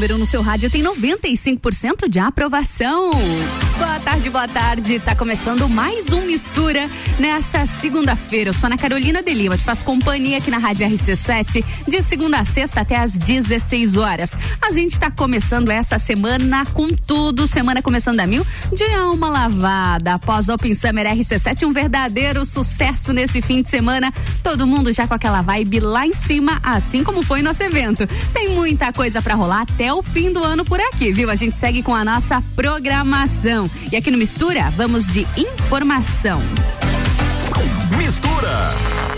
[0.00, 3.10] número no seu rádio tem 95% de aprovação.
[3.80, 5.00] Boa tarde, boa tarde.
[5.00, 6.86] Tá começando mais um Mistura
[7.18, 8.50] nessa segunda-feira.
[8.50, 12.40] Eu sou Ana Carolina de Lima, te faço companhia aqui na Rádio RC7 de segunda
[12.40, 14.36] a sexta até às 16 horas.
[14.60, 20.12] A gente tá começando essa semana com tudo, semana começando a mil, de alma lavada.
[20.12, 24.12] Após Open Summer RC7, um verdadeiro sucesso nesse fim de semana.
[24.42, 28.06] Todo mundo já com aquela vibe lá em cima, assim como foi nosso evento.
[28.34, 31.30] Tem muita coisa para rolar até o fim do ano por aqui, viu?
[31.30, 33.69] A gente segue com a nossa programação.
[33.90, 36.40] E aqui no Mistura, vamos de informação.
[37.96, 39.09] Mistura.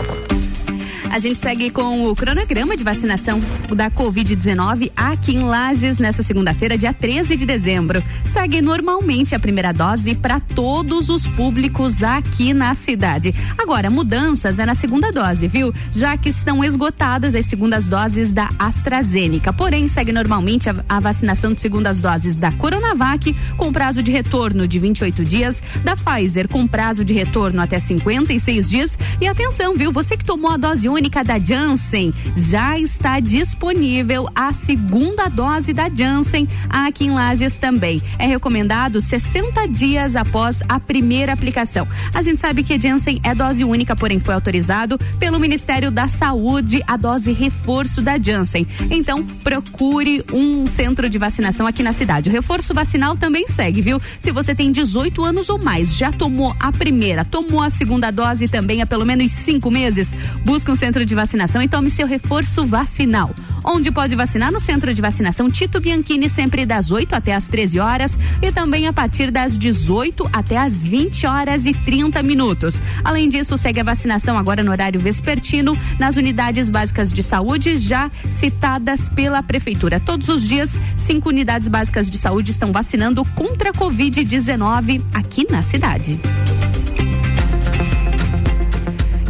[1.13, 6.75] A gente segue com o cronograma de vacinação da Covid-19 aqui em Lages nessa segunda-feira,
[6.75, 8.03] dia 13 de dezembro.
[8.25, 13.31] Segue normalmente a primeira dose para todos os públicos aqui na cidade.
[13.55, 15.71] Agora, mudanças é na segunda dose, viu?
[15.91, 19.53] Já que estão esgotadas as segundas doses da AstraZeneca.
[19.53, 24.67] Porém, segue normalmente a, a vacinação de segundas doses da Coronavac, com prazo de retorno
[24.67, 28.97] de 28 dias, da Pfizer, com prazo de retorno até 56 dias.
[29.21, 29.91] E atenção, viu?
[29.91, 35.73] Você que tomou a dose única Clínica da Janssen já está disponível a segunda dose
[35.73, 38.01] da Janssen aqui em Lages também.
[38.17, 41.85] É recomendado 60 dias após a primeira aplicação.
[42.13, 46.07] A gente sabe que a Janssen é dose única, porém foi autorizado pelo Ministério da
[46.07, 48.65] Saúde a dose reforço da Janssen.
[48.89, 52.29] Então, procure um centro de vacinação aqui na cidade.
[52.29, 54.01] O reforço vacinal também segue, viu?
[54.19, 58.47] Se você tem 18 anos ou mais, já tomou a primeira, tomou a segunda dose
[58.47, 60.13] também há pelo menos cinco meses,
[60.45, 63.31] busca um centro centro de vacinação e tome seu reforço vacinal.
[63.63, 67.79] Onde pode vacinar no centro de vacinação Tito Bianchini, sempre das 8 até as 13
[67.79, 72.79] horas e também a partir das 18 até as 20 horas e 30 minutos.
[73.03, 78.11] Além disso, segue a vacinação agora no horário vespertino nas unidades básicas de saúde já
[78.29, 79.99] citadas pela prefeitura.
[79.99, 85.63] Todos os dias, cinco unidades básicas de saúde estão vacinando contra a Covid-19 aqui na
[85.63, 86.19] cidade.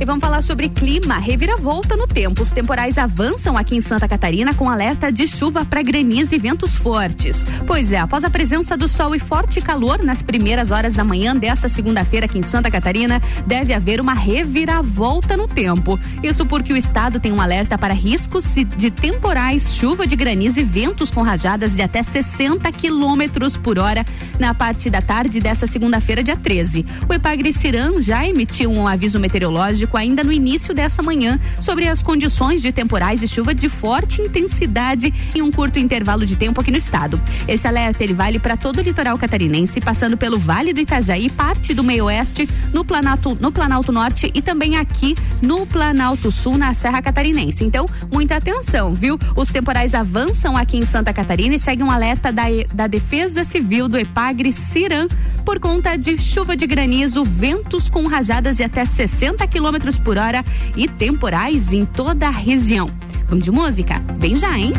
[0.03, 2.41] E vamos falar sobre clima, reviravolta no tempo.
[2.41, 6.75] Os temporais avançam aqui em Santa Catarina com alerta de chuva para granizo e ventos
[6.75, 7.45] fortes.
[7.65, 11.33] Pois é, após a presença do sol e forte calor nas primeiras horas da manhã
[11.33, 15.97] dessa segunda-feira aqui em Santa Catarina, deve haver uma reviravolta no tempo.
[16.21, 18.43] Isso porque o estado tem um alerta para riscos
[18.75, 24.05] de temporais, chuva de granizo e ventos com rajadas de até 60 quilômetros por hora
[24.37, 26.85] na parte da tarde dessa segunda-feira, dia 13.
[27.07, 32.01] O Epagre Ciran já emitiu um aviso meteorológico ainda no início dessa manhã sobre as
[32.01, 36.71] condições de temporais e chuva de forte intensidade em um curto intervalo de tempo aqui
[36.71, 37.19] no estado.
[37.47, 41.73] Esse alerta ele vale para todo o litoral catarinense, passando pelo Vale do Itajaí, parte
[41.73, 46.73] do meio oeste, no Planalto, no Planalto Norte e também aqui no Planalto Sul, na
[46.73, 47.63] Serra Catarinense.
[47.63, 49.17] Então, muita atenção, viu?
[49.35, 52.43] Os temporais avançam aqui em Santa Catarina e segue um alerta da,
[52.73, 55.07] da Defesa Civil do Epagre Ciran
[55.43, 60.17] por conta de chuva de granizo, ventos com rajadas de até 60 km quilômetros por
[60.17, 60.43] hora
[60.75, 62.89] e temporais em toda a região.
[63.27, 64.01] Vamos de música?
[64.17, 64.73] Vem já, hein?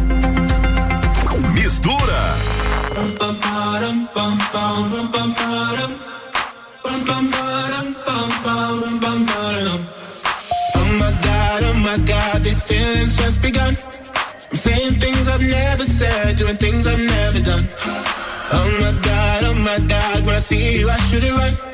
[1.52, 2.36] Mistura.
[10.76, 13.76] Oh my God, oh my God, these feelings just begun.
[14.50, 17.68] I'm saying things I've never said, doing things I've never done.
[18.52, 21.73] Oh my God, oh my God, when I see you, I should it right.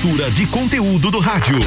[0.00, 1.58] Mistura de conteúdo do rádio.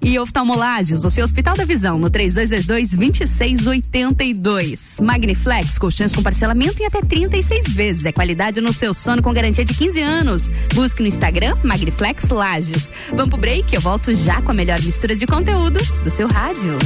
[0.02, 5.02] e oftalmolagens, o seu Hospital da Visão, no 3222-2682.
[5.02, 8.04] Magniflex, colchões com parcelamento em até 36 vezes.
[8.04, 10.50] É qualidade no seu sono com garantia de 15 anos.
[10.74, 12.92] Busque no Instagram Magniflex Lages.
[13.10, 16.76] Vamos pro break, eu volto já com a melhor mistura de conteúdos do seu rádio.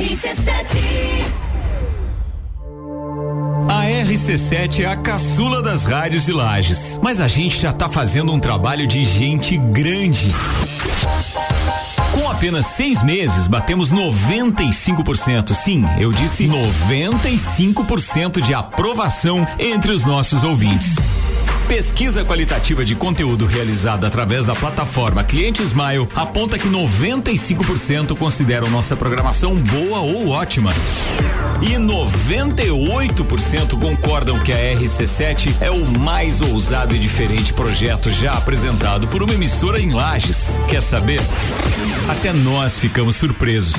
[0.00, 0.64] RC7 a
[3.90, 8.38] RC7 é a caçula das rádios de Lages, mas a gente já tá fazendo um
[8.38, 10.32] trabalho de gente grande.
[12.12, 15.52] Com apenas seis meses, batemos 95%.
[15.54, 20.94] Sim, eu disse 95% de aprovação entre os nossos ouvintes.
[21.70, 28.96] Pesquisa qualitativa de conteúdo realizada através da plataforma Cliente Smile aponta que 95% consideram nossa
[28.96, 30.72] programação boa ou ótima.
[31.62, 39.06] E 98% concordam que a RC7 é o mais ousado e diferente projeto já apresentado
[39.06, 40.60] por uma emissora em Lages.
[40.66, 41.20] Quer saber?
[42.08, 43.76] Até nós ficamos surpresos.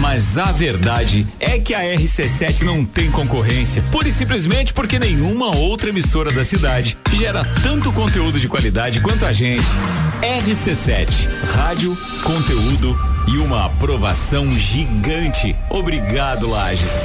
[0.00, 5.56] Mas a verdade é que a RC7 não tem concorrência, pura e simplesmente porque nenhuma
[5.56, 9.66] outra emissora da cidade gera tanto conteúdo de qualidade quanto a gente.
[10.22, 15.54] RC7, rádio, conteúdo e uma aprovação gigante.
[15.68, 17.04] Obrigado, Lages.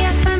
[0.00, 0.39] e a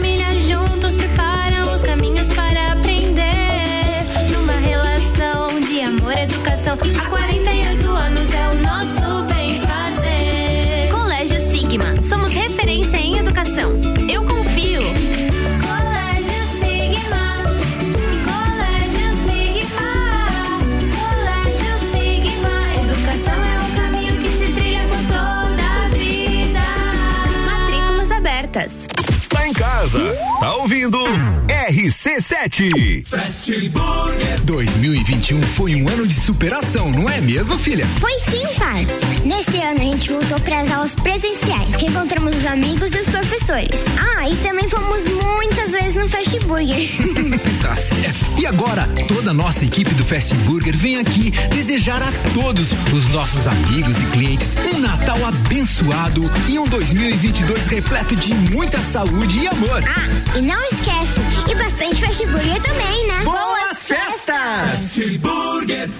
[31.91, 33.05] RC7.
[33.05, 34.41] Fast Burger.
[34.45, 37.85] 2021 foi um ano de superação, não é mesmo, filha?
[37.99, 38.87] Foi sim, pai.
[39.25, 43.77] Nesse ano a gente voltou para as aulas presenciais, reencontramos os amigos e os professores.
[43.99, 46.89] Ah, e também fomos muitas vezes no Fast Burger.
[47.61, 48.39] tá certo.
[48.39, 53.09] E agora, toda a nossa equipe do Fast Burger vem aqui desejar a todos os
[53.09, 59.49] nossos amigos e clientes um Natal abençoado e um 2022 repleto de muita saúde e
[59.49, 59.83] amor.
[59.87, 61.21] Ah, e não esquece,
[61.51, 63.25] e bastante Fast Burger também, né?
[63.25, 64.71] Boas festas!
[64.71, 65.91] Fast Burger.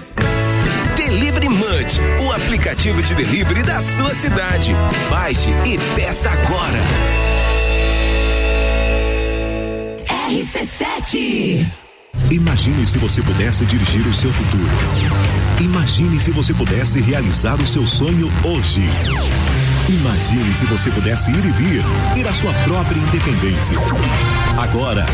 [0.95, 4.73] Delivery Munch, o aplicativo de delivery da sua cidade.
[5.09, 6.79] Baixe e peça agora.
[10.29, 11.65] RC7
[12.29, 14.69] Imagine se você pudesse dirigir o seu futuro.
[15.59, 18.81] Imagine se você pudesse realizar o seu sonho hoje.
[19.89, 21.83] Imagine se você pudesse ir e vir,
[22.13, 23.75] ter a sua própria independência.
[24.57, 25.05] Agora,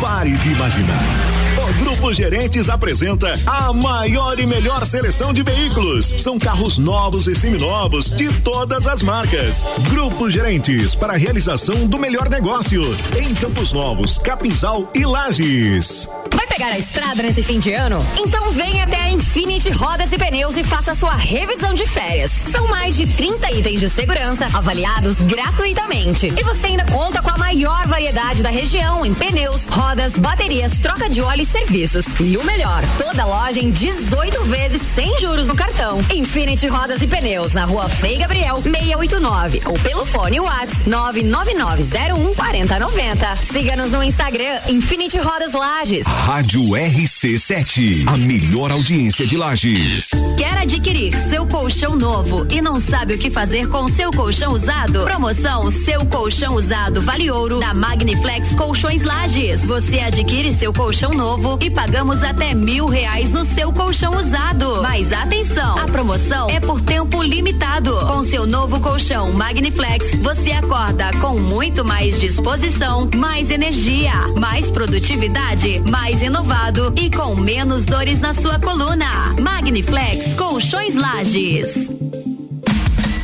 [0.00, 6.06] pare de imaginar O Grupo Gerentes apresenta a maior e melhor seleção de veículos.
[6.18, 9.64] São carros novos e seminovos de todas as marcas.
[9.88, 12.82] Grupo Gerentes para a realização do melhor negócio
[13.16, 16.08] em Campos Novos, Capinzal e Lages.
[16.34, 18.04] Vai pegar a estrada nesse fim de ano?
[18.18, 22.32] Então vem até a Infinity Rodas e Pneus e faça sua revisão de férias.
[22.50, 26.34] São mais de 30 itens de segurança avaliados gratuitamente.
[26.36, 31.08] E você ainda conta com a maior variedade da região em pneus, rodas, baterias, troca
[31.08, 32.06] de óleo e serviços.
[32.18, 36.00] E o melhor, toda loja em 18 vezes sem juros no cartão.
[36.12, 43.36] Infinity Rodas e Pneus na rua Frei Gabriel 689 ou pelo fone WhatsApp 99901 4090.
[43.36, 46.06] Siga-nos no Instagram Infinity Rodas Lages.
[46.06, 50.10] Rádio RC7, a melhor audiência de Lages.
[50.38, 55.04] Quer adquirir seu colchão novo e não sabe o que fazer com seu colchão usado?
[55.04, 59.64] Promoção Seu Colchão Usado Vale Ouro da Magniflex Colchões Lages.
[59.64, 64.80] Você adquire seu colchão novo e pagamos até mil reais no seu colchão usado.
[64.80, 67.96] Mas atenção, a promoção é por tempo limitado.
[68.06, 75.80] Com seu novo colchão Magniflex, você acorda com muito mais disposição, mais energia, mais produtividade,
[75.90, 79.34] mais inovado e com menos dores na sua coluna.
[79.40, 82.23] Magniflex Colchões Lages.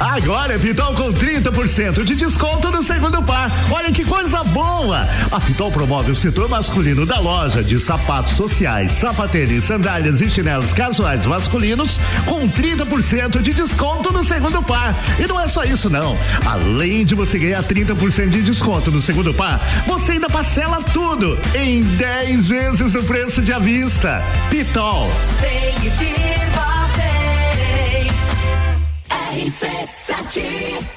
[0.00, 3.50] Agora é Pitol com 30% de desconto no segundo par.
[3.70, 5.06] Olha que coisa boa!
[5.30, 10.72] A Pitol promove o setor masculino da loja de sapatos sociais, sapatênis, sandálias e chinelos
[10.72, 14.94] casuais masculinos com 30% de desconto no segundo par.
[15.18, 16.16] E não é só isso não.
[16.46, 21.82] Além de você ganhar 30% de desconto no segundo par, você ainda parcela tudo em
[21.82, 24.22] 10 vezes no preço de à vista.
[24.48, 25.10] Pitol.
[29.30, 30.90] RC7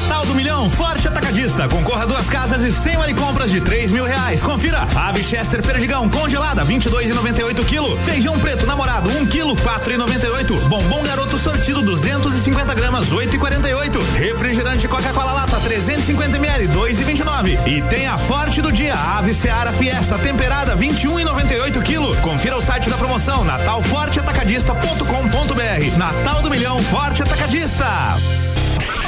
[0.00, 1.66] Natal do Milhão, Forte Atacadista.
[1.66, 4.44] Concorra a duas casas e cem vale compras de três mil reais.
[4.44, 4.86] Confira.
[4.94, 8.00] Ave Chester Perdigão congelada, vinte e dois e noventa e oito quilo.
[8.02, 10.54] Feijão preto namorado, um quilo, quatro e noventa e oito.
[10.68, 14.00] Bombom garoto sortido, 250 gramas, oito e quarenta e oito.
[14.14, 17.58] Refrigerante Coca-Cola lata, 350 ml, dois e vinte e nove.
[17.66, 21.52] E tem a Forte do dia, Ave Seara Fiesta temperada, vinte e um e noventa
[21.52, 22.16] e oito quilo.
[22.18, 25.96] Confira o site da promoção, natalforteatacadista.com.br.
[25.96, 28.16] Natal do Milhão, Forte Atacadista.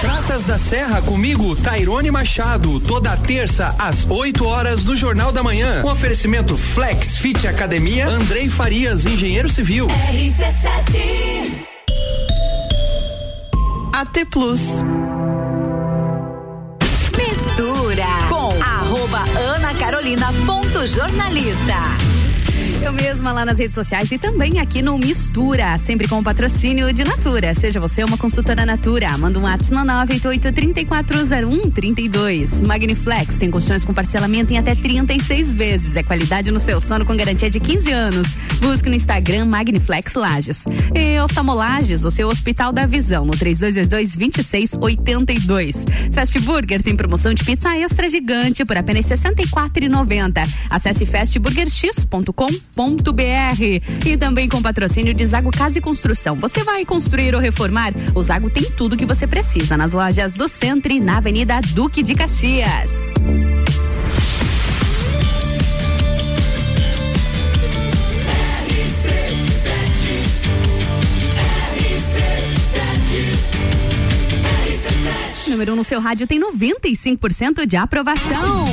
[0.00, 5.82] Praças da Serra comigo, Tairone Machado, toda terça às 8 horas do Jornal da Manhã.
[5.84, 9.86] Um oferecimento Flex Fit Academia, Andrei Farias, engenheiro civil.
[9.88, 11.70] RC7
[13.92, 14.60] AT Plus.
[17.16, 22.19] Mistura com arroba Ana Carolina ponto jornalista.
[22.82, 26.90] Eu mesma lá nas redes sociais e também aqui no Mistura, sempre com o patrocínio
[26.94, 27.54] de Natura.
[27.54, 29.82] Seja você uma consultora Natura, manda um WhatsApp no
[30.16, 32.66] 988-340132.
[32.66, 35.94] Magniflex tem colchões com parcelamento em até 36 vezes.
[35.96, 38.28] É qualidade no seu sono com garantia de 15 anos.
[38.60, 40.64] Busque no Instagram Magniflex Lages.
[40.94, 45.84] E Oftalmolages, o seu Hospital da Visão, no 3222-2682.
[46.14, 50.48] Fast Burger tem promoção de pizza extra gigante por apenas R$ 64,90.
[50.70, 52.69] Acesse fastburgerx.com
[54.06, 56.36] e também com patrocínio de Zago Casa e Construção.
[56.36, 57.92] Você vai construir ou reformar?
[58.14, 62.02] O Zago tem tudo que você precisa nas lojas do Centro e na Avenida Duque
[62.02, 63.12] de Caxias.
[75.50, 78.66] Número 1 um no seu rádio tem 95% de aprovação.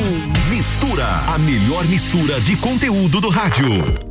[0.67, 4.06] Mistura, a melhor mistura de conteúdo do rádio.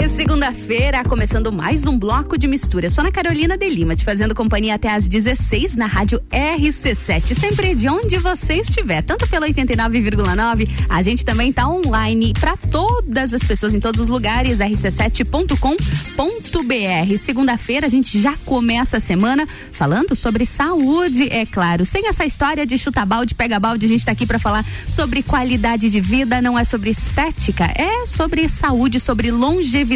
[0.00, 2.88] E segunda-feira, começando mais um bloco de mistura.
[2.88, 7.38] Sou na Carolina de Lima, te fazendo companhia até às 16 na rádio RC7.
[7.38, 13.34] Sempre de onde você estiver, tanto pela 89,9, a gente também tá online para todas
[13.34, 17.18] as pessoas em todos os lugares, rc7.com.br.
[17.18, 21.84] Segunda-feira, a gente já começa a semana falando sobre saúde, é claro.
[21.84, 25.22] Sem essa história de chuta balde, pega balde, a gente tá aqui para falar sobre
[25.22, 29.89] qualidade de vida, não é sobre estética, é sobre saúde, sobre longevidade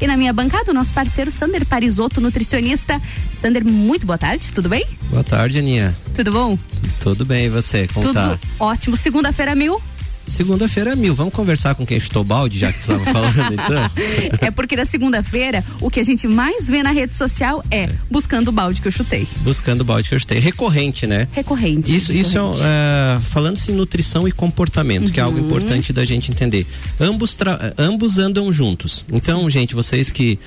[0.00, 3.00] e na minha bancada, o nosso parceiro Sander Parisotto, nutricionista.
[3.34, 4.84] Sander, muito boa tarde, tudo bem?
[5.10, 5.96] Boa tarde, Aninha.
[6.14, 6.58] Tudo bom?
[7.00, 7.88] Tudo bem, e você?
[7.88, 8.38] Como tudo tá?
[8.58, 8.96] ótimo.
[8.96, 9.80] Segunda-feira mil.
[10.26, 11.14] Segunda-feira é mil.
[11.14, 13.90] Vamos conversar com quem chutou balde, já que você estava falando, então?
[14.40, 18.48] É porque na segunda-feira, o que a gente mais vê na rede social é buscando
[18.48, 19.26] o balde que eu chutei.
[19.42, 20.38] Buscando o balde que eu chutei.
[20.38, 21.28] Recorrente, né?
[21.32, 21.94] Recorrente.
[21.94, 25.12] Isso, isso é, é falando-se em nutrição e comportamento, uhum.
[25.12, 26.66] que é algo importante da gente entender.
[27.00, 27.36] Ambos,
[27.78, 29.04] ambos andam juntos.
[29.12, 29.50] Então, Sim.
[29.50, 30.38] gente, vocês que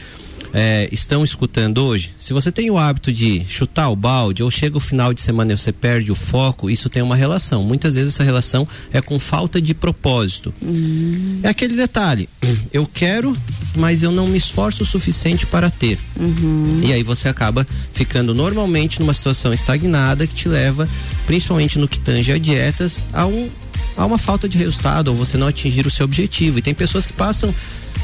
[0.53, 4.77] é, estão escutando hoje, se você tem o hábito de chutar o balde ou chega
[4.77, 7.63] o final de semana e você perde o foco, isso tem uma relação.
[7.63, 10.53] Muitas vezes essa relação é com falta de propósito.
[10.61, 11.39] Hum.
[11.43, 12.29] É aquele detalhe,
[12.71, 13.35] eu quero,
[13.75, 15.99] mas eu não me esforço o suficiente para ter.
[16.19, 16.81] Uhum.
[16.83, 20.87] E aí você acaba ficando normalmente numa situação estagnada que te leva,
[21.25, 23.49] principalmente no que tange a dietas, a um
[23.97, 26.59] a uma falta de resultado ou você não atingir o seu objetivo.
[26.59, 27.53] E tem pessoas que passam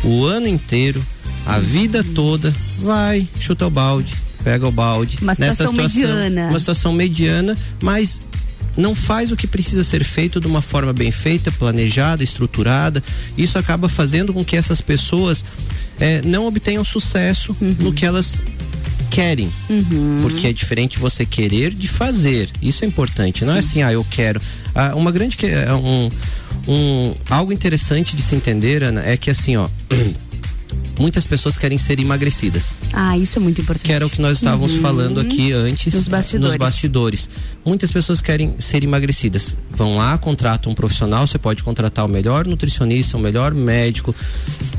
[0.04, 1.04] o ano inteiro,
[1.46, 5.18] a vida toda, vai, chuta o balde, pega o balde.
[5.22, 6.48] Uma Nessa situação mediana.
[6.50, 8.22] Uma situação mediana, mas
[8.78, 13.04] não faz o que precisa ser feito de uma forma bem feita, planejada, estruturada.
[13.38, 15.44] Isso acaba fazendo com que essas pessoas
[16.00, 18.42] eh, não obtenham sucesso no que elas
[19.10, 19.52] querem.
[19.70, 20.20] Uhum.
[20.22, 22.50] Porque é diferente você querer de fazer.
[22.62, 23.44] Isso é importante.
[23.44, 24.42] Não é assim, ah, eu quero.
[24.74, 25.38] Ah, uma grande.
[25.46, 26.10] é Um,
[26.68, 29.68] um, algo interessante de se entender, Ana, é que assim, ó.
[31.00, 32.78] Muitas pessoas querem ser emagrecidas.
[32.94, 33.86] Ah, isso é muito importante.
[33.86, 34.82] Que era o que nós estávamos Uhum.
[34.82, 36.48] falando aqui antes Nos bastidores.
[36.50, 37.30] nos bastidores.
[37.66, 39.56] Muitas pessoas querem ser emagrecidas.
[39.70, 44.16] Vão lá, contratam um profissional, você pode contratar o melhor nutricionista, o melhor médico,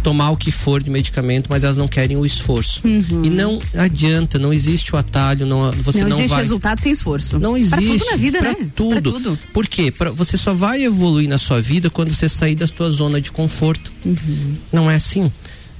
[0.02, 2.80] tomar o que for de medicamento, mas elas não querem o esforço.
[2.84, 3.24] Uhum.
[3.24, 6.42] E não adianta, não existe o atalho, não, você não, não, existe vai.
[6.42, 7.38] resultado sem esforço.
[7.38, 7.98] Não Pra existe.
[7.98, 8.56] tudo na vida, pra né?
[8.76, 9.00] Tudo.
[9.02, 9.38] Pra tudo.
[9.52, 9.90] Por quê?
[9.90, 13.30] Pra, você só vai evoluir na sua vida quando você sair da sua zona de
[13.32, 13.92] conforto.
[14.04, 14.54] Uhum.
[14.72, 15.30] Não é assim?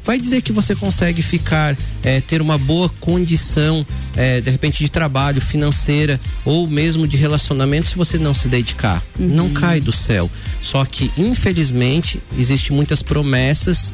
[0.05, 4.91] Vai dizer que você consegue ficar, eh, ter uma boa condição, eh, de repente, de
[4.91, 9.03] trabalho, financeira ou mesmo de relacionamento se você não se dedicar.
[9.19, 9.29] Uhum.
[9.29, 10.29] Não cai do céu.
[10.61, 13.93] Só que, infelizmente, existe muitas promessas,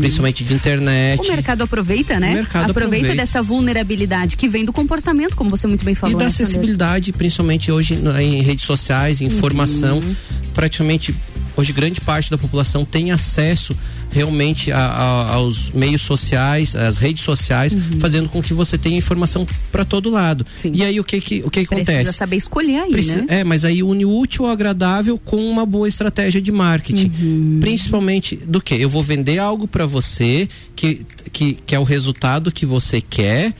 [0.00, 1.20] principalmente de internet.
[1.20, 1.26] Uhum.
[1.26, 2.32] O mercado aproveita, né?
[2.32, 3.16] O mercado aproveita, aproveita.
[3.16, 6.16] dessa vulnerabilidade que vem do comportamento, como você muito bem falou.
[6.16, 9.98] e da né, acessibilidade, principalmente hoje em redes sociais, informação.
[9.98, 10.16] Uhum.
[10.52, 11.14] Praticamente
[11.56, 13.76] hoje grande parte da população tem acesso
[14.10, 18.00] realmente a- a- aos meios sociais, às redes sociais, Uhum.
[18.00, 20.46] fazendo com que você tenha informação para todo lado.
[20.72, 22.16] E aí o que que o que, que Precisa acontece?
[22.16, 23.26] saber escolher aí, Precisa- né?
[23.40, 27.12] É, mas aí une o útil ao agradável com uma boa estratégia de marketing.
[27.20, 27.58] Uhum.
[27.60, 28.74] Principalmente do que?
[28.74, 33.52] Eu vou vender algo para você que, que, que é o resultado que você quer,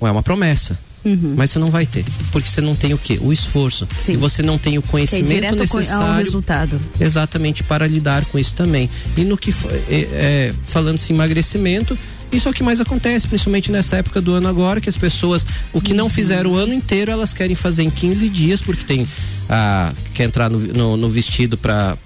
[0.00, 0.78] ou é uma promessa.
[1.04, 1.34] Uhum.
[1.36, 2.04] Mas você não vai ter.
[2.32, 3.18] Porque você não tem o quê?
[3.20, 3.86] O esforço.
[4.08, 6.80] E você não tem o é conhecimento direto co- ao necessário resultado.
[7.00, 8.88] exatamente para lidar com isso também.
[9.16, 9.50] E no que
[9.88, 11.98] é, é, falando-se em emagrecimento,
[12.32, 15.46] isso é o que mais acontece, principalmente nessa época do ano agora, que as pessoas,
[15.72, 19.06] o que não fizeram o ano inteiro, elas querem fazer em 15 dias, porque tem
[19.48, 21.96] a quer entrar no, no, no vestido para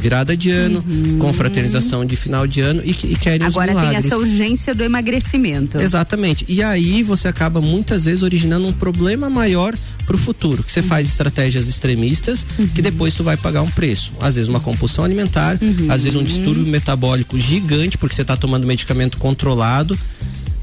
[0.00, 0.84] virada de ano,
[1.18, 3.62] confraternização de final de ano e, e querem os Uhum.
[3.62, 5.80] Agora tem essa urgência do emagrecimento.
[5.80, 6.44] Exatamente.
[6.48, 9.74] E aí você acaba muitas vezes originando um problema maior
[10.06, 14.12] pro futuro, que você faz estratégias extremistas que depois tu vai pagar um preço.
[14.20, 15.58] Às vezes uma compulsão alimentar,
[15.88, 19.98] às vezes um distúrbio metabólico gigante porque você está tomando medicamento controlado.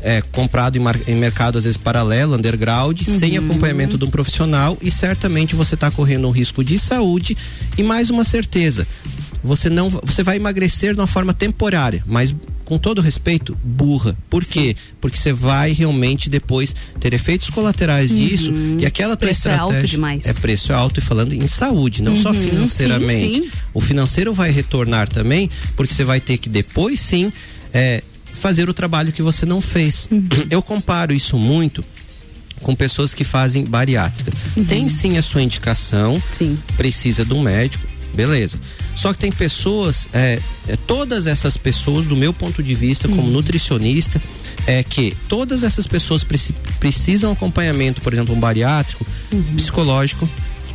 [0.08, 4.78] É, comprado em, mar- em mercado às vezes paralelo, underground, sem acompanhamento de um profissional
[4.80, 7.36] e certamente você está correndo um risco de saúde
[7.76, 8.88] e mais uma certeza,
[9.44, 14.16] você não você vai emagrecer de uma forma temporária, mas com todo respeito, burra.
[14.30, 14.76] Por quê?
[15.00, 19.34] Porque você vai realmente depois ter efeitos colaterais disso e aquela tua Uhum.
[19.34, 20.26] Preço é alto estratégia demais.
[20.28, 23.36] é preço é alto e falando em saúde, não só Uhum, financeiramente.
[23.36, 23.52] sim, sim.
[23.74, 27.32] O financeiro vai retornar também, porque você vai ter que depois sim
[27.74, 28.02] é,
[28.36, 30.08] fazer o trabalho que você não fez.
[30.12, 30.28] Uhum.
[30.50, 31.84] Eu comparo isso muito
[32.62, 34.32] com pessoas que fazem bariátrica.
[34.68, 36.58] Tem sim a sua indicação, sim.
[36.78, 38.58] precisa de um médico, beleza.
[38.96, 43.30] Só que tem pessoas, é, é, todas essas pessoas, do meu ponto de vista, como
[43.30, 44.22] nutricionista,
[44.66, 49.06] é que todas essas pessoas preci- precisam acompanhamento, por exemplo, um bariátrico,
[49.56, 50.28] psicológico,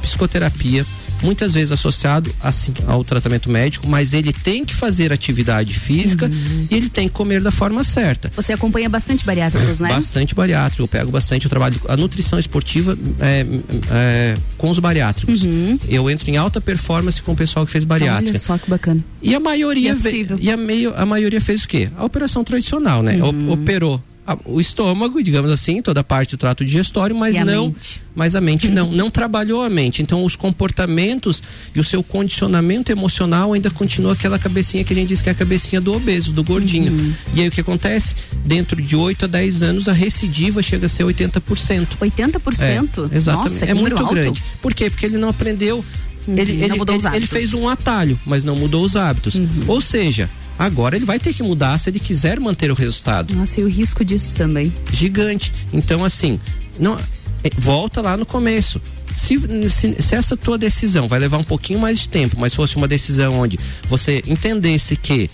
[0.03, 0.87] psicoterapia,
[1.23, 6.31] muitas vezes associado assim ao tratamento médico, mas ele tem que fazer atividade física
[6.71, 8.31] e ele tem que comer da forma certa.
[8.37, 9.89] Você acompanha bastante bariátricos, né?
[9.91, 13.45] Bastante bariátrico, eu pego bastante, eu trabalho a nutrição esportiva é,
[13.91, 15.43] é, com os bariátricos.
[15.89, 18.31] Eu entro em alta performance com o pessoal que fez bariátrica.
[18.31, 19.05] Olha só que bacana.
[19.23, 21.91] E a maioria E é e a, meio, a maioria fez o quê?
[21.97, 23.17] A operação tradicional, né?
[23.23, 23.51] Uhum.
[23.51, 24.03] O- operou
[24.45, 28.03] o estômago, digamos assim, toda a parte do trato digestório, mas a não, mente?
[28.15, 30.03] mas a mente não, não trabalhou a mente.
[30.03, 31.43] Então os comportamentos
[31.75, 35.33] e o seu condicionamento emocional ainda continua aquela cabecinha que a gente diz que é
[35.33, 36.93] a cabecinha do obeso, do gordinho.
[36.93, 37.13] Uhum.
[37.35, 38.15] E aí o que acontece?
[38.45, 41.87] Dentro de 8 a 10 anos a recidiva chega a ser 80%.
[42.01, 43.11] 80%?
[43.13, 43.53] É, exatamente.
[43.53, 44.15] Nossa, é muito alto.
[44.15, 44.43] grande.
[44.63, 44.89] Por quê?
[44.91, 45.85] Porque ele não aprendeu.
[46.29, 46.77] ele, ele, ele-
[47.17, 49.35] ele fez um atalho, mas não mudou os hábitos.
[49.35, 49.49] Uhum.
[49.67, 50.29] Ou seja,
[50.61, 53.35] agora ele vai ter que mudar se ele quiser manter o resultado.
[53.35, 54.73] Nossa, e o risco disso também.
[54.93, 55.53] Gigante.
[55.73, 56.39] Então, assim,
[56.79, 56.97] não,
[57.43, 58.81] é, volta lá no começo.
[59.17, 59.37] Se,
[59.71, 62.87] se, se essa tua decisão vai levar um pouquinho mais de tempo, mas fosse uma
[62.87, 65.29] decisão onde você entendesse que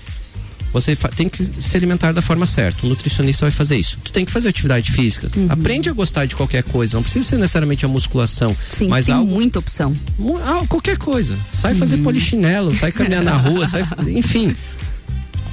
[0.73, 2.85] Você tem que se alimentar da forma certa.
[2.85, 3.97] O nutricionista vai fazer isso.
[4.05, 5.31] Tu tem que fazer atividade física.
[5.35, 5.47] Uhum.
[5.49, 6.97] Aprende a gostar de qualquer coisa.
[6.97, 8.55] Não precisa ser necessariamente a musculação.
[8.69, 9.97] Sim, mas tem algo muita opção.
[10.19, 11.39] Mu- ah, qualquer coisa.
[11.53, 11.79] Sai Uhum.
[11.79, 14.55] fazer polichinelo, sai caminhar na rua, sai, enfim.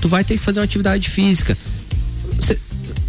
[0.04, 1.58] Tu vai ter que fazer uma atividade física.
[2.42, 2.60] Cê-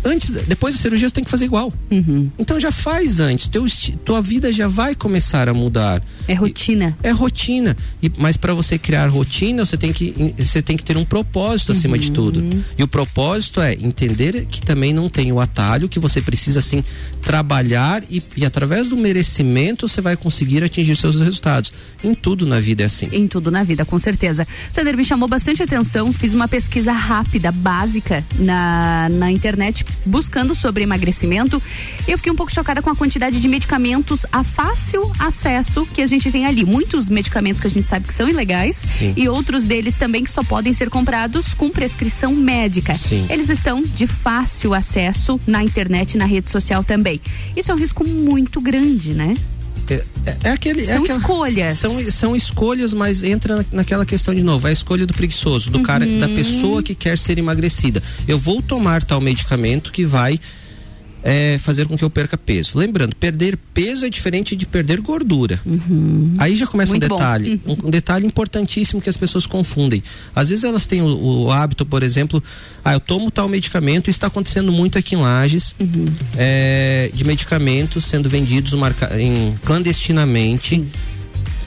[0.05, 1.73] antes, depois da cirurgia, você tem que fazer igual.
[1.91, 2.31] Uhum.
[2.39, 3.49] Então já faz antes.
[3.49, 3.67] Teu,
[4.05, 6.03] tua vida já vai começar a mudar.
[6.29, 6.97] É rotina.
[7.03, 7.77] É rotina.
[8.03, 11.73] E, mas para você criar rotina, você tem que você tem que ter um propósito
[11.73, 12.45] acima de tudo.
[12.79, 16.85] E o propósito é entender que também não tem o atalho, que você precisa assim
[17.23, 21.73] trabalhar e, e através do merecimento você vai conseguir atingir seus resultados.
[22.03, 23.09] Em tudo na vida é assim.
[23.13, 24.47] Em tudo na vida, com certeza.
[24.71, 26.13] Sander, me chamou bastante atenção.
[26.13, 31.63] Fiz uma pesquisa rápida, básica, na, na internet, buscando sobre emagrecimento.
[32.07, 36.07] Eu fiquei um pouco chocada com a quantidade de medicamentos a fácil acesso que a
[36.07, 36.65] gente tem ali.
[36.65, 39.13] Muitos medicamentos que a gente sabe que são ilegais Sim.
[39.17, 42.97] e outros deles também que só podem ser comprados com prescrição médica.
[42.97, 43.27] Sim.
[43.29, 47.21] Eles estão de fácil acesso na internet e na rede social também.
[47.57, 49.35] Isso é um risco muito grande, né?
[49.89, 49.95] É,
[50.27, 51.75] é- é aquele, é São aquela- escolhas.
[51.79, 55.71] São, são escolhas, mas entra na- naquela questão de novo, é a escolha do preguiçoso,
[55.71, 56.19] do cara, Uhum.
[56.19, 58.03] da pessoa que quer ser emagrecida.
[58.27, 60.41] Eu vou tomar tal medicamento que vai
[61.27, 62.79] é, fazer com que eu perca peso.
[62.79, 65.59] Lembrando, perder peso é diferente de perder gordura.
[66.39, 66.99] Aí já começa Uhum.
[67.01, 70.03] Muito um detalhe, um, um detalhe importantíssimo que as pessoas confundem.
[70.37, 71.07] Às vezes elas têm o,
[71.47, 72.45] o hábito, por exemplo,
[72.85, 76.05] ah, eu tomo tal medicamento, isso está acontecendo muito aqui em Lages, Uhum.
[76.37, 80.85] é, de medicamentos sendo vendidos marca- em, clandestinamente.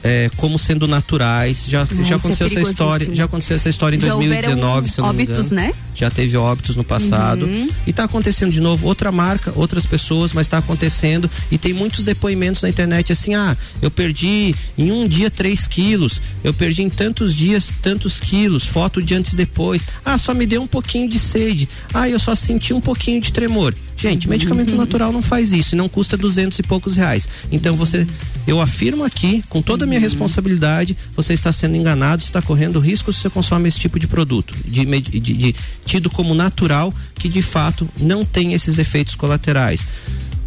[0.08, 3.98] É, como sendo naturais, já, Ah, já é aconteceu essa história, já aconteceu essa história
[3.98, 5.68] em Já 2019, houveram se não me óbitos, engano.
[5.68, 5.74] né?
[5.94, 7.46] Já teve óbitos no passado.
[7.46, 7.68] Uhum.
[7.86, 11.30] E tá acontecendo de novo, outra marca, outras pessoas, mas tá acontecendo.
[11.52, 16.22] E tem muitos depoimentos na internet assim: ah, eu perdi em um dia 3 quilos,
[16.44, 19.86] eu perdi em tantos dias tantos quilos, foto de antes e depois.
[20.06, 21.68] Ah, só me deu um pouquinho de sede.
[21.94, 23.74] Ah, eu só senti um pouquinho de tremor.
[23.98, 27.28] Gente, medicamento natural não faz isso e não custa duzentos e poucos reais.
[27.52, 28.06] Então você,
[28.48, 33.12] eu afirmo aqui, com toda a minha responsabilidade, você está sendo enganado, está correndo risco
[33.14, 35.56] se você consome esse tipo de produto, de, de- de-
[35.86, 39.86] tido como natural, que de fato não tem esses efeitos colaterais.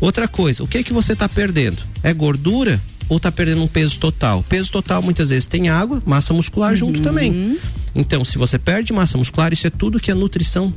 [0.01, 1.83] Outra coisa, o que que você está perdendo?
[2.03, 2.81] É gordura?
[3.09, 4.43] Ou está perdendo um peso total?
[4.49, 7.59] Peso total muitas vezes tem água, massa muscular junto também.
[7.95, 10.73] Então, se você perde massa muscular, isso é tudo que a nutrição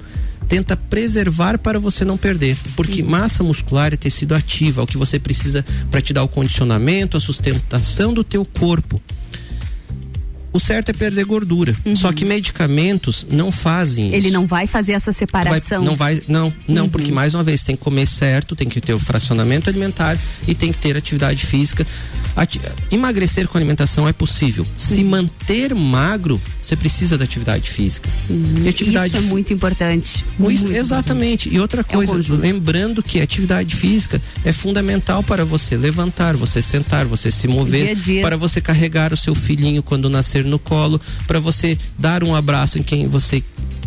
[0.48, 4.98] tenta preservar para você não perder, porque massa muscular é tecido ativo, é o que
[4.98, 9.02] você precisa para te dar o condicionamento, a sustentação do teu corpo.
[10.54, 11.76] O certo é perder gordura.
[11.96, 14.16] Só que medicamentos não fazem isso.
[14.16, 15.84] Ele não vai fazer essa Vai- separação.
[15.84, 16.90] não vai, não, não, Uhum.
[16.90, 20.54] porque mais uma vez tem que comer certo, tem que ter o fracionamento alimentar e
[20.54, 21.86] tem que ter atividade física.
[22.36, 22.62] Ati-
[22.92, 24.66] emagrecer com alimentação é possível.
[24.78, 28.10] Se manter magro, você precisa da atividade física.
[28.64, 30.18] E atividade Isso é muito importante.
[30.18, 31.50] Isso, Muito exatamente.
[31.50, 32.42] E outra É um coisa, conjunto.
[32.42, 37.96] lembrando que atividade física é fundamental para você levantar, você sentar, você se mover, Dia
[37.96, 38.22] dia.
[38.22, 42.78] para você carregar o seu filhinho quando nascer no colo, para você dar um abraço
[42.80, 43.44] em quem você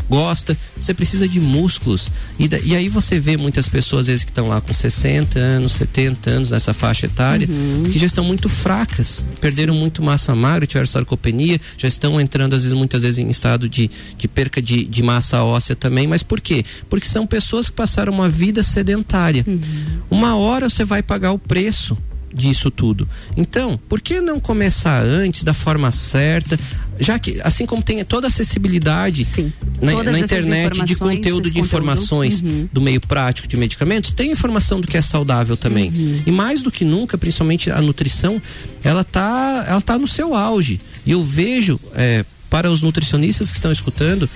[0.09, 2.13] gosta, você precisa de músculos.
[2.39, 5.37] E, da- e aí você vê muitas pessoas, às vezes, que estão lá com 60
[5.37, 7.91] anos, 70 anos, nessa faixa etária, Uhum.
[7.91, 12.63] que já estão muito fracas, perderam muito massa magra, tiveram sarcopenia, já estão entrando, às
[12.63, 16.07] vezes, muitas vezes, em estado de, de perca de, de massa óssea também.
[16.07, 16.65] Mas por quê?
[16.89, 19.45] Porque são pessoas que passaram uma vida sedentária.
[20.09, 21.99] Uma hora você vai pagar o preço
[22.37, 23.09] disso tudo.
[23.37, 26.59] Então, por que não começar antes, da forma certa?
[27.01, 29.27] Já que, assim como tem toda a acessibilidade
[29.81, 32.71] na, Todas na essas internet de conteúdo de informações conteúdo.
[32.73, 36.23] do meio prático de medicamentos, tem informação do que é saudável também.
[36.27, 38.41] E mais do que nunca, principalmente a nutrição,
[38.85, 40.81] ela tá, ela tá no seu auge.
[41.05, 44.29] E eu vejo, é, para os nutricionistas que estão escutando,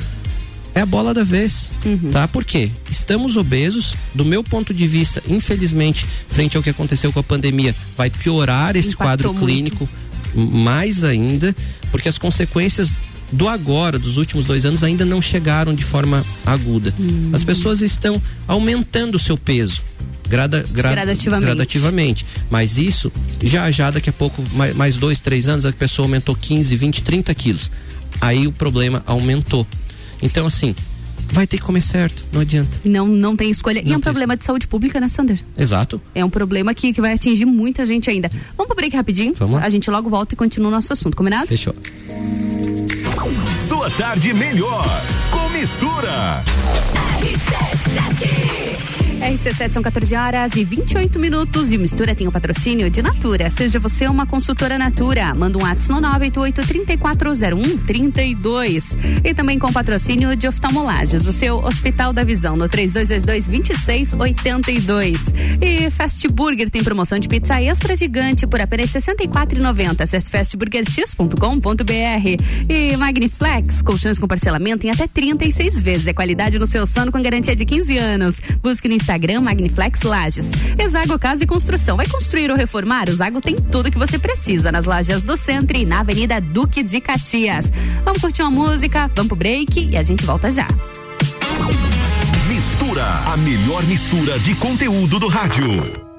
[0.80, 1.70] é a bola da vez,
[2.12, 2.26] tá?
[2.26, 2.70] Por quê?
[2.90, 7.74] Estamos obesos, do meu ponto de vista, infelizmente, frente ao que aconteceu com a pandemia,
[7.96, 9.44] vai piorar esse Impactou quadro muito.
[9.46, 9.88] clínico
[10.34, 11.54] mais ainda,
[11.90, 12.92] porque as consequências
[13.32, 16.94] do agora, dos últimos dois anos, ainda não chegaram de forma aguda.
[17.32, 19.82] As pessoas estão aumentando o seu peso.
[20.28, 21.44] Grada, gra- Gradativamente.
[21.46, 22.26] gradativamente.
[22.48, 23.12] Mas isso,
[23.42, 27.02] já já, daqui a pouco, mais, mais dois, três anos, a pessoa aumentou 15, 20,
[27.02, 27.70] 30 quilos.
[28.20, 29.66] Aí o problema aumentou.
[30.22, 30.74] Então, assim,
[31.30, 32.70] vai ter que comer certo, não adianta.
[32.84, 33.80] Não, não tem escolha.
[33.80, 35.38] e Não é um problema de saúde pública, né, Sander?
[35.56, 36.00] Exato.
[36.14, 38.30] É um problema que, que vai atingir muita gente ainda.
[38.56, 39.34] Vamos pro break rapidinho?
[39.34, 39.66] Vamos lá.
[39.66, 41.46] A gente logo volta e continua o nosso assunto, combinado?
[41.46, 41.74] Fechou.
[43.68, 44.84] Sua tarde melhor
[45.30, 46.42] com mistura.
[49.20, 53.50] RC7 são 14 horas e 28 minutos e o Mistura tem o patrocínio de Natura.
[53.50, 58.96] Seja você uma consultora Natura, manda um ato no 988-3401-32.
[59.22, 65.18] E também com patrocínio de oftalmolagens, o seu Hospital da Visão no 3222-2682.
[65.60, 70.00] E Fast Burger tem promoção de pizza extra gigante por apenas R$ 64,90.
[70.00, 71.34] Acesse fastburgerx.com.br.
[72.70, 76.06] E Magniflex, colchões com parcelamento em até 36 vezes.
[76.06, 78.40] É qualidade no seu sono com garantia de 15 anos.
[78.62, 79.09] Busque no Instagram
[79.40, 80.50] Magniflex Lages.
[80.78, 81.96] Exago Casa e Construção.
[81.96, 83.08] Vai construir ou reformar?
[83.08, 86.82] O Zago tem tudo que você precisa nas lojas do Centro e na Avenida Duque
[86.82, 87.72] de Caxias.
[88.04, 90.66] Vamos curtir uma música, vamos pro break e a gente volta já.
[92.48, 96.09] Mistura, a melhor mistura de conteúdo do rádio.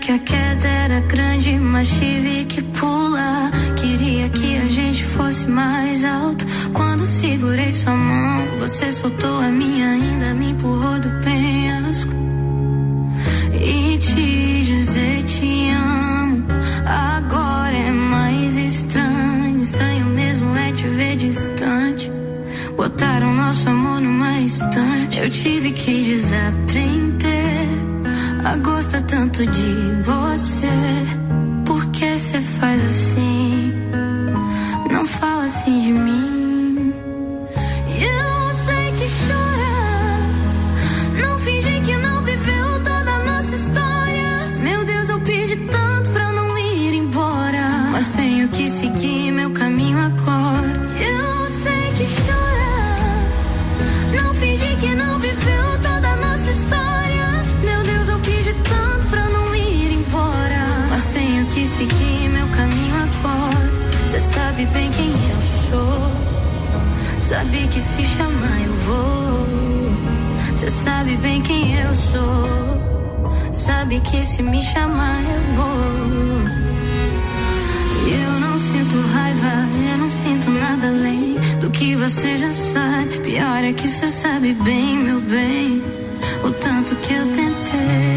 [0.00, 3.50] Que a queda era grande, mas tive que pular.
[3.76, 6.44] Queria que a gente fosse mais alto.
[6.72, 12.12] Quando segurei sua mão, você soltou a minha, ainda me empurrou do penhasco.
[13.52, 16.46] E te dizer te amo,
[16.86, 19.60] agora é mais estranho.
[19.60, 22.10] Estranho mesmo é te ver distante.
[22.74, 25.20] Botaram nosso amor numa estante.
[25.20, 27.09] Eu tive que desaprender
[28.44, 30.66] a gostar tanto de você.
[31.66, 33.29] Por que você faz assim?
[67.40, 69.46] Sabe que se chamar eu vou.
[70.50, 73.50] Você sabe bem quem eu sou.
[73.50, 76.50] Sabe que se me chamar eu vou.
[78.12, 83.20] Eu não sinto raiva, eu não sinto nada além do que você já sabe.
[83.20, 85.82] Pior é que você sabe bem, meu bem,
[86.44, 88.09] o tanto que eu tentei.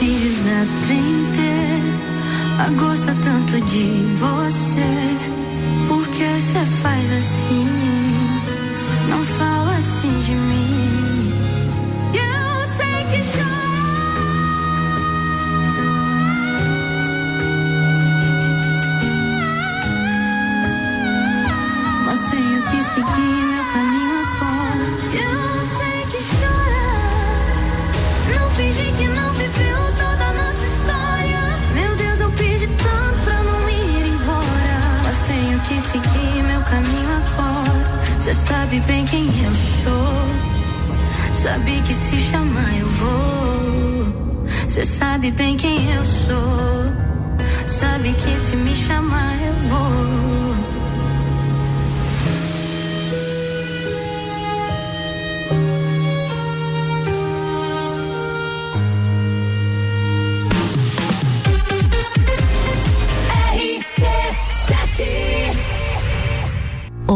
[0.00, 1.82] Tive que desaprender
[2.58, 3.84] a gostar tanto de
[4.18, 4.99] você.
[38.30, 41.34] Você sabe bem quem eu sou.
[41.34, 44.44] Sabe que se chamar eu vou.
[44.68, 46.94] Você sabe bem quem eu sou.
[47.66, 50.19] Sabe que se me chamar eu vou.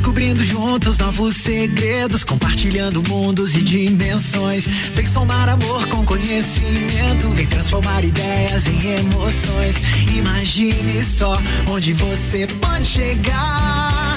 [0.00, 4.64] Descobrindo juntos novos segredos, compartilhando mundos e dimensões.
[4.94, 9.76] Vem somar amor com conhecimento, vem transformar ideias em emoções.
[10.16, 14.16] Imagine só onde você pode chegar.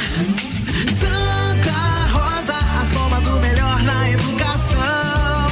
[1.01, 5.49] Santa Rosa, a soma do melhor na educação.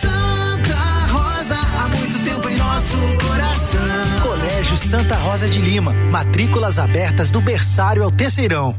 [0.00, 4.20] Santa Rosa, há muito tempo em nosso coração.
[4.22, 8.76] Colégio Santa Rosa de Lima, matrículas abertas do berçário ao terceirão.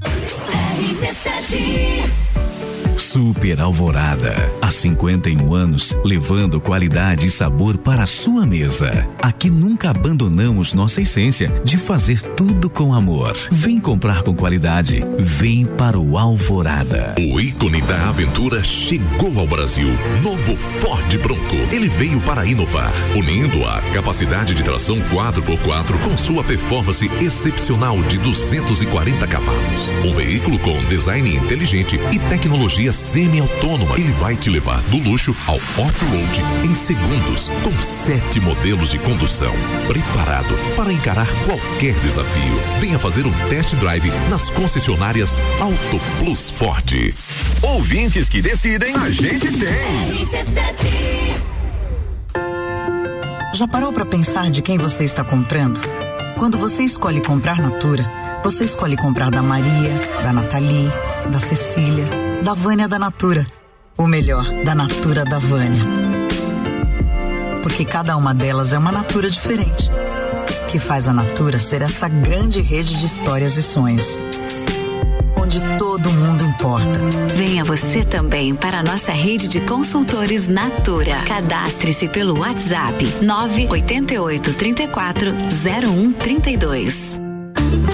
[1.06, 4.34] RC7 Super Alvorada,
[4.86, 9.08] 51 anos, levando qualidade e sabor para a sua mesa.
[9.20, 13.34] Aqui nunca abandonamos nossa essência de fazer tudo com amor.
[13.50, 15.04] Vem comprar com qualidade.
[15.18, 17.16] Vem para o Alvorada.
[17.18, 19.88] O ícone da aventura chegou ao Brasil.
[20.22, 21.56] Novo Ford Bronco.
[21.72, 28.20] Ele veio para inovar, unindo a capacidade de tração 4x4 com sua performance excepcional de
[28.20, 29.90] 240 cavalos.
[30.06, 34.00] Um veículo com design inteligente e tecnologia semi-autônoma.
[34.00, 39.54] Ele vai te levar do luxo ao off-road em segundos, com sete modelos de condução.
[39.88, 42.56] Preparado para encarar qualquer desafio.
[42.80, 46.92] Venha fazer um test drive nas concessionárias Auto Plus Ford.
[47.62, 50.16] Ouvintes que decidem, a gente tem.
[53.54, 55.80] Já parou para pensar de quem você está comprando?
[56.38, 58.06] Quando você escolhe comprar Natura,
[58.44, 60.92] você escolhe comprar da Maria, da Nathalie,
[61.32, 62.06] da Cecília,
[62.44, 63.48] da Vânia da Natura.
[63.98, 65.82] O melhor, da Natura da Vânia.
[67.64, 69.90] Porque cada uma delas é uma Natura diferente.
[70.68, 74.20] Que faz a Natura ser essa grande rede de histórias e sonhos.
[75.38, 77.00] Onde todo mundo importa.
[77.36, 81.24] Venha você também para a nossa rede de consultores Natura.
[81.26, 85.32] Cadastre-se pelo WhatsApp 988 34
[85.64, 87.25] 0132.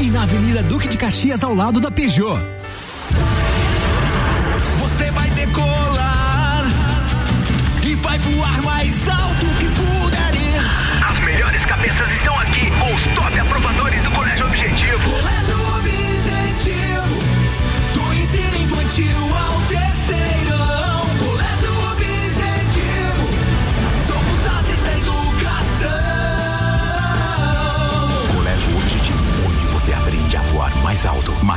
[0.00, 2.55] e na Avenida Duque de Caxias, ao lado da Peugeot.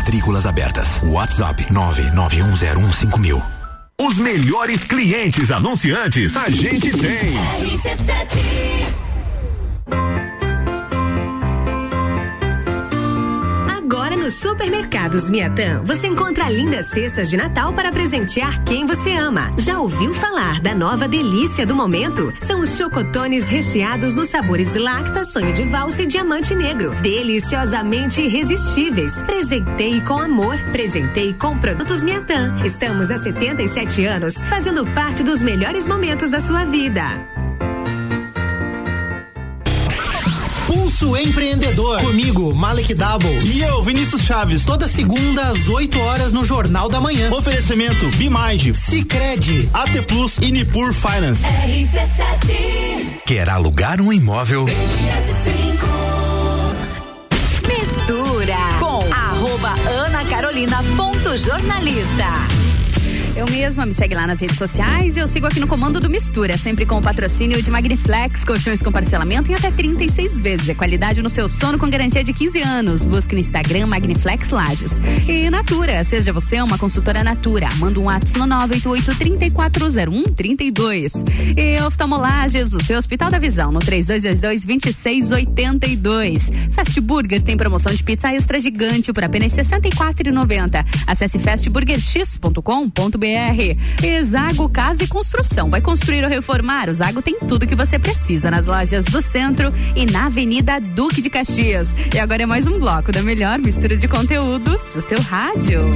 [0.10, 1.04] matrículas abertas.
[1.04, 3.42] WhatsApp 991015000.
[4.02, 7.38] Os melhores clientes anunciantes a gente tem.
[14.30, 19.52] nos Supermercados Miatã, você encontra lindas cestas de Natal para presentear quem você ama.
[19.58, 22.32] Já ouviu falar da nova delícia do momento?
[22.40, 26.94] São os chocotones recheados nos sabores lacta, sonho de valsa e diamante negro.
[27.02, 29.20] Deliciosamente irresistíveis.
[29.24, 32.56] Presentei com amor, presentei com produtos Miatã.
[32.64, 37.49] Estamos há 77 anos fazendo parte dos melhores momentos da sua vida.
[40.70, 42.00] Pulso Empreendedor.
[42.00, 43.40] Comigo, Malek Double.
[43.44, 44.64] E eu, Vinícius Chaves.
[44.64, 47.32] Toda segunda às 8 horas no Jornal da Manhã.
[47.32, 51.42] Oferecimento Bimage, Cicred, AT Plus e Nipur Finance.
[53.26, 54.68] Quer alugar um imóvel?
[57.68, 62.69] Mistura com arroba Ana Carolina ponto jornalista.
[63.40, 66.10] Eu mesma me segue lá nas redes sociais e eu sigo aqui no comando do
[66.10, 70.68] Mistura, sempre com o patrocínio de Magniflex, colchões com parcelamento em até 36 vezes.
[70.68, 73.06] É qualidade no seu sono com garantia de 15 anos.
[73.06, 75.02] Busque no Instagram Magniflex Lages.
[75.26, 81.24] E Natura, seja você uma consultora Natura, manda um WhatsApp no 988-340132.
[81.58, 86.52] E Oftalmolages, o seu Hospital da Visão, no 3222-2682.
[86.72, 90.86] Fast Burger tem promoção de pizza extra gigante por apenas R$ 64,90.
[91.08, 93.29] Acesse fastburgerx.com.br.
[94.04, 95.70] E Zago Casa e Construção.
[95.70, 96.90] Vai construir ou reformar?
[96.90, 101.22] O Zago tem tudo que você precisa nas lojas do centro e na Avenida Duque
[101.22, 101.96] de Caxias.
[102.14, 105.90] E agora é mais um bloco da melhor mistura de conteúdos do seu rádio.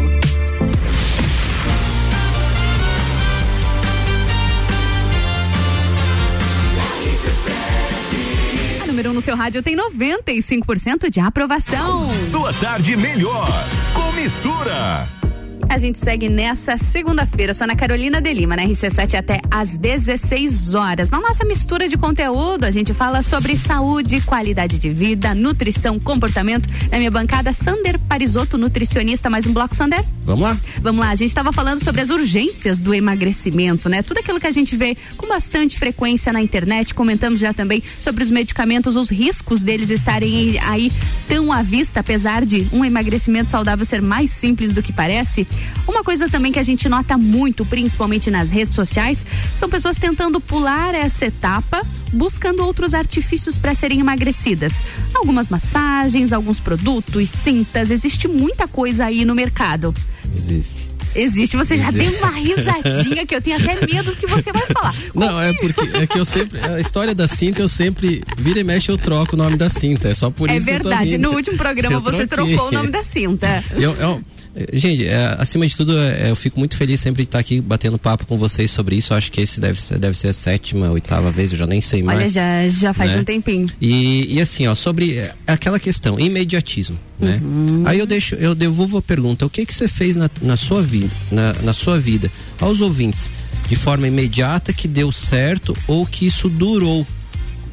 [8.94, 12.10] Número 1 um no seu rádio tem 95% de aprovação.
[12.29, 13.48] Sua tarde melhor
[13.94, 15.23] com mistura.
[15.69, 20.73] A gente segue nessa segunda-feira, só na Carolina de Lima, na RC7 até às 16
[20.75, 21.09] horas.
[21.09, 26.69] Na nossa mistura de conteúdo, a gente fala sobre saúde, qualidade de vida, nutrição, comportamento.
[26.91, 29.29] Na minha bancada, Sander Parisotto, nutricionista.
[29.29, 30.03] Mais um bloco, Sander?
[30.23, 30.57] Vamos lá?
[30.81, 34.01] Vamos lá, a gente estava falando sobre as urgências do emagrecimento, né?
[34.01, 36.93] Tudo aquilo que a gente vê com bastante frequência na internet.
[36.93, 40.91] Comentamos já também sobre os medicamentos, os riscos deles estarem aí
[41.27, 45.47] tão à vista, apesar de um emagrecimento saudável ser mais simples do que parece.
[45.87, 49.25] Uma coisa também que a gente nota muito, principalmente nas redes sociais,
[49.56, 51.81] são pessoas tentando pular essa etapa
[52.13, 54.73] buscando outros artifícios para serem emagrecidas.
[55.13, 59.93] Algumas massagens, alguns produtos, cintas, existe muita coisa aí no mercado.
[60.35, 60.91] Existe.
[61.15, 62.10] Existe, você já Existe.
[62.10, 64.95] deu uma risadinha que eu tenho até medo do que você vai falar.
[65.13, 66.60] Não, é porque é que eu sempre.
[66.60, 68.23] A história da cinta eu sempre.
[68.35, 70.10] Vira e mexe eu troco o nome da cinta.
[70.10, 71.29] É só por é isso que eu tô verdade, rindo.
[71.29, 72.56] no último programa Eu você troquei.
[72.56, 73.63] trocou o nome da cinta.
[73.73, 74.23] Eu, eu-
[74.71, 77.97] gente, é, acima de tudo, é, eu fico muito feliz sempre de estar aqui batendo
[77.97, 79.13] papo com vocês sobre isso.
[79.13, 81.81] Eu acho que esse deve ser, deve ser a sétima, oitava vez, eu já nem
[81.81, 82.19] sei mais.
[82.19, 83.21] Olha, já, já faz né?
[83.21, 83.67] um tempinho.
[83.81, 87.39] E, e assim, ó, sobre é, aquela questão, imediatismo, né?
[87.41, 87.83] Uhum.
[87.85, 90.81] Aí eu deixo, eu devolvo a pergunta, o que que você fez na, na sua
[90.81, 93.29] vida, na, na sua vida, aos ouvintes,
[93.67, 97.08] de forma imediata que deu certo ou que isso durou,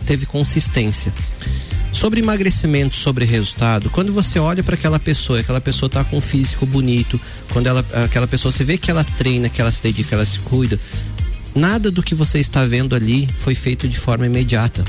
[0.06, 1.12] teve consistência?
[1.92, 6.20] Sobre emagrecimento, sobre resultado, quando você olha para aquela pessoa, aquela pessoa tá com um
[6.20, 7.20] físico bonito,
[7.52, 10.38] quando ela, aquela pessoa, você vê que ela treina, que ela se dedica, ela se
[10.38, 10.78] cuida,
[11.54, 14.84] nada do que você está vendo ali foi feito de forma imediata.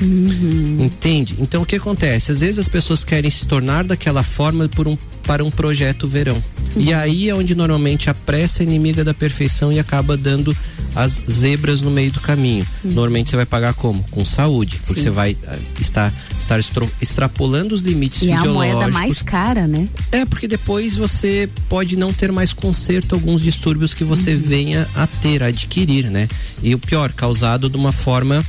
[0.80, 1.36] Entende?
[1.38, 2.32] Então o que acontece?
[2.32, 6.42] Às vezes as pessoas querem se tornar daquela forma por um, para um projeto verão.
[6.76, 10.56] E aí é onde normalmente a pressa é inimiga da perfeição e acaba dando
[10.94, 12.66] as zebras no meio do caminho.
[12.84, 14.02] Normalmente você vai pagar como?
[14.10, 15.06] Com saúde, porque Sim.
[15.06, 16.60] você vai ah, estar, estar
[17.00, 18.80] extrapolando os limites E é a fisiológicos.
[18.80, 19.88] moeda mais cara, né?
[20.10, 25.06] É, porque depois você pode não ter mais conserto alguns distúrbios que você venha a
[25.06, 26.28] ter, a adquirir, né?
[26.62, 28.44] E o pior, causado de uma forma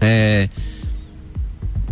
[0.00, 0.48] é,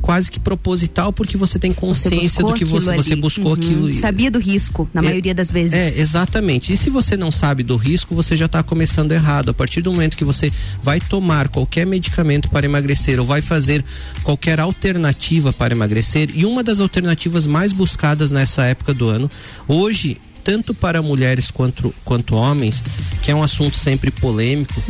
[0.07, 3.21] quase que proposital, porque você tem consciência buscou do que você, você ali.
[3.21, 3.53] buscou Uhum.
[3.55, 3.93] aquilo.
[3.95, 5.75] Sabia do risco, na É- maioria das vezes.
[5.75, 6.73] É, exatamente.
[6.73, 9.51] E se você não sabe do risco, você já está começando errado.
[9.51, 13.85] A partir do momento que você vai tomar qualquer medicamento para emagrecer ou vai fazer
[14.23, 19.29] qualquer alternativa para emagrecer, e uma das alternativas mais buscadas nessa época do ano,
[19.67, 22.85] hoje, tanto para mulheres quanto, quanto homens,
[23.21, 24.81] que é um assunto sempre polêmico,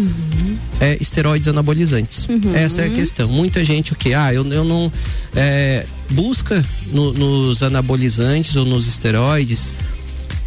[0.78, 2.26] é esteroides anabolizantes.
[2.28, 2.54] Uhum.
[2.54, 3.26] Essa é a questão.
[3.26, 4.12] Muita gente o que?
[4.12, 4.92] Ah, eu, eu não
[5.34, 9.70] é, busca no- nos anabolizantes ou nos esteroides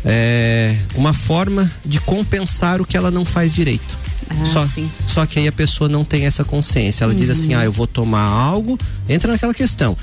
[0.06, 3.98] é, uma forma de compensar o que ela não faz direito.
[4.30, 4.88] Ah, só, sim.
[5.08, 7.04] só que aí a pessoa não tem essa consciência.
[7.04, 7.60] Ela diz assim: Uhum.
[7.62, 8.78] ah, eu vou tomar algo.
[9.10, 9.98] Entra naquela questão.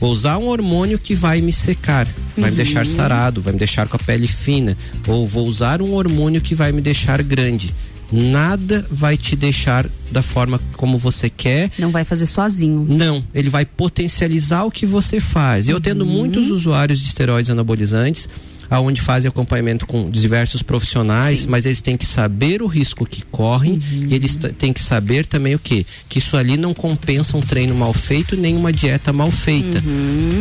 [0.00, 2.56] Vou usar um hormônio que vai me secar, vai me Uhum.
[2.56, 4.76] deixar sarado, vai me deixar com a pele fina.
[5.06, 7.70] Ou vou usar um hormônio que vai me deixar grande.
[8.12, 11.70] Nada vai te deixar da forma como você quer.
[11.78, 12.84] Não vai fazer sozinho.
[12.88, 15.68] Não, ele vai potencializar o que você faz.
[15.68, 18.28] Eu tendo muitos usuários de esteroides anabolizantes,
[18.70, 23.80] aonde fazem acompanhamento com diversos profissionais, mas eles têm que saber o risco que correm
[24.08, 25.84] e eles têm que saber também o que?
[26.08, 29.82] Que isso ali não compensa um treino mal feito nem uma dieta mal feita.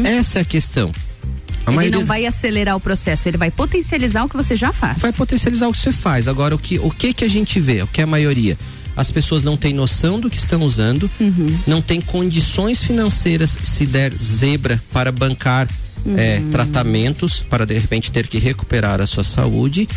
[0.06, 0.92] Essa é a questão.
[1.66, 4.72] A ele maioria- não vai acelerar o processo, ele vai potencializar o que você já
[4.72, 5.02] faz.
[5.02, 6.28] vai potencializar o que você faz.
[6.28, 7.82] Agora, o que, o que que a gente vê?
[7.84, 8.58] O que é a maioria?
[8.96, 11.10] As pessoas não têm noção do que estão usando,
[11.66, 15.68] não têm condições financeiras se der zebra para bancar
[16.18, 19.88] eh, tratamentos, para de repente ter que recuperar a sua saúde.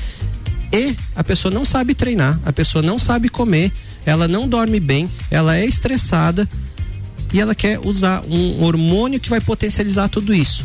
[0.73, 3.71] E a pessoa não sabe treinar, a pessoa não sabe comer,
[4.07, 6.49] ela não dorme bem, ela é estressada
[7.33, 10.65] e ela quer usar um hormônio que vai potencializar tudo isso.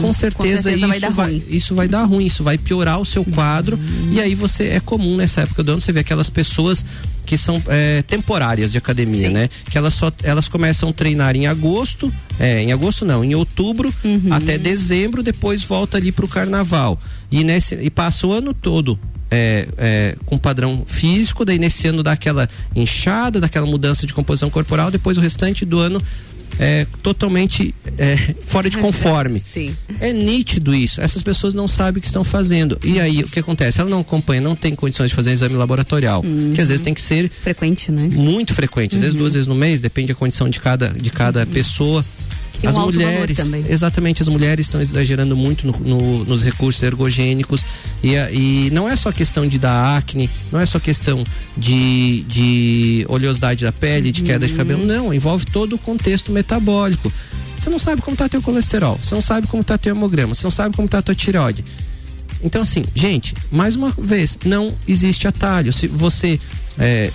[0.00, 3.04] Com certeza, certeza vai isso, dar vai, isso vai dar ruim, isso vai piorar o
[3.04, 3.78] seu quadro.
[4.10, 6.84] E aí você é comum nessa época do ano você vê aquelas pessoas
[7.26, 9.34] que são é, temporárias de academia, Sim.
[9.34, 9.50] né?
[9.70, 13.92] Que elas só elas começam a treinar em agosto, é, em agosto não, em outubro
[14.02, 14.32] Uhum.
[14.32, 16.98] até dezembro, depois volta ali pro carnaval.
[17.30, 18.98] E nesse e passa o ano todo
[19.30, 24.50] é, é, com padrão físico, daí nesse ano dá aquela inchada, daquela mudança de composição
[24.50, 26.02] corporal, depois o restante do ano
[26.58, 29.38] é totalmente é, fora de conforme.
[29.40, 29.74] Sim.
[29.98, 31.00] É nítido isso.
[31.00, 32.78] Essas pessoas não sabem o que estão fazendo.
[32.84, 33.80] E aí o que acontece?
[33.80, 36.22] Ela não acompanha, não tem condições de fazer exame laboratorial,
[36.54, 38.08] que às vezes tem que ser frequente, né?
[38.12, 39.20] Muito frequente, às vezes Uhum.
[39.20, 42.04] duas vezes no mês, depende da condição de cada de cada pessoa.
[42.62, 43.64] Um as valor mulheres, também.
[43.68, 47.64] exatamente, as mulheres estão exagerando muito no- no- nos recursos ergogênicos
[48.02, 51.24] e, e não é só questão de dar acne, não é só questão
[51.56, 57.12] de, de oleosidade da pele, de queda de cabelo, não, envolve todo o contexto metabólico.
[57.58, 60.44] Você não sabe como está teu colesterol, você não sabe como está teu hemograma, você
[60.44, 61.64] não sabe como está tua tireoide.
[62.42, 65.72] Então, assim, gente, mais uma vez, não existe atalho.
[65.74, 66.40] Se você.
[66.78, 67.10] É,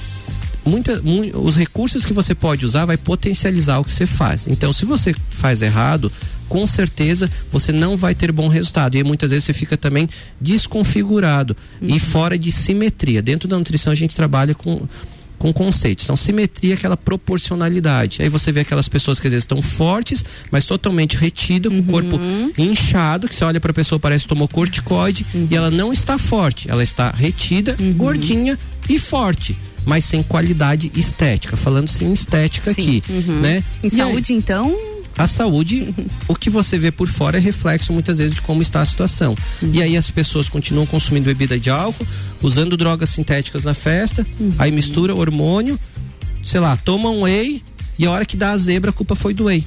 [0.66, 4.47] muita, mu- os recursos que você pode usar vai potencializar o que você faz.
[4.47, 6.11] Então, se você faz errado,
[6.49, 8.95] com certeza você não vai ter bom resultado.
[8.95, 10.07] E muitas vezes você fica também
[10.39, 13.22] desconfigurado e fora de simetria.
[13.22, 14.82] Dentro da nutrição a gente trabalha com
[15.38, 16.05] com conceitos.
[16.05, 18.22] Então, simetria é aquela proporcionalidade.
[18.22, 21.84] Aí você vê aquelas pessoas que às vezes estão fortes, mas totalmente retido, com o
[21.84, 22.18] corpo
[22.57, 26.18] inchado, que você olha para a pessoa parece que tomou corticoide e ela não está
[26.18, 28.57] forte, ela está retida, gordinha
[28.89, 29.57] e forte.
[29.86, 32.81] Mas sem qualidade estética, falando sem estética Sim.
[32.99, 33.39] aqui, Uhum.
[33.39, 33.63] né?
[33.83, 34.75] Em E aí- saúde, então,
[35.17, 35.93] a saúde,
[36.27, 39.36] o que você vê por fora é reflexo muitas vezes de como está a situação.
[39.71, 42.05] E aí as pessoas continuam consumindo bebida de álcool,
[42.41, 44.25] usando drogas sintéticas na festa,
[44.57, 45.79] aí mistura hormônio,
[46.43, 47.63] sei lá, toma um whey
[47.97, 49.65] e a hora que dá a zebra a culpa foi do whey.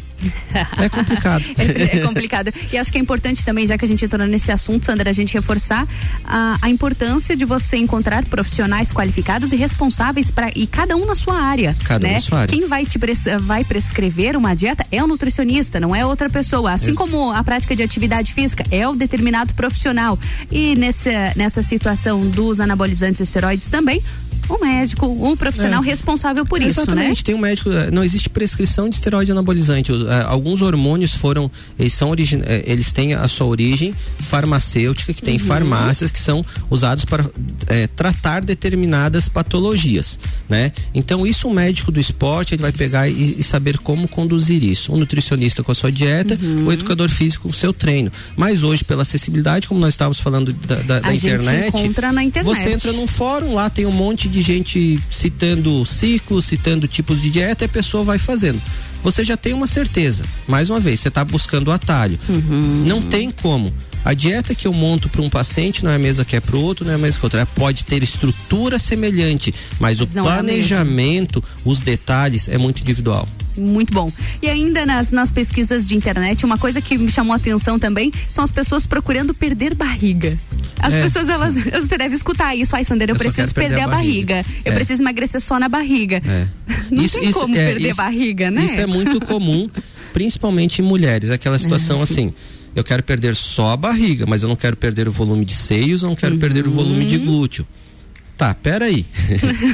[0.78, 1.44] É complicado.
[1.58, 2.52] É, é complicado.
[2.72, 5.12] E acho que é importante também, já que a gente entrou nesse assunto, Sandra, a
[5.12, 5.86] gente reforçar
[6.24, 11.14] a, a importância de você encontrar profissionais qualificados e responsáveis para e cada um na
[11.14, 11.76] sua área.
[11.84, 12.14] Cada um né?
[12.16, 12.48] na sua área.
[12.52, 16.72] Quem vai te pres- vai prescrever uma dieta é o nutricionista, não é outra pessoa.
[16.72, 20.18] Assim Ex- como a prática de atividade física é o determinado profissional.
[20.50, 24.02] E nessa, nessa situação dos anabolizantes e esteroides também,
[24.50, 25.86] um médico, um profissional É.
[25.86, 26.84] responsável por isso, né?
[26.86, 29.92] Exatamente, tem um médico, eh, não existe prescrição de esteroide anabolizante.
[29.92, 35.22] Eh, Alguns hormônios foram, eles são origin, eh, eles têm a sua origem farmacêutica, que
[35.22, 35.40] tem Uhum.
[35.46, 37.24] farmácias que são usados para
[37.66, 40.18] eh, tratar determinadas patologias,
[40.48, 40.72] né?
[40.94, 44.92] Então isso o médico do esporte ele vai pegar e, e saber como conduzir isso.
[44.92, 46.66] Um nutricionista com a sua dieta, Uhum.
[46.66, 48.10] o educador físico com o seu treino.
[48.36, 52.56] Mas hoje pela acessibilidade, como nós estávamos falando da, da- da internet, encontra na internet.
[52.56, 57.30] você entra num fórum lá, tem um monte de gente citando ciclos, citando tipos de
[57.30, 58.60] dieta e a pessoa vai fazendo.
[59.02, 60.24] Você já tem uma certeza.
[60.46, 62.18] Mais uma vez, você está buscando o atalho.
[62.28, 62.84] Uhum.
[62.86, 63.72] Não tem como.
[64.04, 66.56] A dieta que eu monto para um paciente não é a mesma que é para
[66.56, 67.46] o outro, não é a mesma que outra.
[67.46, 73.28] Pode ter estrutura semelhante, mas, Mas o é planejamento, os detalhes é muito individual.
[73.58, 74.12] Muito bom.
[74.40, 78.12] E ainda nas, nas pesquisas de internet, uma coisa que me chamou a atenção também
[78.30, 80.38] são as pessoas procurando perder barriga.
[80.80, 81.02] As É.
[81.02, 81.54] pessoas, elas.
[81.82, 82.76] Você deve escutar isso.
[82.76, 84.44] Ai, Sandra, eu, Eu preciso quero perder, a barriga.
[84.64, 84.74] Eu É.
[84.74, 86.22] preciso emagrecer só na barriga.
[86.24, 86.46] É.
[86.90, 88.64] Não tem como é, perder barriga, né?
[88.64, 89.68] Isso é muito comum,
[90.12, 91.30] principalmente em mulheres.
[91.30, 92.12] Aquela situação É, sim.
[92.12, 92.34] assim.
[92.76, 96.02] Eu quero perder só a barriga, mas eu não quero perder o volume de seios,
[96.02, 97.08] eu não quero perder o volume Uhum.
[97.08, 97.66] de glúteo.
[98.38, 99.04] Tá, peraí.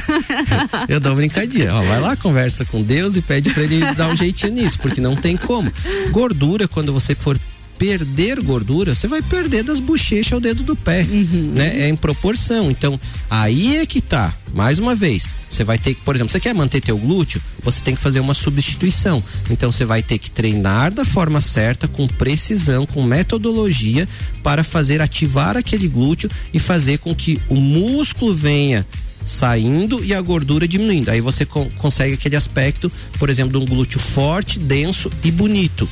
[0.89, 1.71] eu dou uma brincadinha.
[1.71, 4.99] Ó, vai lá, conversa com Deus e pede pra ele dar um jeitinho nisso, porque
[4.99, 5.71] não tem como.
[6.09, 7.37] Gordura, quando você for
[7.77, 11.81] perder gordura, você vai perder das bochechas ao dedo do pé, né?
[11.81, 12.71] É em proporção.
[12.71, 12.99] Então,
[13.29, 14.33] aí é que tá.
[14.53, 17.81] Mais uma vez, você vai ter que, por exemplo, você quer manter teu glúteo, você
[17.81, 19.21] tem que fazer uma substituição.
[19.49, 24.07] Então, você vai ter que treinar da forma certa, com precisão, com metodologia,
[24.41, 28.85] para fazer ativar aquele glúteo e fazer com que o músculo venha
[29.25, 31.09] saindo e a gordura diminuindo.
[31.09, 35.89] Aí você con- consegue aquele aspecto, por exemplo, de um glúteo forte, denso e bonito.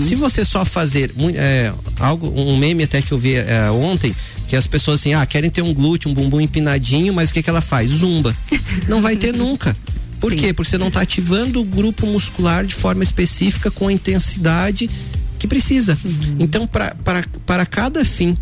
[0.00, 4.14] Se você só fazer é, algo, um meme até que eu vi é, ontem,
[4.48, 7.42] que as pessoas assim, ah, querem ter um glúteo, um bumbum empinadinho, mas o que
[7.42, 7.90] que ela faz?
[7.90, 8.34] Zumba.
[8.88, 9.76] Não vai ter nunca.
[10.20, 10.52] Por quê?
[10.52, 14.88] Porque você não está ativando o grupo muscular de forma específica com a intensidade
[15.36, 15.98] que precisa.
[16.38, 18.36] Então, pra- pra- para cada fim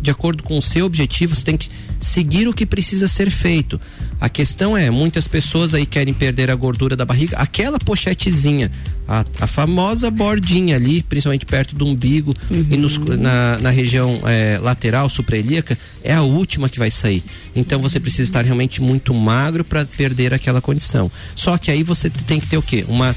[0.00, 1.68] de acordo com o seu objetivo, você tem que
[2.00, 3.80] seguir o que precisa ser feito.
[4.20, 8.70] A questão é, muitas pessoas aí querem perder a gordura da barriga, aquela pochetezinha,
[9.06, 14.58] a, a famosa bordinha ali, principalmente perto do umbigo e nos- na, na região eh,
[14.62, 17.22] lateral, supraelíaca, é a última que vai sair.
[17.54, 21.10] Então você precisa estar realmente muito magro para perder aquela condição.
[21.36, 22.84] Só que aí você tem que ter o quê?
[22.88, 23.14] Uma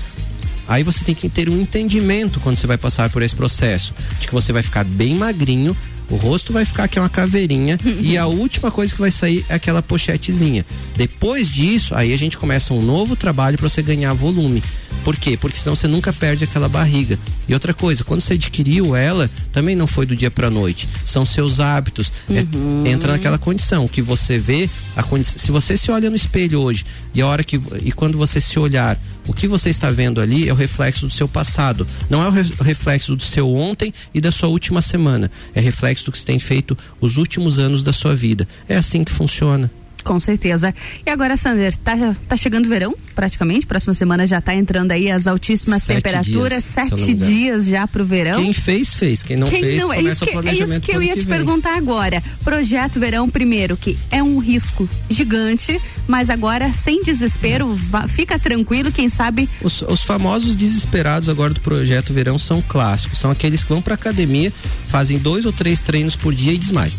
[0.66, 4.28] Aí você tem que ter um entendimento quando você vai passar por esse processo, de
[4.28, 5.76] que você vai ficar bem magrinho,
[6.14, 9.56] o rosto vai ficar aqui uma caveirinha e a última coisa que vai sair é
[9.56, 10.66] aquela pochetezinha.
[10.96, 14.62] Depois disso, aí a gente começa um novo trabalho para você ganhar volume.
[15.04, 15.36] Por quê?
[15.36, 17.20] Porque senão você nunca perde aquela barriga.
[17.48, 20.88] E outra coisa, quando você adquiriu ela, também não foi do dia pra noite.
[21.04, 22.12] São seus hábitos.
[22.30, 25.38] É- entra naquela condição que você vê a condição.
[25.38, 28.58] Se você se olha no espelho hoje e a hora que e quando você se
[28.58, 28.98] olhar,
[29.28, 31.88] o que você está vendo ali é o reflexo do seu passado.
[32.10, 35.32] Não é o re- o reflexo do seu ontem e da sua última semana.
[35.54, 38.48] É reflexo do que você tem feito os últimos anos da sua vida.
[38.68, 39.72] É assim que funciona.
[40.04, 40.74] Com certeza.
[41.06, 41.94] E agora, Sander, tá,
[42.28, 43.66] tá chegando o verão, praticamente.
[43.66, 46.50] Próxima semana já tá entrando aí as altíssimas Sete temperaturas.
[46.64, 48.42] dias, sete dias já pro verão.
[48.44, 49.24] Quem fez, fez.
[49.24, 51.02] Quem não Quem fez, não, é começa isso, o que, é planejamento isso que eu
[51.02, 51.38] ia te vem.
[51.38, 52.22] perguntar agora.
[52.44, 58.92] Projeto Verão, primeiro, que é um risco gigante, mas agora, sem desespero, vá- fica tranquilo,
[58.92, 59.48] quem sabe.
[59.62, 63.20] Os, os famosos desesperados agora do projeto verão são clássicos.
[63.20, 64.52] São aqueles que vão pra academia,
[64.88, 66.94] fazem dois ou três treinos por dia e desmaiam.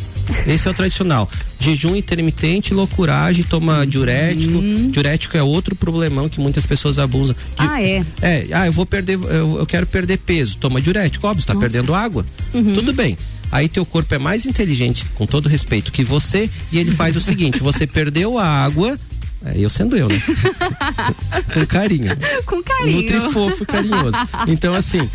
[0.46, 1.30] Esse é o tradicional.
[1.58, 4.60] Jejum intermitente, loucuragem, toma diurético.
[4.90, 7.34] Diurético é outro problemão que muitas pessoas abusam.
[7.34, 8.04] Di- Ah, é?
[8.22, 10.56] É, ah, eu vou perder, eu, eu quero perder peso.
[10.58, 12.24] Toma diurético, óbvio, está perdendo água.
[12.52, 12.74] Uhum.
[12.74, 13.16] Tudo bem.
[13.52, 17.20] Aí teu corpo é mais inteligente, com todo respeito, que você, e ele faz o
[17.20, 18.98] seguinte: você perdeu a água.
[19.44, 20.20] É, eu sendo eu, né?
[21.52, 22.10] com carinho.
[22.46, 23.02] Com carinho.
[23.02, 24.16] Nutrifofo e carinhoso.
[24.48, 25.08] Então, assim,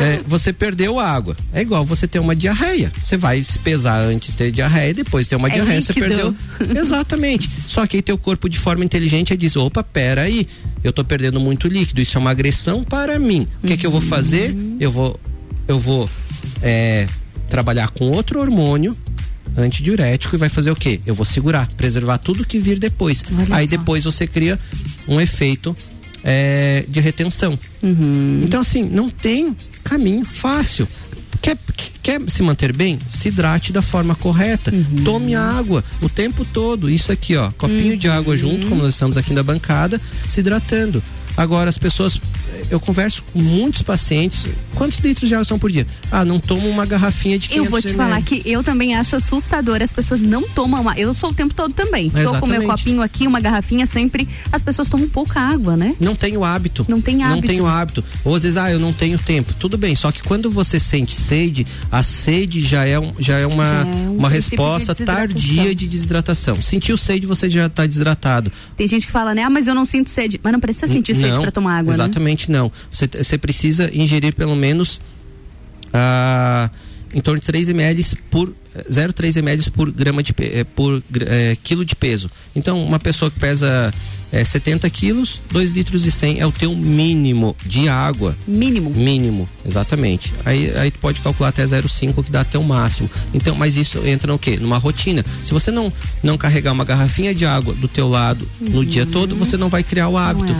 [0.00, 1.36] é, você perdeu a água.
[1.52, 2.92] É igual você ter uma diarreia.
[3.00, 6.34] Você vai se pesar antes de ter diarreia, depois ter uma É diarreia, você líquido.
[6.58, 6.76] perdeu.
[6.82, 7.48] Exatamente.
[7.66, 10.48] Só que aí teu corpo de forma inteligente diz: opa, pera aí,
[10.82, 13.46] eu tô perdendo muito líquido, isso é uma agressão para mim.
[13.62, 14.54] O que é que eu vou fazer?
[14.80, 15.18] Eu vou,
[15.68, 16.10] eu vou
[16.60, 17.06] é,
[17.48, 18.96] trabalhar com outro hormônio
[19.56, 21.00] antidiurético e vai fazer o quê?
[21.06, 23.24] Eu vou segurar, preservar tudo que vir depois.
[23.32, 23.76] Olha Aí só.
[23.76, 24.58] depois você cria
[25.08, 25.76] um efeito
[26.24, 27.58] é, de retenção.
[27.82, 28.40] Uhum.
[28.44, 30.86] Então, assim, não tem caminho fácil.
[31.42, 31.56] Quer,
[32.02, 32.98] quer se manter bem?
[33.08, 34.74] Se hidrate da forma correta.
[34.74, 35.04] Uhum.
[35.04, 36.90] Tome água o tempo todo.
[36.90, 37.50] Isso aqui, ó.
[37.52, 41.02] Copinho de água junto, como nós estamos aqui na bancada, se hidratando.
[41.40, 42.20] Agora, as pessoas.
[42.70, 44.44] Eu converso com muitos pacientes.
[44.74, 45.86] Quantos litros de água são por dia?
[46.12, 47.96] Ah, não tomo uma garrafinha de 500 Eu vou te ml.
[47.96, 49.80] falar que eu também acho assustador.
[49.82, 50.84] As pessoas não tomam.
[50.96, 52.10] Eu sou o tempo todo também.
[52.10, 54.28] Tô com meu copinho aqui, uma garrafinha sempre.
[54.52, 55.96] As pessoas tomam pouca água, né?
[55.98, 56.84] Não tem o hábito.
[56.88, 57.46] Não tem Não hábito.
[57.48, 58.04] tem o hábito.
[58.24, 59.54] Ou às vezes, ah, eu não tenho tempo.
[59.54, 63.46] Tudo bem, só que quando você sente sede, a sede já é, um- já é
[63.46, 65.06] uma, Já é um uma de resposta desidratação.
[65.56, 66.60] tardia de desidratação.
[66.62, 68.52] Sentiu sede, você já está desidratado.
[68.76, 69.42] Tem gente que fala, né?
[69.42, 70.38] Ah, mas eu não sinto sede.
[70.42, 71.94] Mas não precisa sentir sede Não, pra tomar água, né?
[71.94, 72.70] Exatamente não.
[72.90, 75.00] Você, você precisa ingerir pelo menos
[75.92, 76.70] ah,
[77.14, 78.54] em torno de 3 ml por
[78.88, 82.30] 0,3 ml por grama de eh, por eh, quilo de peso.
[82.54, 83.92] Então, uma pessoa que pesa
[84.32, 88.36] eh, 70 quilos, 2 litros e 100 é o teu mínimo de água.
[88.46, 88.90] Mínimo.
[88.90, 90.32] Mínimo, exatamente.
[90.44, 93.10] Aí, aí tu pode calcular até 0,5 que dá até o máximo.
[93.34, 94.56] Então, mas isso entra no quê?
[94.56, 95.24] Numa rotina.
[95.42, 99.34] Se você não não carregar uma garrafinha de água do teu lado no dia todo,
[99.36, 100.54] você não vai criar o hábito.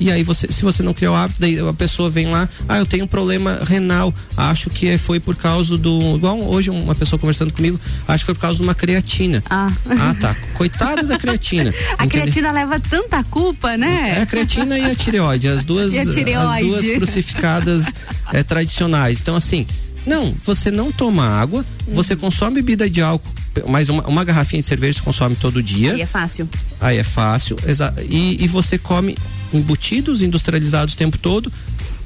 [0.00, 2.78] E aí você, se você não criar o hábito, daí a pessoa vem lá, ah,
[2.78, 6.94] eu tenho um problema renal, acho que é- foi por causa do, igual hoje uma
[6.94, 9.42] pessoa conversando comigo, acho que foi por causa de uma creatina.
[9.48, 9.70] Ah.
[9.88, 10.34] Ah, tá.
[10.54, 11.70] Coitada da creatina.
[11.98, 12.08] A Entendeu?
[12.22, 12.80] creatina leva
[13.12, 14.14] tanta culpa, né?
[14.18, 16.68] É a creatina e a tireoide, as duas, E a as tireoide.
[16.68, 17.86] duas crucificadas
[18.32, 19.20] é, tradicionais.
[19.20, 19.66] Então, assim,
[20.06, 21.94] não, você não toma água, Uhum.
[21.94, 23.28] você consome bebida de álcool,
[23.68, 25.92] mas uma, uma garrafinha de cerveja você consome todo dia.
[25.94, 26.48] Aí é fácil.
[26.80, 27.56] Aí é fácil,
[28.08, 29.16] e, e você come
[29.52, 31.52] embutidos industrializados o tempo todo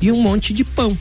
[0.00, 0.96] e um monte de pão.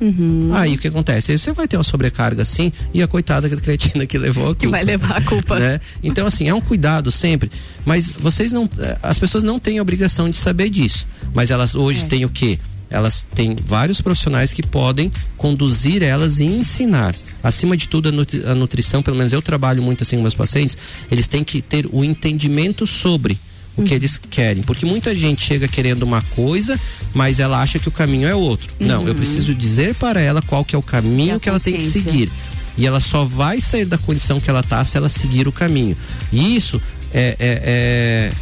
[0.00, 0.50] Uhum.
[0.54, 1.32] Aí o que acontece?
[1.32, 4.46] Aí você vai ter uma sobrecarga assim e a coitada da creatina que levou a
[4.48, 4.60] culpa.
[4.60, 5.58] Que vai levar a culpa.
[5.58, 5.80] Né?
[6.02, 7.50] Então, assim, é um cuidado sempre.
[7.84, 8.68] Mas vocês não.
[8.78, 11.06] eh, As pessoas não têm a obrigação de saber disso.
[11.34, 12.06] Mas elas hoje É.
[12.06, 12.58] têm o quê?
[12.88, 17.14] Elas têm vários profissionais que podem conduzir elas e ensinar.
[17.42, 20.34] Acima de tudo, a, nutri- a nutrição, pelo menos eu trabalho muito assim com meus
[20.36, 20.76] pacientes,
[21.10, 23.38] eles têm que ter o entendimento sobre
[23.76, 24.62] o que eles querem.
[24.62, 26.78] Porque muita gente chega querendo uma coisa,
[27.14, 28.68] mas ela acha que o caminho é outro.
[28.80, 29.14] Não, eu Uhum.
[29.14, 32.30] preciso dizer para ela qual que é o caminho que ela tem que seguir.
[32.78, 35.96] E ela só vai sair da condição que ela tá se ela seguir o caminho.
[36.32, 36.80] E isso
[37.12, 38.32] é, é, é,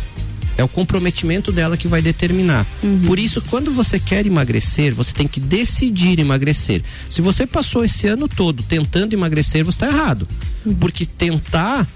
[0.58, 2.66] é o comprometimento dela que vai determinar.
[3.06, 6.82] Por isso, quando você quer emagrecer, você tem que decidir emagrecer.
[7.10, 10.26] Se você passou esse ano todo tentando emagrecer, você está errado.
[10.80, 11.88] Porque tentar.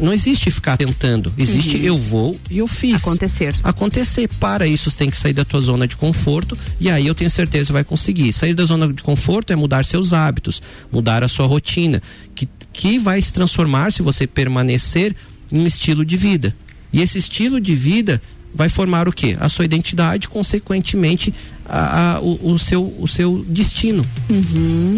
[0.00, 1.32] Não existe ficar tentando.
[1.36, 1.82] Existe Uhum.
[1.82, 2.94] eu vou e eu fiz.
[3.02, 3.54] Acontecer.
[3.64, 4.28] Acontecer.
[4.38, 7.30] Para isso, você tem que sair da tua zona de conforto e aí eu tenho
[7.30, 8.32] certeza que você vai conseguir.
[8.32, 10.62] Sair da zona de conforto é mudar seus hábitos,
[10.92, 12.02] mudar a sua rotina,
[12.34, 15.14] que, que vai se transformar se você permanecer
[15.52, 16.54] em um estilo de vida.
[16.92, 18.20] E esse estilo de vida
[18.54, 19.36] vai formar o quê?
[19.40, 21.32] A sua identidade, consequentemente,
[21.68, 24.04] a, a- o, o seu, o seu destino.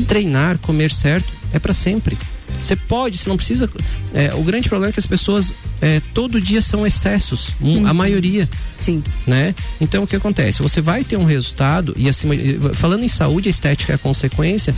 [0.06, 2.16] Treinar, comer certo, é para sempre.
[2.62, 3.68] Você pode, você não precisa.
[4.14, 7.94] é, o grande problema é que as pessoas é, todo dia são excessos, um, a
[7.94, 8.48] maioria.
[8.76, 9.02] Sim.
[9.26, 9.54] Né?
[9.80, 10.62] Então o que acontece?
[10.62, 12.34] Você vai ter um resultado, e acima.
[12.74, 14.74] Falando em saúde, a estética é a consequência.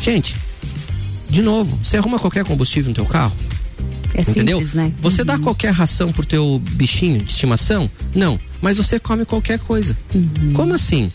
[0.00, 0.36] Gente,
[1.28, 3.34] de novo, você arruma qualquer combustível no teu carro?
[4.14, 4.58] É Entendeu?
[4.58, 4.92] simples, né?
[5.00, 7.90] Você dá qualquer ração pro teu bichinho de estimação?
[8.14, 8.38] Não.
[8.60, 9.96] Mas você come qualquer coisa.
[10.14, 10.52] Uhum.
[10.54, 11.12] Como assim?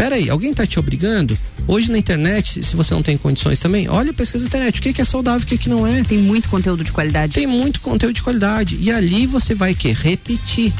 [0.00, 1.36] Pera aí, alguém tá te obrigando?
[1.68, 4.82] Hoje na internet, se- você não tem condições também, olha a pesquisa na internet, o
[4.82, 6.02] que, que é saudável, o que, que não é.
[6.02, 7.34] Tem muito conteúdo de qualidade.
[7.34, 8.78] Tem muito conteúdo de qualidade.
[8.80, 10.72] E ali você vai que repetir.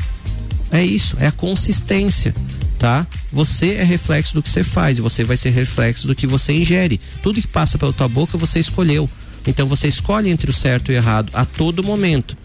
[0.71, 2.35] É isso, é a consistência,
[2.79, 3.07] tá?
[3.31, 6.55] Você é reflexo do que você faz e você vai ser reflexo do que você
[6.55, 6.99] ingere.
[7.23, 9.07] Tudo que passa pela tua boca você escolheu.
[9.47, 12.39] Então você escolhe entre o certo e o errado a todo momento.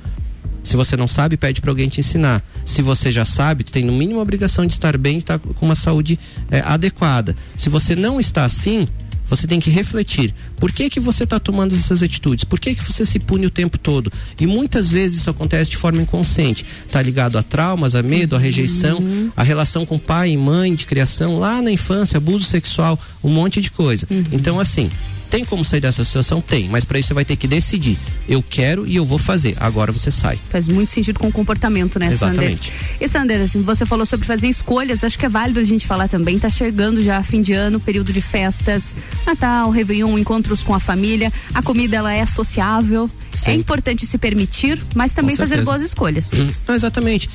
[0.65, 2.43] Se você não sabe, pede para alguém te ensinar.
[2.65, 5.39] Se você já sabe, tu tem no mínimo a obrigação de estar bem e estar
[5.39, 6.19] com uma saúde
[6.51, 7.35] eh, adequada.
[7.55, 8.87] Se você não está assim,
[9.27, 10.33] você tem que refletir.
[10.57, 12.43] Por que que você está tomando essas atitudes?
[12.43, 14.11] Por que que você se pune o tempo todo?
[14.39, 16.65] E muitas vezes isso acontece de forma inconsciente.
[16.85, 18.99] Está ligado a traumas, a medo, a rejeição,
[19.35, 23.61] a relação com pai e mãe de criação lá na infância, abuso sexual, um monte
[23.61, 24.07] de coisa.
[24.31, 24.89] Então assim,
[25.29, 26.41] tem como sair dessa situação?
[26.41, 27.97] Tem, mas para isso você vai ter que decidir.
[28.27, 29.55] Eu quero e eu vou fazer.
[29.59, 30.39] Agora você sai.
[30.49, 32.71] Faz muito sentido com o comportamento, né, Exatamente.
[32.71, 32.97] Sander?
[32.99, 36.07] E Sander, assim, você falou sobre fazer escolhas, acho que é válido a gente falar
[36.07, 38.93] também, tá chegando já fim de ano, período de festas,
[39.25, 43.09] Natal, Réveillon, encontros com a família, a comida ela é sociável,
[43.45, 46.33] é importante se permitir, mas também fazer boas escolhas.
[46.33, 47.29] Hum, não, exatamente.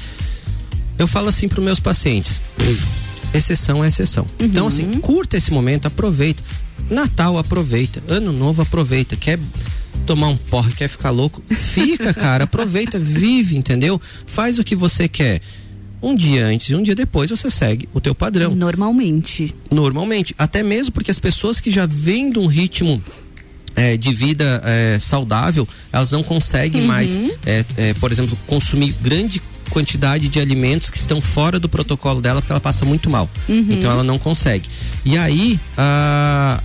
[0.99, 2.43] Eu falo assim para meus pacientes:
[3.33, 4.27] exceção é exceção.
[4.39, 6.43] Então, assim, curta esse momento, aproveita.
[6.91, 8.03] Natal, aproveita.
[8.09, 9.17] Ano novo, aproveita.
[9.17, 9.39] Quer
[10.07, 11.43] tomar um porre, quer ficar louco?
[11.49, 14.01] Fica, cara, aproveita, vive, entendeu?
[14.27, 15.41] Faz o que você quer.
[16.03, 18.55] Um dia antes e um dia depois você segue o teu padrão.
[18.55, 19.55] Normalmente.
[19.71, 20.35] Normalmente.
[20.39, 23.03] Até mesmo porque as pessoas que já vêm de um ritmo
[23.77, 26.87] é, de vida é, saudável, elas não conseguem Uhum.
[26.87, 32.21] mais, é, é, por exemplo, consumir grande quantidade de alimentos que estão fora do protocolo
[32.21, 33.31] dela porque ela passa muito mal.
[33.49, 33.67] Uhum.
[33.71, 34.69] Então ela não consegue.
[35.05, 36.61] E aí a,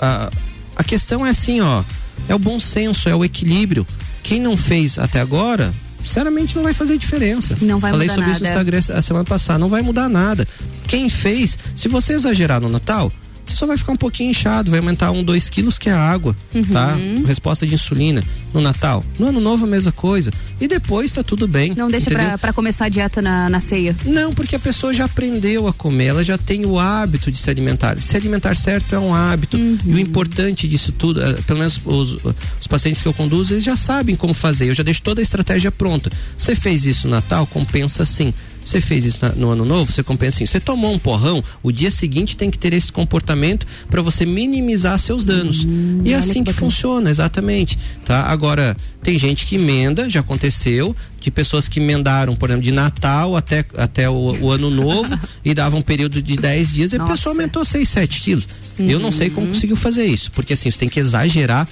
[0.00, 0.30] a,
[0.76, 1.82] a questão é assim, ó,
[2.28, 3.86] é o bom senso, é o equilíbrio.
[4.22, 5.72] Quem não fez até agora,
[6.04, 7.56] sinceramente não vai fazer diferença.
[7.62, 8.60] Não vai Falei mudar sobre isso no nada.
[8.70, 10.46] Instagram a semana passada, não vai mudar nada.
[10.88, 13.12] Quem fez, se você exagerar no Natal,
[13.46, 16.34] você só vai ficar um pouquinho inchado, vai aumentar um, dois quilos, que é água,
[16.72, 16.96] tá?
[17.26, 18.22] Resposta de insulina
[18.52, 19.04] no Natal.
[19.18, 20.30] No ano novo, a mesma coisa.
[20.60, 21.74] E depois tá tudo bem.
[21.76, 23.94] Não deixa pra, pra começar a dieta na, na ceia.
[24.04, 27.50] Não, porque a pessoa já aprendeu a comer, ela já tem o hábito de se
[27.50, 28.00] alimentar.
[28.00, 29.56] Se alimentar certo é um hábito.
[29.56, 33.64] E o importante disso tudo, eh, pelo menos os, os pacientes que eu conduzo, eles
[33.64, 34.68] já sabem como fazer.
[34.68, 36.10] Eu já deixo toda a estratégia pronta.
[36.36, 38.32] Você fez isso no Natal, compensa sim.
[38.66, 40.46] Você fez isso na- no ano novo, você compensa assim.
[40.46, 44.98] Você tomou um porrão, o dia seguinte tem que ter esse comportamento para você minimizar
[44.98, 45.64] seus danos.
[46.04, 47.78] e é assim que que funciona, exatamente.
[48.04, 48.22] Tá?
[48.22, 53.36] Agora, tem gente que emenda, já aconteceu, de pessoas que emendaram, por exemplo, de Natal
[53.36, 57.04] até, até o, o ano novo e dava um período de 10 dias e a
[57.04, 58.48] pessoa aumentou 6, 7 quilos.
[58.78, 61.66] Eu não sei como conseguiu fazer isso, porque assim, você tem que exagerar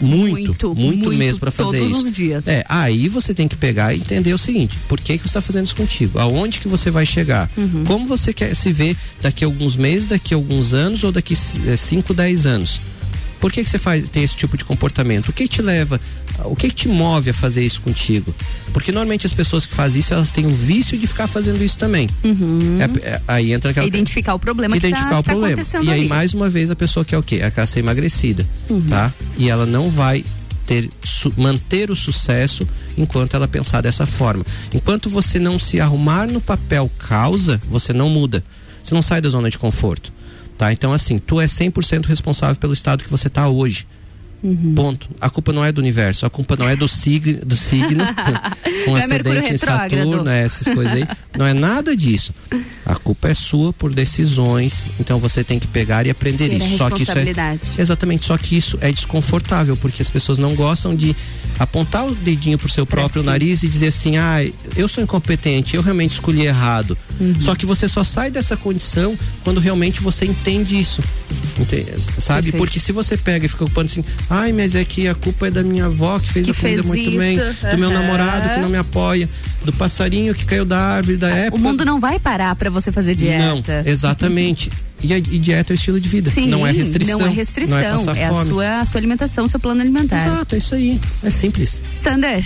[0.00, 2.06] muito, muito, muito, mesmo para fazer todos isso.
[2.06, 2.48] os dias.
[2.48, 5.40] É, aí você tem que pegar e entender o seguinte: por que que você está
[5.40, 6.18] fazendo isso contigo?
[6.18, 7.50] Aonde que você vai chegar?
[7.56, 7.84] Uhum.
[7.84, 11.34] Como você quer se ver daqui a alguns meses, daqui a alguns anos ou daqui
[11.36, 12.80] 5, 10 anos?
[13.40, 15.30] Por que, que você faz, tem esse tipo de comportamento?
[15.30, 15.98] O que te leva,
[16.44, 18.34] o que te move a fazer isso contigo?
[18.72, 21.78] Porque normalmente as pessoas que fazem isso, elas têm o vício de ficar fazendo isso
[21.78, 22.06] também.
[23.02, 23.86] É- é- aí entra aquela.
[23.86, 25.64] Identificar o problema identificar que tá, o problema.
[25.64, 26.08] tá e aí, ali.
[26.08, 27.36] mais uma vez, a pessoa quer o quê?
[27.40, 28.82] Ela quer ser emagrecida, Uhum.
[28.82, 29.10] tá?
[29.38, 30.24] E ela não vai
[30.66, 34.44] ter, su- manter o sucesso enquanto ela pensar dessa forma.
[34.74, 38.44] Enquanto você não se arrumar no papel causa, você não muda.
[38.82, 40.12] Você não sai da zona de conforto,
[40.60, 40.70] tá?
[40.70, 43.86] Então, assim, tu é 100% responsável pelo estado que você tá hoje.
[44.42, 44.74] Uhum.
[44.74, 45.08] Ponto.
[45.20, 48.02] A culpa não é do universo, a culpa não é do signo, do signo
[48.84, 49.56] com Não é acidente em.
[49.56, 51.04] Saturno, é, essas coisas aí.
[51.36, 52.32] Não é nada disso.
[52.86, 56.78] A culpa é sua por decisões, então você tem que pegar e aprender Ter isso.
[56.78, 60.94] Só que isso é exatamente, só que isso é desconfortável porque as pessoas não gostam
[60.96, 61.14] de
[61.58, 63.26] apontar o dedinho pro seu próprio si.
[63.26, 64.38] nariz e dizer assim: "Ah,
[64.76, 66.96] eu sou incompetente, eu realmente escolhi errado".
[67.20, 67.34] Uhum.
[67.40, 71.02] Só que você só sai dessa condição quando realmente você entende isso.
[71.58, 71.84] Ente-
[72.20, 72.44] sabe?
[72.50, 72.56] Perfeito.
[72.56, 75.50] Porque se você pega e fica ocupando assim, ai, mas é que a culpa é
[75.50, 78.54] da minha avó que fez Que a comida fez muito isso, bem, do meu namorado
[78.54, 79.28] que não me apoia,
[79.64, 81.56] do passarinho que caiu da árvore da época.
[81.56, 83.82] O mundo não vai parar pra você fazer dieta.
[83.82, 84.70] Não, exatamente.
[85.02, 86.30] E, a, e dieta é o estilo de vida.
[86.30, 87.18] Sim, não é restrição.
[87.18, 88.04] Não é restrição.
[88.04, 90.16] Não é é a sua, a sua alimentação, seu plano alimentar.
[90.16, 91.00] Exato, é isso aí.
[91.22, 91.80] É simples.
[91.94, 92.44] Sander,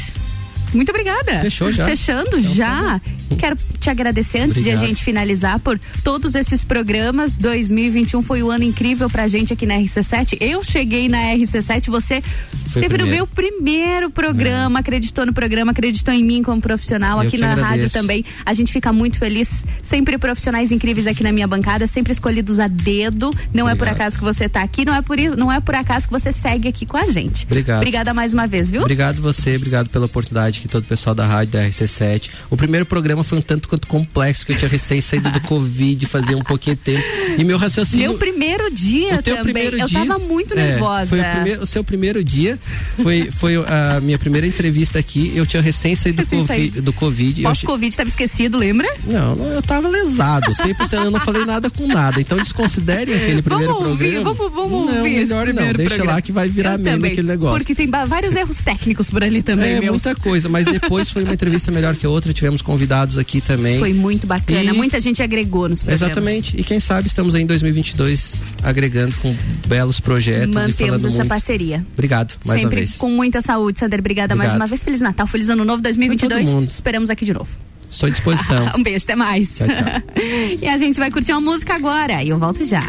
[0.76, 1.40] muito obrigada.
[1.40, 1.86] Fechou já.
[1.86, 3.00] Fechando Então, já.
[3.38, 4.78] Quero te agradecer antes Obrigado.
[4.78, 7.36] de a gente finalizar por todos esses programas.
[7.38, 10.36] 2021 foi um ano incrível pra gente aqui na RC7.
[10.40, 13.08] Eu cheguei na RC7, você Foi esteve no primeiro.
[13.08, 13.16] É.
[13.16, 17.64] meu primeiro programa, acreditou no programa, acreditou em mim como profissional, Eu aqui na rádio
[17.64, 17.92] agradeço.
[17.92, 18.24] também.
[18.46, 19.64] A gente fica muito feliz.
[19.82, 23.30] Sempre profissionais incríveis aqui na minha bancada, sempre escolhidos a dedo.
[23.52, 23.94] Não é por Obrigado.
[23.96, 26.68] acaso que você tá aqui, não é por, não é por acaso que você segue
[26.68, 27.44] aqui com a gente.
[27.46, 27.78] Obrigado.
[27.78, 28.82] Obrigada mais uma vez, viu?
[28.82, 32.30] Obrigado você, obrigado pela oportunidade todo o pessoal da rádio da RC7.
[32.50, 36.04] O primeiro programa foi um tanto quanto complexo, que eu tinha recém saído do Covid,
[36.06, 37.04] fazia um pouquinho de tempo.
[37.38, 38.10] E meu raciocínio.
[38.10, 39.52] Meu primeiro dia o teu também.
[39.54, 41.06] primeiro eu dia, tava muito é, nervosa.
[41.06, 41.20] Foi
[41.56, 42.58] o, o seu primeiro dia,
[43.02, 45.32] foi, foi a minha primeira entrevista aqui.
[45.34, 47.42] Eu tinha recém saído do, Recém COVID, do Covid.
[47.42, 48.88] eu achei- Pós-Covid, tava esquecido, lembra?
[49.06, 52.20] Não, eu tava lesado, 100%, eu não falei nada com nada.
[52.20, 54.34] Então desconsiderem aquele primeiro vamos ouvir, programa.
[54.34, 56.12] vamos, vamos não, ouvir melhor não, deixa programa.
[56.12, 57.58] lá que vai virar meme também, aquele negócio.
[57.58, 59.90] Porque tem vários erros técnicos por ali também, É meus.
[60.02, 60.43] muita coisa.
[60.45, 63.78] Coisa, mas depois foi uma entrevista melhor que a outra, tivemos convidados aqui também.
[63.78, 66.03] Foi muito bacana, E- muita gente agregou nos programas.
[66.03, 66.59] Exatamente.
[66.59, 69.34] E quem sabe estamos aí em 2022 agregando com
[69.66, 71.28] belos projetos e Mantemos falando essa muito.
[71.28, 71.84] parceria.
[71.92, 72.97] Obrigado mais Sempre uma vez.
[72.97, 74.01] com muita saúde, Sander.
[74.01, 74.61] Obrigada mais Obrigado.
[74.62, 74.84] uma vez.
[74.84, 76.42] Feliz Natal, feliz Ano Novo 2022.
[76.42, 76.70] Pra todo mundo.
[76.70, 77.51] Esperamos aqui de novo.
[77.88, 78.72] Estou à disposição.
[78.76, 79.57] um beijo, até mais.
[79.57, 80.03] Tchau, tchau.
[80.61, 82.82] e a gente vai curtir uma música agora e eu volto já.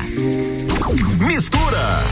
[1.20, 2.04] Mistura.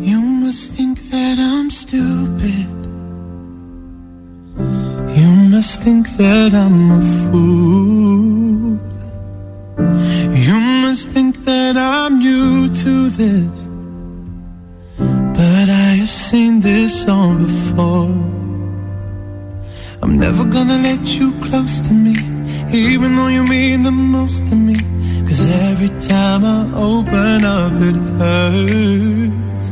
[0.00, 2.87] You must think that I'm stupid.
[5.18, 8.78] You must think that I'm a fool.
[10.46, 13.58] You must think that I'm new to this.
[15.38, 18.14] But I have seen this all before.
[20.02, 22.14] I'm never gonna let you close to me,
[22.70, 24.76] even though you mean the most to me.
[25.26, 26.60] Cause every time I
[26.90, 29.66] open up, it hurts.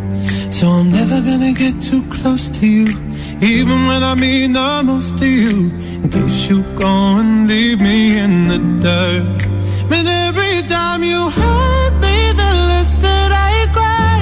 [0.57, 2.87] So I'm never gonna get too close to you,
[3.43, 5.71] even when I mean the most to you.
[6.03, 6.89] In case you go
[7.21, 9.39] and leave me in the dirt.
[9.89, 14.19] But every time you hurt me, the less that I cry.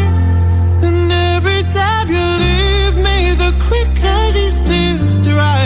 [0.87, 5.65] And every time you leave me, the quicker these tears dry.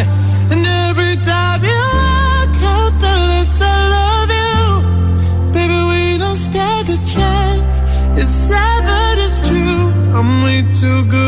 [0.51, 5.53] And every time you walk out, the less I love you.
[5.53, 7.77] Baby, we don't stand a chance.
[8.21, 9.89] It's sad, but it's true.
[10.17, 11.28] I'm way too good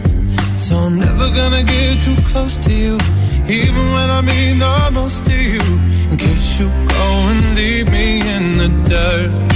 [1.01, 2.97] Never gonna get too close to you,
[3.47, 5.65] even when I mean the most to you.
[6.11, 9.50] In case you go and leave me in the dirt.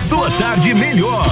[0.00, 1.26] Sua tarde melhor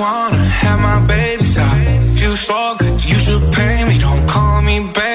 [0.00, 1.76] wanna have my babies out.
[2.22, 3.98] You so good, you should pay me.
[3.98, 5.09] Don't call me baby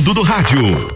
[0.00, 0.89] conteúdo do rádio.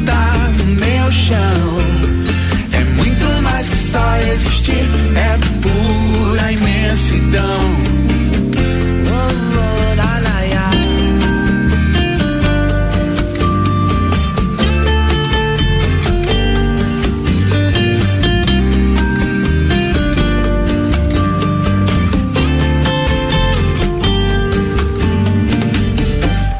[0.00, 1.76] Brotar no meu chão.
[2.72, 7.90] É muito mais que só existir, é pura imensidão.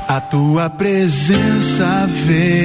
[0.09, 2.60] A tua presença veio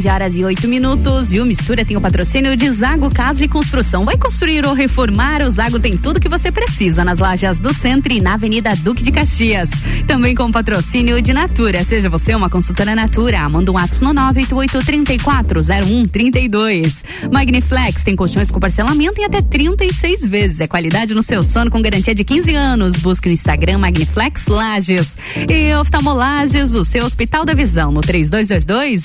[0.00, 1.30] 15 horas e 8 minutos.
[1.30, 4.06] E o Mistura tem o patrocínio de Zago Casa e Construção.
[4.06, 5.42] Vai construir ou reformar?
[5.42, 9.02] O Zago tem tudo que você precisa nas lojas do centro e na Avenida Duque
[9.02, 9.68] de Caxias.
[10.06, 11.84] Também com patrocínio de Natura.
[11.84, 13.46] Seja você uma consultora Natura.
[13.50, 17.04] Manda um ato no 988-340132.
[17.30, 20.62] Magniflex tem colchões com parcelamento em até 36 vezes.
[20.62, 22.96] É qualidade no seu sono com garantia de 15 anos.
[22.96, 25.18] Busque no Instagram Magniflex Lages.
[25.46, 29.02] E Oftalmolages, o seu Hospital da Visão, no 3222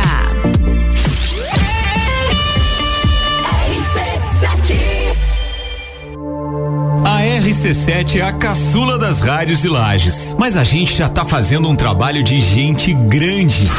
[7.05, 11.69] A RC7 é a caçula das rádios de Lages, mas a gente já tá fazendo
[11.69, 13.69] um trabalho de gente grande.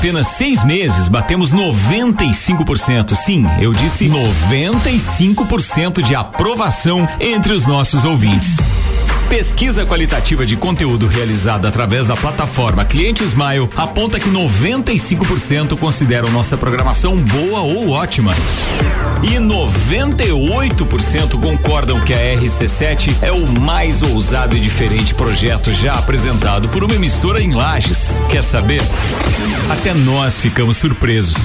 [0.00, 3.14] Apenas seis meses, batemos 95%.
[3.14, 8.56] Sim, eu disse 95% de aprovação entre os nossos ouvintes.
[9.30, 16.56] Pesquisa qualitativa de conteúdo realizada através da plataforma Cliente Smile aponta que 95% consideram nossa
[16.56, 18.34] programação boa ou ótima.
[19.22, 26.68] E 98% concordam que a RC7 é o mais ousado e diferente projeto já apresentado
[26.68, 28.20] por uma emissora em Lages.
[28.28, 28.82] Quer saber?
[29.70, 31.36] Até nós ficamos surpresos.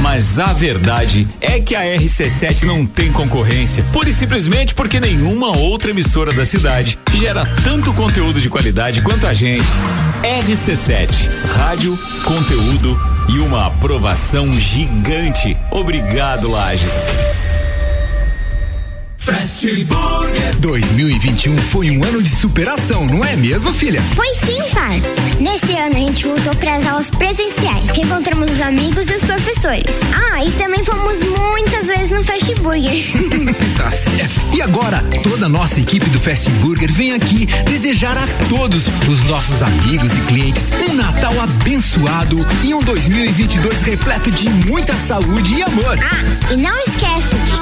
[0.00, 5.56] Mas a verdade é que a RC7 não tem concorrência, pura e simplesmente porque nenhuma
[5.56, 9.66] outra emissora da cidade gera tanto conteúdo de qualidade quanto a gente.
[10.22, 11.08] RC7,
[11.56, 15.56] rádio, conteúdo e uma aprovação gigante.
[15.70, 17.06] Obrigado, Lages.
[19.28, 24.00] Fast Burger 2021 foi um ano de superação, não é mesmo, filha?
[24.16, 25.02] Foi sim, pai.
[25.38, 29.84] Nesse ano a gente voltou para as aulas presenciais, reencontramos os amigos e os professores.
[30.14, 33.04] Ah, e também fomos muitas vezes no Fast Burger.
[33.76, 34.56] tá certo.
[34.56, 39.22] E agora, toda a nossa equipe do Fast Burger vem aqui desejar a todos os
[39.24, 45.62] nossos amigos e clientes um Natal abençoado e um 2022 repleto de muita saúde e
[45.62, 45.98] amor.
[46.02, 47.28] Ah, e não esquece,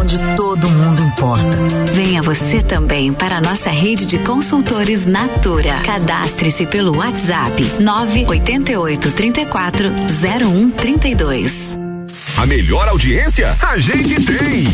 [0.00, 1.58] Onde todo mundo importa.
[1.92, 5.82] Venha você também para a nossa rede de consultores Natura.
[5.84, 11.76] Cadastre-se pelo WhatsApp 988 34 0132.
[12.38, 14.66] A melhor audiência a gente tem.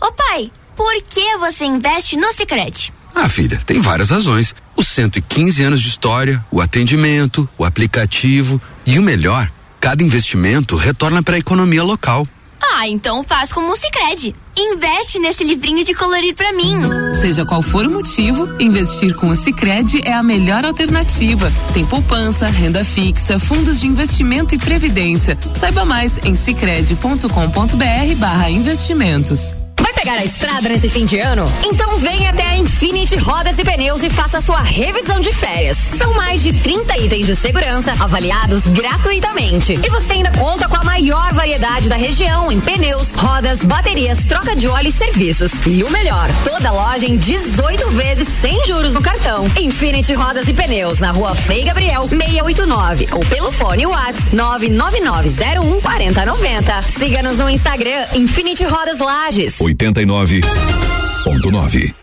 [0.00, 2.92] Ô pai, por que você investe no Sicredi?
[3.14, 4.52] Ah, filha, tem várias razões.
[4.76, 9.48] Os 115 anos de história, o atendimento, o aplicativo e o melhor,
[9.80, 12.26] cada investimento retorna para a economia local.
[12.72, 14.34] Ah, então faz como o Sicredi.
[14.56, 16.74] Investe nesse livrinho de colorir pra mim.
[17.20, 21.52] Seja qual for o motivo, investir com o Sicredi é a melhor alternativa.
[21.74, 25.36] Tem poupança, renda fixa, fundos de investimento e previdência.
[25.58, 29.59] Saiba mais em sicredi.com.br/barra investimentos.
[30.00, 31.44] Pegar a estrada nesse fim de ano?
[31.62, 35.76] Então vem até a Infinity Rodas e Pneus e faça sua revisão de férias.
[35.76, 39.78] São mais de 30 itens de segurança avaliados gratuitamente.
[39.84, 44.56] E você ainda conta com a maior variedade da região em pneus, rodas, baterias, troca
[44.56, 45.52] de óleo e serviços.
[45.66, 49.44] E o melhor, toda loja em 18 vezes sem juros no cartão.
[49.60, 56.82] Infinity Rodas e Pneus na rua Frei Gabriel 689 ou pelo fone WhatsApp 99901 4090.
[56.84, 59.58] Siga-nos no Instagram Infinity Rodas Lages.
[59.94, 61.94] 89.9.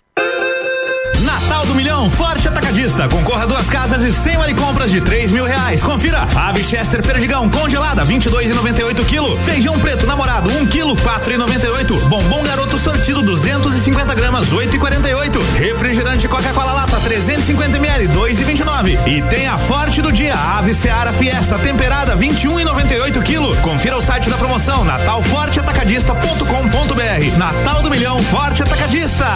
[1.28, 3.06] Natal do Milhão, Forte Atacadista.
[3.06, 5.82] Concorra a duas casas e 100 vale compras de 3 mil reais.
[5.82, 6.26] Confira.
[6.34, 9.42] Ave Chester Perdigão congelada 22,98 kg.
[9.42, 12.08] Feijão preto namorado 1 kg 4,98.
[12.08, 15.38] Bombom garoto sortido 250 gramas 8,48.
[15.58, 19.06] Refrigerante Coca-Cola lata 350 ml 2,29.
[19.06, 23.60] E tem a Forte do dia Ave Seara Fiesta temperada 21,98 kg.
[23.60, 27.36] Confira o site da promoção natalforteatacadista.com.br.
[27.36, 29.26] Natal do Milhão Forte Atacadista.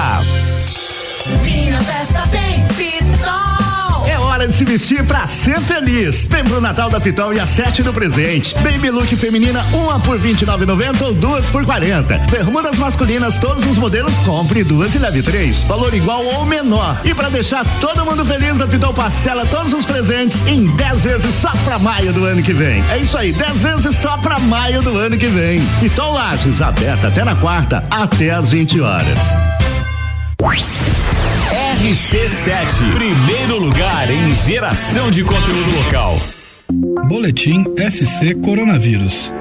[1.42, 2.52] Minha festa tem.
[4.08, 6.26] É hora de se vestir pra ser feliz.
[6.26, 8.54] Vem pro Natal da Pitol e acerte no presente.
[8.56, 12.18] Baby Look feminina, uma por 29,90 ou duas por 40.
[12.30, 15.62] Bermudas masculinas, todos os modelos, compre duas e leve três.
[15.62, 17.00] Valor igual ou menor.
[17.04, 21.34] E pra deixar todo mundo feliz, a Pitol parcela todos os presentes em 10 vezes
[21.34, 22.82] só pra maio do ano que vem.
[22.90, 25.60] É isso aí, 10 vezes só pra maio do ano que vem.
[25.80, 29.18] Pitol Lages, aberta até na quarta, até às 20 horas.
[31.82, 36.16] RC7, primeiro lugar em geração de conteúdo local.
[37.08, 39.32] Boletim SC Coronavírus.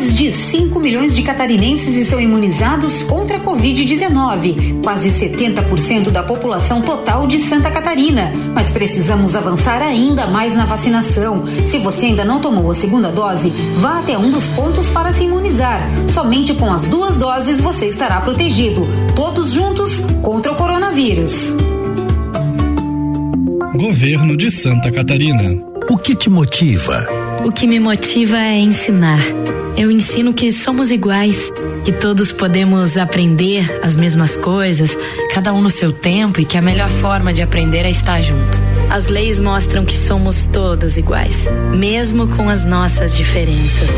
[0.00, 6.80] Mais de 5 milhões de catarinenses estão imunizados contra a Covid-19, quase 70% da população
[6.80, 8.32] total de Santa Catarina.
[8.54, 11.44] Mas precisamos avançar ainda mais na vacinação.
[11.66, 15.24] Se você ainda não tomou a segunda dose, vá até um dos pontos para se
[15.24, 15.82] imunizar.
[16.08, 18.88] Somente com as duas doses você estará protegido.
[19.14, 21.52] Todos juntos contra o coronavírus.
[23.74, 25.62] Governo de Santa Catarina.
[25.90, 27.06] O que te motiva?
[27.44, 29.20] O que me motiva é ensinar.
[29.76, 31.52] Eu ensino que somos iguais,
[31.84, 34.96] que todos podemos aprender as mesmas coisas,
[35.32, 38.58] cada um no seu tempo e que a melhor forma de aprender é estar junto.
[38.90, 43.90] As leis mostram que somos todos iguais, mesmo com as nossas diferenças.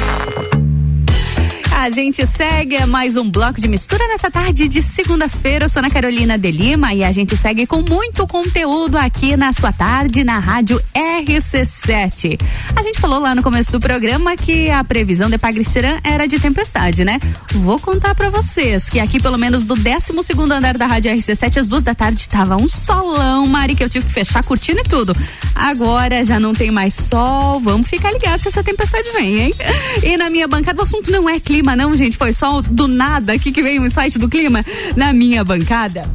[1.80, 5.64] A gente segue mais um bloco de mistura nessa tarde de segunda-feira.
[5.64, 9.50] Eu sou Ana Carolina de Lima e a gente segue com muito conteúdo aqui na
[9.50, 12.38] sua tarde na rádio RC7.
[12.76, 16.38] A gente falou lá no começo do programa que a previsão de Pagricerã era de
[16.38, 17.18] tempestade, né?
[17.54, 21.60] Vou contar para vocês que aqui pelo menos do 12 segundo andar da rádio RC7
[21.60, 24.80] às duas da tarde tava um solão, Mari, que eu tive que fechar a cortina
[24.80, 25.16] e tudo.
[25.54, 27.58] Agora já não tem mais sol.
[27.58, 29.54] Vamos ficar ligados se essa tempestade vem, hein?
[30.02, 33.32] E na minha bancada o assunto não é clima não, gente, foi só do nada
[33.32, 34.64] aqui que veio o insight do clima
[34.96, 36.10] na minha bancada.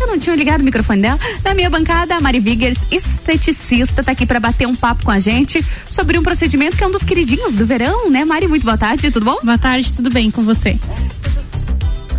[0.00, 1.18] Eu não tinha ligado o microfone dela.
[1.44, 5.20] Na minha bancada, a Mari Viggers, esteticista, tá aqui para bater um papo com a
[5.20, 8.48] gente sobre um procedimento que é um dos queridinhos do verão, né, Mari?
[8.48, 9.38] Muito boa tarde, tudo bom?
[9.44, 10.76] Boa tarde, tudo bem com você?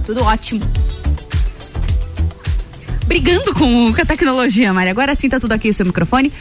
[0.06, 0.62] Tudo ótimo
[3.14, 4.90] brigando com, com a tecnologia, Mari.
[4.90, 6.32] Agora sim tá tudo aqui o seu microfone.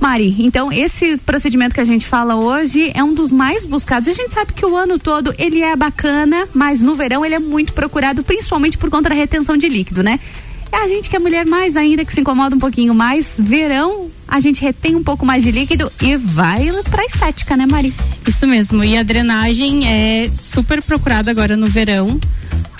[0.00, 4.08] Mari, então esse procedimento que a gente fala hoje é um dos mais buscados.
[4.08, 7.38] A gente sabe que o ano todo ele é bacana, mas no verão ele é
[7.38, 10.18] muito procurado, principalmente por conta da retenção de líquido, né?
[10.72, 13.36] É a gente que é mulher mais ainda, que se incomoda um pouquinho mais.
[13.38, 17.92] Verão, a gente retém um pouco mais de líquido e vai pra estética, né, Mari?
[18.26, 18.82] Isso mesmo.
[18.82, 22.18] E a drenagem é super procurada agora no verão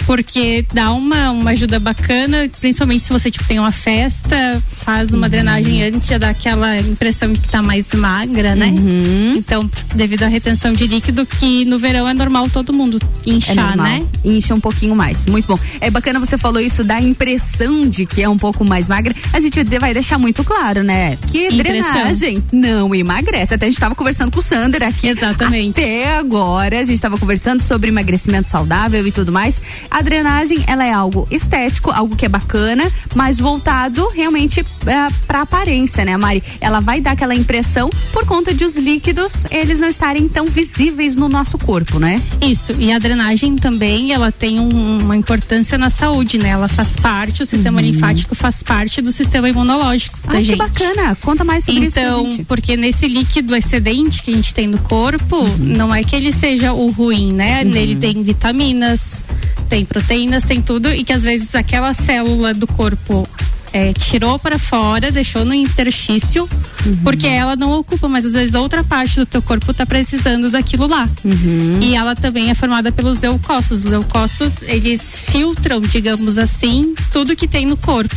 [0.06, 5.26] porque dá uma, uma ajuda bacana, principalmente se você tipo, tem uma festa, faz uma
[5.26, 5.30] uhum.
[5.30, 8.66] drenagem antes, já dá aquela impressão que tá mais magra, né?
[8.66, 9.34] Uhum.
[9.36, 13.76] Então, devido à retenção de líquido, que no verão é normal todo mundo inchar, é
[13.76, 14.06] né?
[14.24, 15.26] Incha um pouquinho mais.
[15.26, 15.58] Muito bom.
[15.80, 19.14] É bacana você falou isso, dá a impressão de que é um pouco mais magra.
[19.32, 21.16] A gente vai deixar muito claro, né?
[21.28, 21.92] Que Impressão.
[21.92, 23.54] drenagem não emagrece.
[23.54, 25.08] Até a gente tava conversando com o Sander aqui.
[25.08, 25.78] Exatamente.
[25.78, 29.60] Até agora, a gente tava conversando sobre emagrecimento saudável e tudo mais.
[29.90, 35.42] A drenagem, ela é algo estético, algo que é bacana, mas voltado realmente é, pra
[35.42, 36.42] aparência, né, Mari?
[36.60, 41.16] Ela vai dar aquela impressão por conta de os líquidos, eles não estarem tão visíveis
[41.16, 42.20] no nosso corpo, né?
[42.40, 46.48] Isso, e a drenagem também, ela tem um- uma importância na saúde, né?
[46.50, 47.86] Ela faz parte, o sistema Uhum.
[47.88, 50.58] linfático faz parte do sistema imunológico Ai, que gente.
[50.58, 51.14] bacana.
[51.20, 54.78] Conta mais sobre isso pra Então, porque nesse líquido excedente que a gente tem no
[54.78, 57.62] corpo, não é que ele seja o ruim, né?
[57.62, 57.70] Uhum.
[57.70, 59.22] Nele tem vitaminas,
[59.68, 63.28] tem proteínas, tem tudo, e que às vezes aquela célula do corpo
[63.72, 66.48] é, tirou para fora, deixou no interstício,
[66.86, 66.96] Uhum.
[67.04, 70.86] porque ela não ocupa, mas às vezes outra parte do teu corpo tá precisando daquilo
[70.86, 71.08] lá.
[71.24, 71.78] Uhum.
[71.80, 73.78] E ela também é formada pelos leucócitos.
[73.78, 78.16] Os leucócitos, eles filtram, digamos assim, tudo que tem no corpo.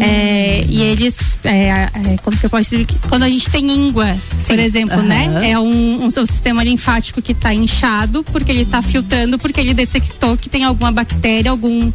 [0.00, 2.86] É, e eles, é, é, como que eu posso dizer?
[3.08, 4.16] Quando a gente tem íngua,
[4.46, 5.50] por exemplo, né?
[5.50, 9.72] É um, um, um sistema linfático que está inchado, porque ele está filtrando, porque ele
[9.72, 11.90] detectou que tem alguma bactéria, algum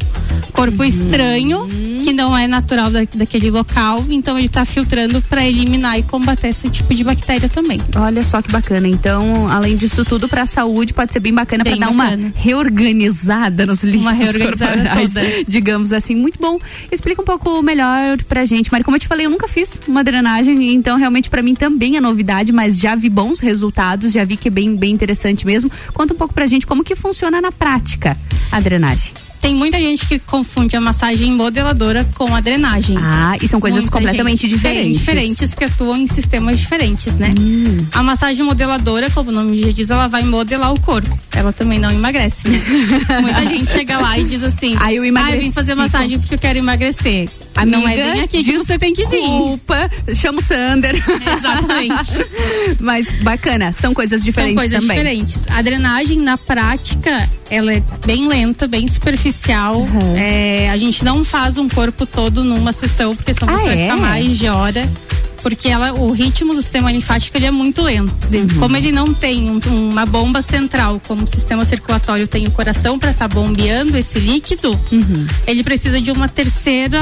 [0.52, 1.68] corpo estranho,
[2.02, 6.48] que não é natural da, daquele local, então ele está filtrando para eliminar e combater
[6.48, 7.80] esse tipo de bactéria também.
[7.96, 8.88] Olha só que bacana.
[8.88, 12.16] Então, além disso tudo, pra saúde pode ser bem bacana para dar bacana.
[12.26, 15.44] uma reorganizada nos líquidos Uma reorganizada toda.
[15.46, 16.14] digamos assim.
[16.14, 16.58] Muito bom.
[16.90, 18.84] Explica um pouco melhor pra gente, Mari.
[18.84, 22.00] Como eu te falei, eu nunca fiz uma drenagem, então realmente pra mim também é
[22.00, 25.70] novidade, mas já vi bons resultados, já vi que é bem, bem interessante mesmo.
[25.92, 28.16] Conta um pouco pra gente como que funciona na prática
[28.50, 29.12] a drenagem.
[29.40, 32.96] Tem muita gente que confunde a massagem modeladora com a drenagem.
[32.98, 34.98] Ah, e são coisas Muita completamente gente, diferentes.
[34.98, 37.34] Diferentes que atuam em sistemas diferentes, né?
[37.38, 37.86] Hum.
[37.92, 41.18] A massagem modeladora, como o nome já diz, ela vai modelar o corpo.
[41.34, 42.60] Ela também não emagrece, né?
[43.22, 46.18] Muita gente chega lá e diz assim: Ah, eu Ah, eu emagreci vim fazer massagem
[46.18, 47.28] porque eu quero emagrecer.
[47.62, 49.20] Amiga, não é bem aqui que você tem que vir.
[49.20, 50.94] Desculpa, chama o Sander.
[51.36, 52.26] Exatamente.
[52.80, 54.96] Mas bacana, são coisas diferentes São coisas também.
[54.96, 55.44] diferentes.
[55.50, 59.86] A drenagem, na prática, ela é bem lenta, bem superficial.
[60.16, 63.78] É, a gente não faz um corpo todo numa sessão, porque senão Ah, você vai
[63.78, 63.82] é?
[63.84, 64.88] ficar mais de hora.
[65.42, 68.12] Porque ela, o ritmo do sistema linfático ele é muito lento.
[68.32, 68.58] Uhum.
[68.58, 69.60] Como ele não tem um-
[69.90, 74.78] uma bomba central, como o sistema circulatório tem o coração para estar bombeando esse líquido,
[74.90, 75.26] Uhum.
[75.46, 76.98] ele precisa de uma terceira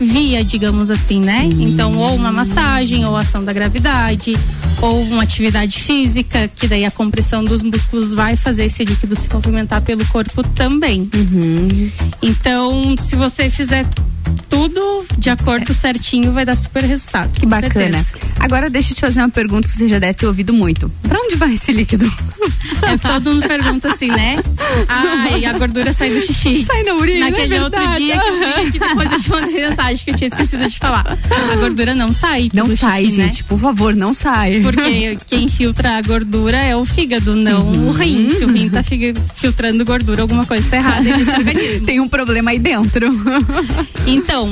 [0.00, 1.48] via, digamos assim, né?
[1.52, 1.68] Uhum.
[1.68, 4.36] Então, ou uma massagem, ou ação da gravidade,
[4.80, 9.32] ou uma atividade física, que daí a compressão dos músculos vai fazer esse líquido se
[9.32, 11.08] movimentar pelo corpo também.
[11.14, 11.90] Uhum.
[12.22, 13.86] Então, se você fizer
[14.48, 17.30] tudo de acordo certinho, vai dar super resultado.
[17.32, 18.04] Que bacana.
[18.38, 20.90] Agora deixa eu te fazer uma pergunta que você já deve ter ouvido muito.
[21.02, 22.10] Pra onde vai esse líquido?
[22.84, 24.36] É, todo mundo pergunta assim, né?
[24.88, 26.64] Ai, a gordura sai do xixi.
[26.64, 29.54] Sai na urina, Naquele é outro dia que eu vi, que depois eu te mandei
[29.68, 31.18] mensagem que eu tinha esquecido de falar.
[31.52, 32.50] A gordura não sai.
[32.52, 33.26] Não sai, xixi, né?
[33.26, 34.60] gente, por favor, não sai.
[34.60, 38.34] Porque quem filtra a gordura é o fígado, não o rim.
[38.36, 41.86] Se o rim tá fi- filtrando gordura, alguma coisa tá errada nesse organismo.
[41.86, 43.06] Tem um problema aí dentro.
[44.06, 44.50] Então,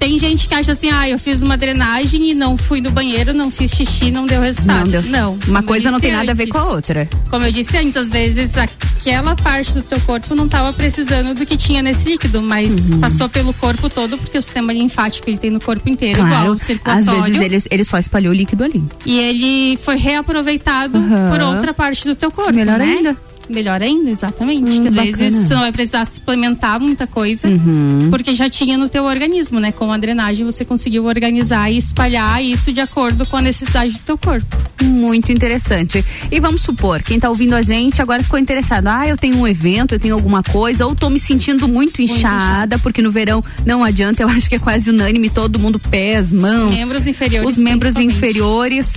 [0.00, 3.34] tem gente que acha assim, ah, eu fiz uma drenagem e não fui no banheiro,
[3.34, 4.90] não fiz xixi, não deu resultado.
[4.90, 5.02] Não deu.
[5.02, 5.38] Não.
[5.46, 6.52] Uma coisa não tem nada a ver antes.
[6.52, 7.06] com a outra.
[7.28, 11.44] Como eu disse antes, às vezes aquela parte do teu corpo não estava precisando do
[11.44, 12.98] que tinha nesse líquido, mas Uhum.
[12.98, 16.50] passou pelo corpo todo, porque o sistema linfático ele tem no corpo inteiro, igual Claro,
[16.52, 17.22] o às circulatório.
[17.22, 18.82] vezes ele, ele só espalhou o líquido ali.
[19.04, 21.30] E ele foi reaproveitado Aham.
[21.30, 22.54] por outra parte do teu corpo.
[22.54, 22.84] Melhor né?
[22.96, 23.16] ainda.
[23.50, 24.70] Melhor ainda, exatamente.
[24.78, 25.16] Hum, que às bacana.
[25.16, 28.08] vezes você não vai precisar suplementar muita coisa, Uhum.
[28.10, 29.72] porque já tinha no teu organismo, né?
[29.72, 33.98] Com a drenagem você conseguiu organizar e espalhar isso de acordo com a necessidade do
[34.00, 34.56] teu corpo.
[34.82, 36.04] Muito interessante.
[36.30, 38.86] E vamos supor, quem tá ouvindo a gente agora ficou interessado.
[38.86, 42.78] Ah, eu tenho um evento, eu tenho alguma coisa, ou tô me sentindo muito inchada,
[42.78, 46.70] porque no verão não adianta, eu acho que é quase unânime, todo mundo pés, mãos.
[46.72, 47.48] Membros inferiores.
[47.50, 48.92] Os membros inferiores.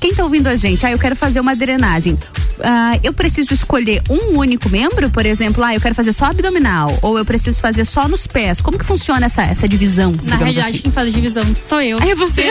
[0.00, 0.86] Quem tá ouvindo a gente?
[0.86, 2.16] Ah, eu quero fazer uma drenagem.
[2.62, 6.96] Ah, eu preciso escolher um único membro, por exemplo, ah, eu quero fazer só abdominal,
[7.02, 8.60] ou eu preciso fazer só nos pés.
[8.60, 10.14] Como que funciona essa, essa divisão?
[10.22, 10.78] Na realidade, assim?
[10.82, 11.98] quem faz a divisão sou eu.
[11.98, 12.50] É você.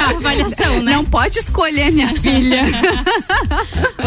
[0.00, 0.92] A avaliação, né?
[0.94, 2.64] Não pode escolher, minha filha.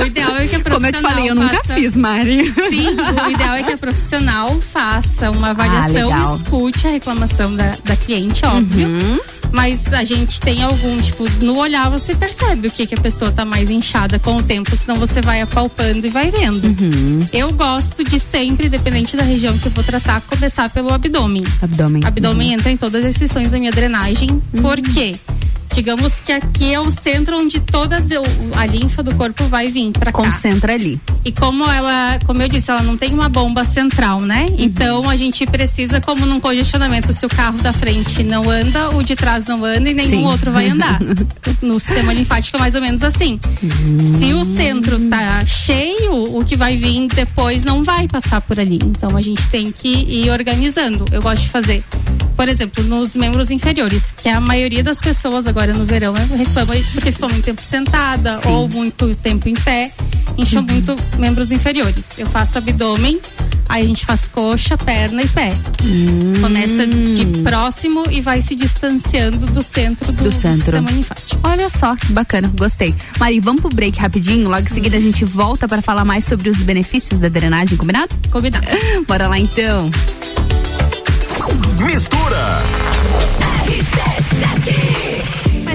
[0.01, 2.45] O ideal é que a Como eu te profissional falei, eu nunca faça- fiz, Mari.
[2.69, 2.95] Sim,
[3.25, 7.95] o ideal é que a profissional faça uma avaliação, Ah, escute a reclamação da, da
[7.95, 8.87] cliente, óbvio.
[8.87, 9.19] Uhum.
[9.51, 13.31] Mas a gente tem algum, tipo, no olhar você percebe o que, que a pessoa
[13.31, 16.74] tá mais inchada com o tempo, senão você vai apalpando e vai vendo.
[16.79, 17.27] Uhum.
[17.31, 21.43] Eu gosto de sempre, dependente da região que eu vou tratar, começar pelo abdômen.
[21.61, 22.01] Abdômen.
[22.05, 25.15] Abdômen entra em todas as sessões da minha drenagem, por quê?
[25.75, 28.01] Digamos que aqui é o centro onde toda
[28.55, 30.23] a linfa do corpo vai vir pra cá.
[30.23, 30.97] Concentra ali.
[31.25, 34.45] E como ela, como eu disse, ela não tem uma bomba central, né?
[34.49, 34.55] Uhum.
[34.57, 39.03] Então a gente precisa, como num congestionamento, se o carro da frente não anda, o
[39.03, 40.25] de trás não anda e nenhum Sim.
[40.25, 40.97] outro vai andar.
[41.61, 43.39] no sistema linfático é mais ou menos assim.
[44.17, 48.79] Se o centro tá cheio, o que vai vir depois não vai passar por ali.
[48.81, 51.03] Então a gente tem que ir organizando.
[51.11, 51.83] Eu gosto de fazer,
[52.37, 56.73] por exemplo, nos membros inferiores, que a maioria das pessoas agora no verão né, reclama
[56.93, 58.49] porque ficou muito tempo sentada Sim.
[58.49, 59.91] ou muito tempo em pé,
[60.37, 62.17] incham muito membros inferiores.
[62.17, 63.19] Eu faço abdômen,
[63.67, 65.53] aí a gente faz coxa, perna e pé.
[66.41, 70.57] Começa de próximo e vai se distanciando do centro do, Do centro.
[70.57, 71.39] sistema linfático.
[71.43, 72.93] Olha só, que bacana, gostei.
[73.19, 76.49] Mari, vamos pro break rapidinho, logo em seguida a gente volta para falar mais sobre
[76.49, 78.09] os benefícios da drenagem, combinado?
[78.31, 78.65] Combinado.
[79.07, 79.89] Bora lá então.
[81.79, 82.61] Mistura.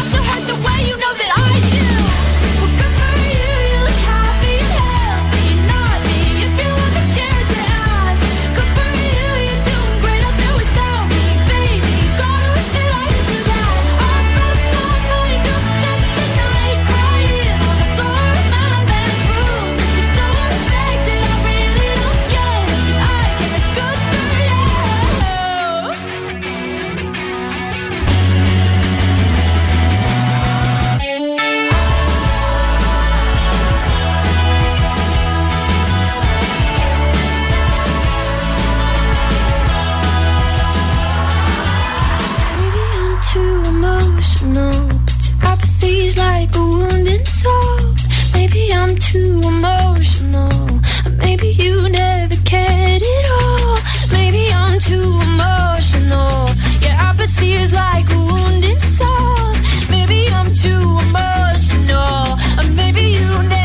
[57.73, 59.53] like a wounded soul.
[59.89, 62.75] Maybe I'm too emotional, or maybe I'm too emotional.
[62.75, 63.60] Maybe you never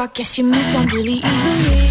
[0.00, 1.90] I guess you moved on really easily.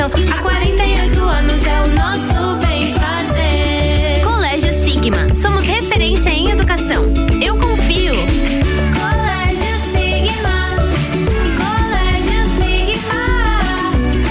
[0.00, 0.10] educação.
[0.32, 4.22] Há 48 anos é o nosso bem fazer.
[4.24, 7.04] Colégio Sigma, somos referência em educação.
[7.42, 8.14] Eu confio.
[8.94, 10.76] Colégio Sigma,
[11.58, 13.22] Colégio Sigma,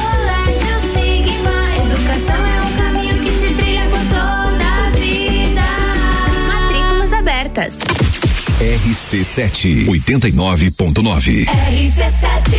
[0.01, 1.57] Colégio Sigma.
[1.85, 5.67] Educação é um caminho que se trilha por toda a vida.
[6.47, 7.77] Matrículas abertas.
[8.59, 11.45] RC7 89.9.
[11.45, 12.59] RC7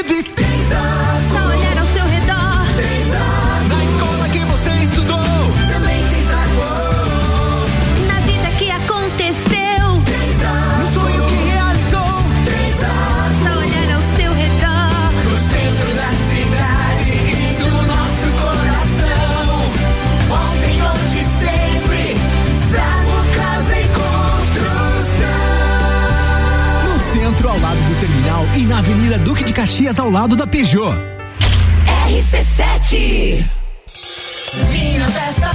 [28.61, 30.95] e na Avenida Duque de Caxias ao lado da Peugeot.
[32.07, 33.43] RC7
[34.69, 35.49] Minha festa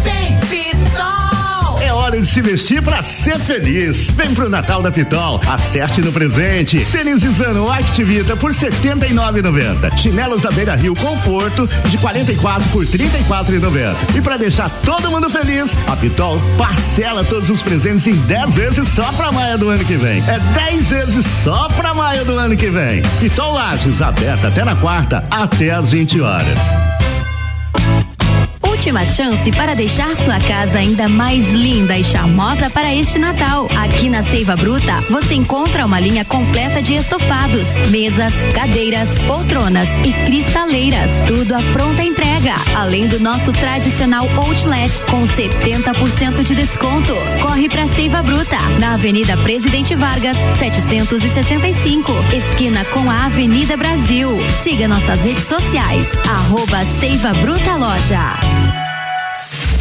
[2.24, 4.10] se vestir pra ser feliz.
[4.10, 6.84] Vem pro Natal da Pitol, acerte no presente.
[6.90, 9.98] Tênis Zano Activita por R$ 79,90.
[9.98, 14.16] Chinelos da Beira Rio Conforto de 44 por R$ 34,90.
[14.16, 18.88] E pra deixar todo mundo feliz, a Pitol parcela todos os presentes em 10 vezes
[18.88, 20.22] só pra maio do ano que vem.
[20.28, 20.38] É
[20.70, 23.02] 10 vezes só pra maio do ano que vem.
[23.20, 26.95] Pitol Lages, aberta até na quarta, até às 20 horas.
[28.76, 33.66] Última chance para deixar sua casa ainda mais linda e charmosa para este Natal.
[33.74, 40.12] Aqui na Seiva Bruta, você encontra uma linha completa de estofados, mesas, cadeiras, poltronas e
[40.26, 41.10] cristaleiras.
[41.26, 42.52] Tudo à pronta entrega.
[42.76, 47.14] Além do nosso tradicional outlet com 70% de desconto.
[47.40, 54.28] Corre para Seiva Bruta, na Avenida Presidente Vargas, 765, esquina com a Avenida Brasil.
[54.62, 56.12] Siga nossas redes sociais.
[56.28, 58.65] Arroba Seiva Bruta Loja.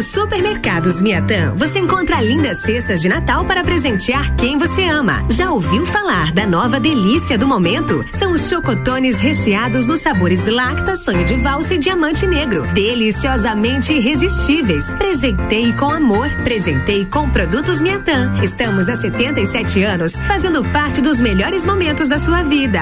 [0.00, 5.22] Nos supermercados Miatã, você encontra lindas cestas de Natal para presentear quem você ama.
[5.28, 8.02] Já ouviu falar da nova delícia do momento?
[8.10, 12.66] São os chocotones recheados nos sabores Lacta, Sonho de Valsa e Diamante Negro.
[12.72, 14.90] Deliciosamente irresistíveis.
[14.94, 18.32] Presentei com amor, presentei com produtos Miatã.
[18.42, 22.80] Estamos há 77 anos fazendo parte dos melhores momentos da sua vida.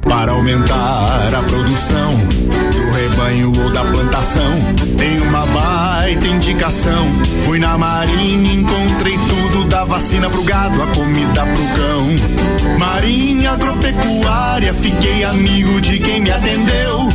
[0.00, 2.73] Para aumentar a produção
[3.14, 4.54] rebanho ou da plantação,
[4.98, 7.06] tem uma baita indicação.
[7.44, 12.78] Fui na marinha, encontrei tudo da vacina pro gado, a comida pro cão.
[12.78, 17.08] Marinha agropecuária, fiquei amigo de quem me atendeu.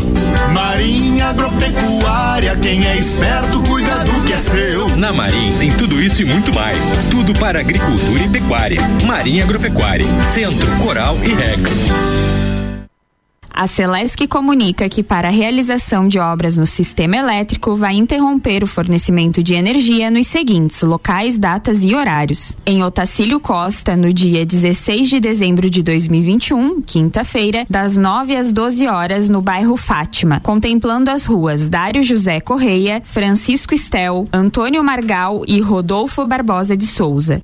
[0.54, 4.96] Marinha agropecuária, quem é esperto cuida do que é seu.
[4.96, 6.78] Na Marim tem tudo isso e muito mais.
[7.12, 8.82] Tudo para agricultura e pecuária.
[9.06, 12.59] Marinha Agropecuária, Centro, Coral e Rex.
[13.60, 18.68] A Celesc comunica que para a realização de obras no sistema elétrico vai interromper o
[18.68, 22.56] fornecimento de energia nos seguintes locais, datas e horários.
[22.66, 28.88] Em Otacílio Costa, no dia 16 de dezembro de 2021, quinta-feira, das 9 às 12
[28.88, 35.60] horas no bairro Fátima, contemplando as ruas Dário José Correia, Francisco Estel, Antônio Margal e
[35.60, 37.42] Rodolfo Barbosa de Souza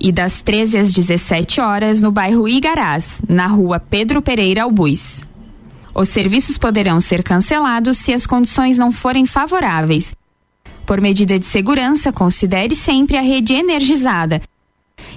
[0.00, 5.20] e das 13 às 17 horas no bairro Igarás, na rua Pedro Pereira Albuz.
[5.94, 10.12] Os serviços poderão ser cancelados se as condições não forem favoráveis.
[10.86, 14.42] Por medida de segurança, considere sempre a rede energizada.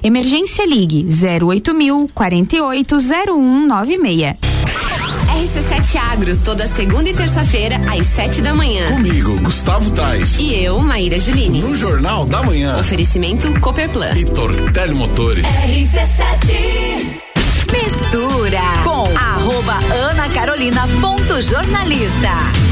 [0.04, 4.56] Emergência Ligue 08000 480196.
[5.36, 8.94] RC7 Agro, toda segunda e terça-feira, às sete da manhã.
[8.94, 10.40] Comigo, Gustavo Tais.
[10.40, 11.62] E eu, Maíra Juline.
[11.62, 12.80] No Jornal da Manhã.
[12.80, 14.18] Oferecimento Cooperplan.
[14.18, 15.46] E Tortelli Motores.
[15.46, 17.25] RC7
[17.72, 19.80] Mistura com arroba
[20.10, 22.65] Ana Carolina ponto jornalista.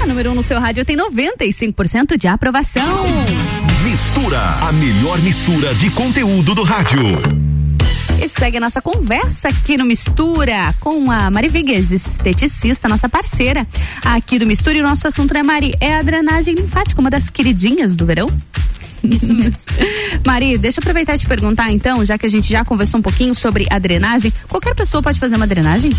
[0.02, 3.04] A número 1 um no seu rádio tem 95% de aprovação.
[3.82, 7.43] Mistura, a melhor mistura de conteúdo do rádio.
[8.22, 13.66] E segue a nossa conversa aqui no Mistura com a Mari Vigues, esteticista, nossa parceira
[14.04, 14.78] aqui do Mistura.
[14.78, 15.74] E o nosso assunto, né, Mari?
[15.80, 18.28] É a drenagem linfática, uma das queridinhas do verão.
[19.02, 19.60] Isso mesmo.
[20.26, 23.02] Mari, deixa eu aproveitar e te perguntar então, já que a gente já conversou um
[23.02, 25.90] pouquinho sobre a drenagem, qualquer pessoa pode fazer uma drenagem?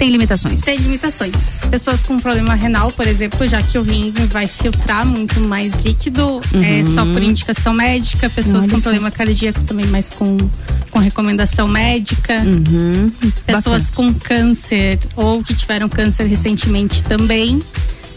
[0.00, 0.62] Tem limitações?
[0.62, 1.60] Tem limitações.
[1.70, 6.40] Pessoas com problema renal, por exemplo, já que o rim vai filtrar muito mais líquido,
[6.54, 6.62] Uhum.
[6.64, 8.30] é só por indicação médica.
[8.30, 10.38] Pessoas Olha com problema cardíaco também, mas com,
[10.90, 12.32] com recomendação médica.
[12.40, 13.12] Uhum.
[13.44, 17.62] Pessoas com câncer ou que tiveram câncer recentemente também.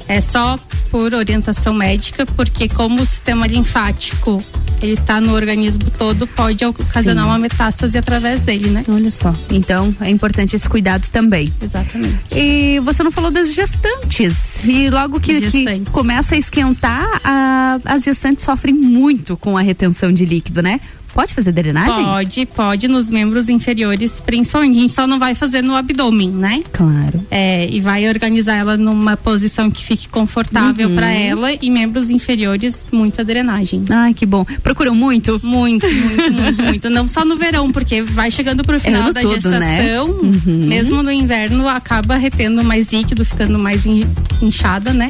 [0.07, 0.59] É só
[0.91, 4.43] por orientação médica, porque como o sistema linfático
[4.81, 7.29] ele tá no organismo todo, pode ocasionar Sim.
[7.29, 8.83] uma metástase através dele, né?
[8.89, 9.33] Olha só.
[9.49, 11.51] Então é importante esse cuidado também.
[11.61, 12.17] Exatamente.
[12.35, 14.59] E você não falou das gestantes.
[14.65, 20.11] E logo que, que começa a esquentar, a- as gestantes sofrem muito com a retenção
[20.11, 20.81] de líquido, né?
[21.13, 22.03] Pode fazer drenagem?
[22.03, 24.77] Pode, pode nos membros inferiores, principalmente.
[24.77, 26.61] A gente só não vai fazer no abdômen, né?
[26.71, 27.23] Claro.
[27.29, 30.95] É, e vai organizar ela numa posição que fique confortável Uhum.
[30.95, 33.83] pra ela e membros inferiores, muita drenagem.
[33.89, 34.43] Ai, que bom.
[34.63, 35.39] Procuram muito?
[35.43, 36.89] Muito, muito, muito, muito.
[36.89, 39.77] Não só no verão, porque vai chegando pro final ano da todo, né?
[39.81, 40.65] gestação, Uhum.
[40.67, 44.05] mesmo no inverno, acaba retendo mais líquido, ficando mais in-
[44.41, 45.09] inchada, né?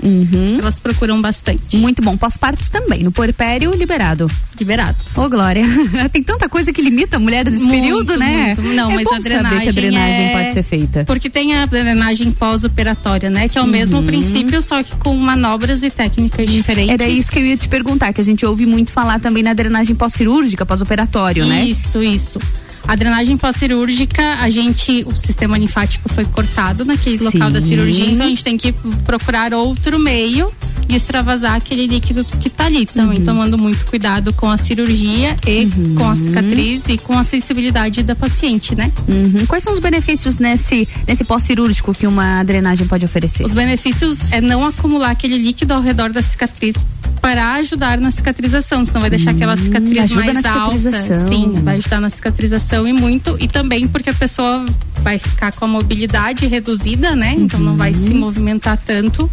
[0.60, 1.76] Elas procuram bastante.
[1.76, 1.82] Uhum.
[1.82, 2.18] Muito bom.
[2.18, 3.04] Pós-parto também.
[3.04, 4.30] No puerpério, liberado.
[4.60, 4.98] Liberado.
[5.16, 5.64] Ô, Glória.
[6.12, 8.56] Tem tanta coisa que limita a mulher nesse Muito, período, né?
[8.58, 8.74] muito.
[8.74, 11.06] Não, é mas a saber que a drenagem drenagem é- pode ser feita.
[11.06, 13.48] Porque tem a drenagem pós-operatória, né?
[13.48, 14.06] Que é o mesmo Uhum.
[14.06, 16.94] princípio, só que com manobras e técnicas diferentes.
[16.94, 19.54] Era isso que eu ia te perguntar, que a gente ouve muito falar também na
[19.54, 21.64] drenagem pós-cirúrgica, pós-operatório, né?
[21.66, 22.40] Isso, isso.
[22.86, 27.26] A drenagem pós-cirúrgica, a gente, o sistema linfático foi cortado naquele Sim.
[27.26, 28.74] local da cirurgia, então a gente tem que
[29.06, 30.52] procurar outro meio
[30.88, 32.86] de extravasar aquele líquido que tá ali.
[32.86, 33.26] Também Uhum.
[33.26, 38.16] tomando muito cuidado com a cirurgia e com a cicatriz e com a sensibilidade da
[38.16, 38.92] paciente, né?
[39.08, 39.46] Uhum.
[39.48, 43.44] Quais são os benefícios nesse, nesse pós-cirúrgico que uma drenagem pode oferecer?
[43.46, 46.86] Os benefícios é não acumular aquele líquido ao redor da cicatriz
[47.22, 51.28] para ajudar na cicatrização, senão vai deixar aquela cicatriz Hum, ajuda mais na alta.
[51.30, 53.38] Sim, vai ajudar na cicatrização e muito.
[53.40, 54.66] E também porque a pessoa
[55.02, 57.34] vai ficar com a mobilidade reduzida, né?
[57.38, 58.08] Então não vai Uhum.
[58.08, 59.30] se movimentar tanto.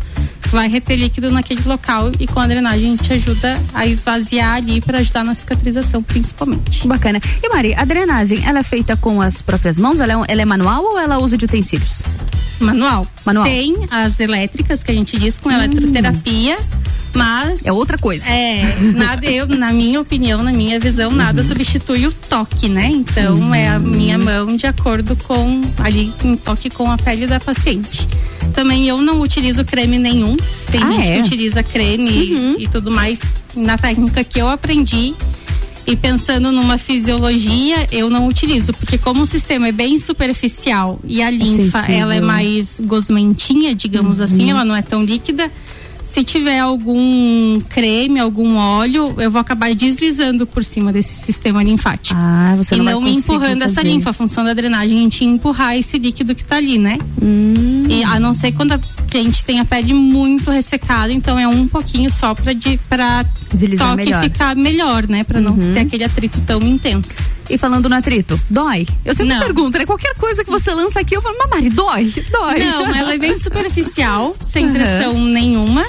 [0.53, 4.81] Vai reter líquido naquele local e com a drenagem a gente ajuda a esvaziar ali
[4.81, 6.87] para ajudar na cicatrização, principalmente.
[6.87, 7.21] Bacana.
[7.43, 9.99] E Mari, a drenagem, ela é feita com as próprias mãos?
[10.01, 12.03] Ela é, ela é manual ou ela usa de utensílios?
[12.61, 13.07] Manual.
[13.25, 13.45] Manual.
[13.45, 16.59] Tem as elétricas que a gente diz com eletroterapia,
[17.15, 17.65] mas.
[17.65, 18.27] É outra coisa.
[18.29, 18.63] É,
[18.95, 22.87] nada, eu, na minha opinião, na minha visão, nada substitui o toque, né?
[22.87, 27.39] Então é a minha mão de acordo com ali em toque com a pele da
[27.41, 28.09] paciente.
[28.55, 30.37] Também eu não utilizo creme nenhum.
[30.71, 31.15] Tem Ah, gente é?
[31.17, 33.21] que utiliza creme e tudo mais
[33.55, 35.15] na técnica que eu aprendi.
[35.87, 41.23] E pensando numa fisiologia, eu não utilizo, porque como o sistema é bem superficial e
[41.23, 42.03] a linfa sensível.
[42.03, 45.51] ela é mais gosmentinha, digamos assim, ela não é tão líquida.
[46.13, 52.19] Se tiver algum creme, algum óleo, eu vou acabar deslizando por cima desse sistema linfático.
[52.21, 53.89] Ah, você e não vai não conseguir empurrando essa fazer.
[53.89, 54.11] linfa.
[54.11, 56.99] A função da drenagem é a gente empurrar esse líquido que tá ali, né?
[57.23, 57.85] Hum.
[57.89, 58.79] E a não ser quando a
[59.09, 63.25] cliente tem a pele muito ressecada, então é um pouquinho só pra, de, pra
[63.55, 64.23] Deslizar toque melhor.
[64.25, 65.23] ficar melhor, né?
[65.23, 65.75] Pra não Uhum.
[65.75, 67.21] ter aquele atrito tão intenso.
[67.51, 68.87] E falando no atrito, dói?
[69.05, 69.41] Eu sempre Não.
[69.41, 69.85] pergunto, né?
[69.85, 72.13] Qualquer coisa que você lança aqui, eu falo, mas Mari, dói?
[72.31, 72.59] Dói.
[72.65, 75.85] Não, ela é bem superficial, sem pressão nenhuma.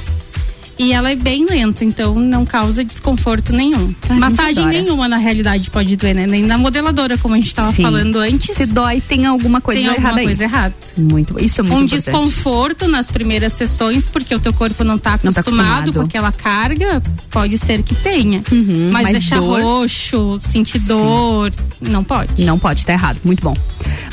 [0.83, 3.93] E ela é bem lenta, então não causa desconforto nenhum.
[4.09, 6.25] A gente Massagem nenhuma, na realidade, pode doer, né?
[6.25, 7.83] Nem na modeladora, como a gente estava Sim.
[7.83, 8.55] falando antes.
[8.55, 10.49] Se dói, tem alguma coisa tem alguma errada coisa aí.
[10.49, 10.73] errada.
[10.97, 12.03] Muito, isso é muito um importante.
[12.03, 15.93] desconforto nas primeiras sessões, porque o teu corpo não está tá acostumado, acostumado.
[15.93, 18.41] com aquela carga, pode ser que tenha.
[18.51, 22.43] Uhum, mas, mas deixar dor- roxo, sentir dor, não pode.
[22.43, 23.19] Não pode, tá errado.
[23.23, 23.53] Muito bom.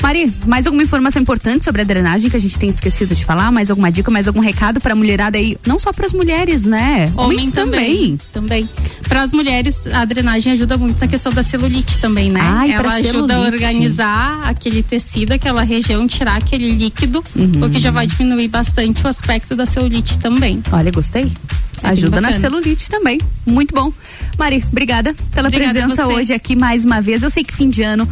[0.03, 3.51] Mari, mais alguma informação importante sobre a drenagem que a gente tem esquecido de falar?
[3.51, 5.57] Mais alguma dica, mais algum recado pra mulherada aí?
[5.66, 7.13] Não só pras mulheres, né?
[7.17, 8.19] Homem Homens também.
[8.33, 8.69] Também.
[9.09, 12.41] Para as mulheres, a drenagem ajuda muito na questão da celulite também, né?
[12.43, 17.65] Ai, Ela ajuda a organizar aquele tecido, aquela região, tirar aquele líquido, Uhum.
[17.65, 20.63] o que já vai diminuir bastante o aspecto da celulite também.
[20.73, 21.31] Olha, gostei.
[21.83, 23.21] É Ajuda na celulite também.
[23.47, 23.93] Muito bom.
[24.37, 27.23] Mari, obrigada pela Obrigada presença hoje aqui mais uma vez.
[27.23, 28.09] Eu sei que fim de ano.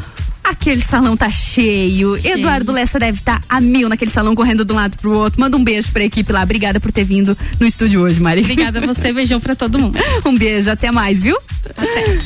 [0.47, 2.21] Aquele salão tá cheio.
[2.21, 2.39] Cheio.
[2.39, 5.41] Eduardo Lessa deve estar a mil naquele salão, correndo de um lado pro outro.
[5.41, 6.43] Manda um beijo pra equipe lá.
[6.43, 8.43] Obrigada por ter vindo no estúdio hoje, Mari.
[8.43, 9.99] Obrigada a você, beijão pra todo mundo.
[10.25, 11.37] um beijo, até mais, viu?
[11.71, 12.19] Até.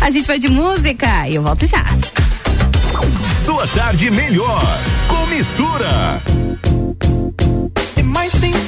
[0.00, 1.84] A gente vai de música e eu volto já.
[3.44, 4.62] Sua tarde melhor
[5.08, 6.22] com mistura.
[7.96, 8.63] It might seem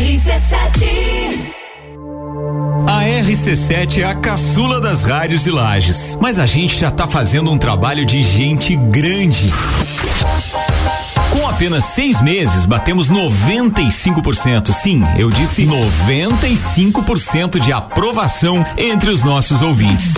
[0.00, 1.59] RC7
[2.86, 7.50] A RC7 é a caçula das rádios de Lages, mas a gente já tá fazendo
[7.50, 9.52] um trabalho de gente grande.
[11.30, 14.72] Com apenas seis meses, batemos 95%.
[14.72, 20.14] Sim, eu disse 95% de aprovação entre os nossos ouvintes.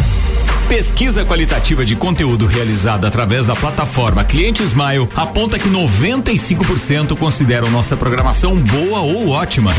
[0.68, 7.97] Pesquisa qualitativa de conteúdo realizada através da plataforma Cliente Smile aponta que 95% consideram nossa
[7.97, 9.72] programação boa ou ótima.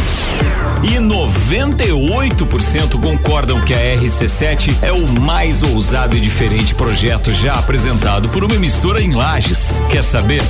[0.84, 8.30] E 98% concordam que a RC7 é o mais ousado e diferente projeto já apresentado
[8.30, 9.82] por uma emissora em Lages.
[9.90, 10.42] Quer saber?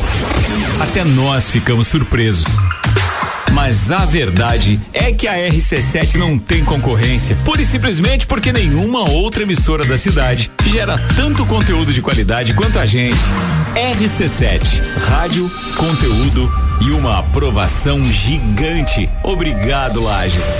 [0.82, 2.48] Até nós ficamos surpresos.
[3.54, 9.08] Mas a verdade é que a RC7 não tem concorrência, pura e simplesmente porque nenhuma
[9.12, 13.20] outra emissora da cidade gera tanto conteúdo de qualidade quanto a gente.
[13.76, 16.52] RC7, rádio, conteúdo
[16.82, 19.08] e uma aprovação gigante.
[19.24, 20.60] Obrigado, Lages.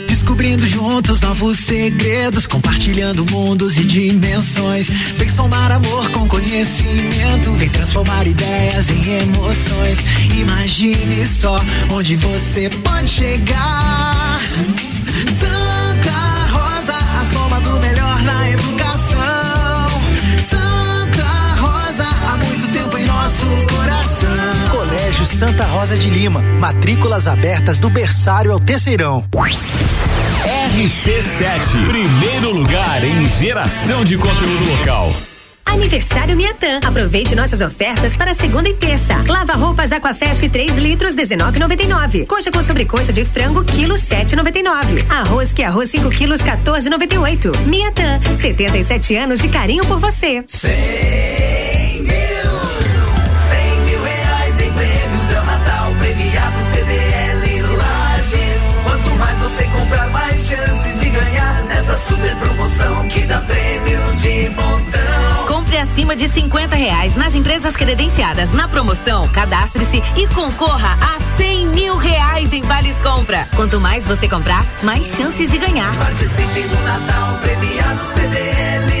[0.21, 4.87] Descobrindo juntos novos segredos, compartilhando mundos e dimensões.
[5.17, 9.97] Vem somar amor com conhecimento, vem transformar ideias em emoções.
[10.39, 14.39] Imagine só onde você pode chegar.
[15.39, 19.87] Santa Rosa, a soma do melhor na educação.
[20.51, 24.69] Santa Rosa, há muito tempo em nosso coração.
[24.69, 29.25] Colégio Santa Rosa de Lima, matrículas abertas do berçário ao terceirão.
[30.43, 35.13] RC7, primeiro lugar em geração de conteúdo local.
[35.63, 36.79] Aniversário Miatã.
[36.83, 39.23] Aproveite nossas ofertas para segunda e terça.
[39.27, 42.25] Lava roupas Aquafest 3 litros 19,99.
[42.25, 45.05] Coxa com sobrecoxa de frango quilo 7,99.
[45.11, 47.55] Arroz que arroz 5 quilos 14,98.
[47.67, 50.43] Miatã, 77 anos de carinho por você.
[50.47, 51.70] Cem
[62.11, 65.47] super promoção que dá prêmios de montão.
[65.47, 69.27] Compre acima de 50 reais nas empresas credenciadas na promoção.
[69.29, 73.47] Cadastre-se e concorra a 100 mil reais em vales compra.
[73.55, 75.95] Quanto mais você comprar, mais chances de ganhar.
[75.97, 79.00] Participe do Natal premiado CDL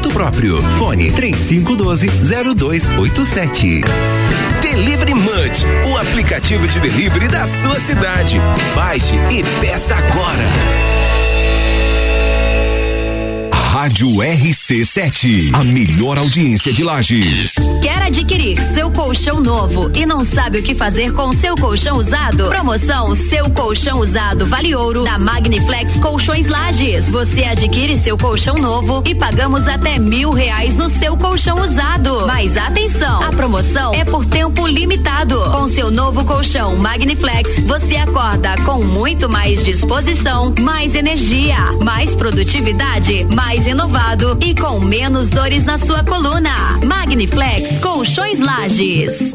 [0.09, 0.61] próprio.
[0.77, 2.07] Fone 3512
[2.55, 3.81] 0287.
[4.61, 8.39] Delivery Munch, o aplicativo de delivery da sua cidade.
[8.73, 11.00] Baixe e peça agora.
[13.81, 17.55] Rádio RC7, a melhor audiência de Lages.
[17.81, 22.45] Quer adquirir seu colchão novo e não sabe o que fazer com seu colchão usado?
[22.49, 27.09] Promoção Seu Colchão Usado Vale Ouro da Magniflex Colchões Lages.
[27.09, 32.27] Você adquire seu colchão novo e pagamos até mil reais no seu colchão usado.
[32.27, 35.41] Mas atenção, a promoção é por tempo limitado.
[35.49, 43.25] Com seu novo colchão Magniflex, você acorda com muito mais disposição, mais energia, mais produtividade,
[43.33, 46.77] mais inovado e com menos dores na sua coluna.
[46.83, 49.33] Magniflex Colchões Lages.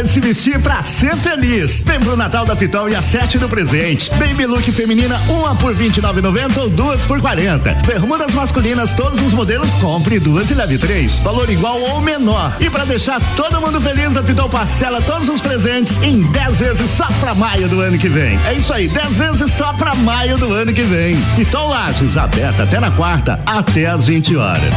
[0.00, 1.82] Hora de se vestir pra ser feliz.
[1.82, 4.10] Vem pro Natal da Pitol e a sete do presente.
[4.10, 6.20] Baby look feminina, uma por vinte e nove
[6.58, 7.74] ou duas por quarenta.
[7.86, 11.18] Bermudas masculinas, todos os modelos, compre duas e leve três.
[11.18, 12.56] Valor igual ou menor.
[12.60, 16.90] E pra deixar todo mundo feliz, a Pitol parcela todos os presentes em 10 vezes
[16.90, 18.38] só pra maio do ano que vem.
[18.46, 21.16] É isso aí, 10 vezes só pra maio do ano que vem.
[21.36, 24.74] Pitol Lages, aberta até na quarta, até às 20 horas.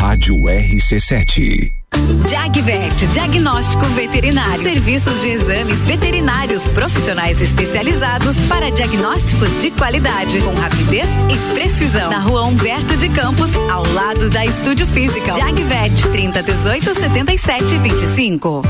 [0.00, 1.81] Rádio RC7.
[2.28, 4.62] Jagvet, diagnóstico veterinário.
[4.62, 12.10] Serviços de exames veterinários profissionais especializados para diagnósticos de qualidade, com rapidez e precisão.
[12.10, 15.32] Na rua Humberto de Campos, ao lado da Estúdio Física.
[15.32, 18.62] Jagvet, 30 18 77 25.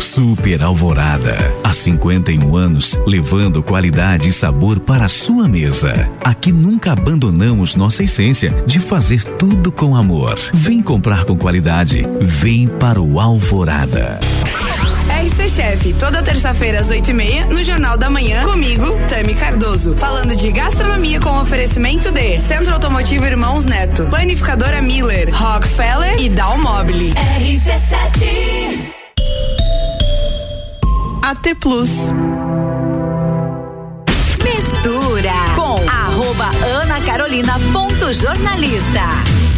[0.00, 1.36] Super Alvorada.
[1.62, 6.08] Há 51 anos, levando qualidade e sabor para a sua mesa.
[6.22, 10.34] Aqui nunca abandonamos nossa essência de fazer tudo com amor.
[10.54, 12.06] Vem comprar com qualidade.
[12.20, 14.18] Vem para o Alvorada.
[15.22, 19.94] RC Chef, toda terça-feira às oito e meia, no Jornal da Manhã, comigo, Tami Cardoso.
[19.96, 27.12] Falando de gastronomia com oferecimento de Centro Automotivo Irmãos Neto, Planificadora Miller, Rockefeller e Dalmobile.
[27.12, 28.94] RC7
[31.22, 31.90] AT Plus.
[34.42, 39.55] Mistura com arroba Ana Carolina ponto jornalista.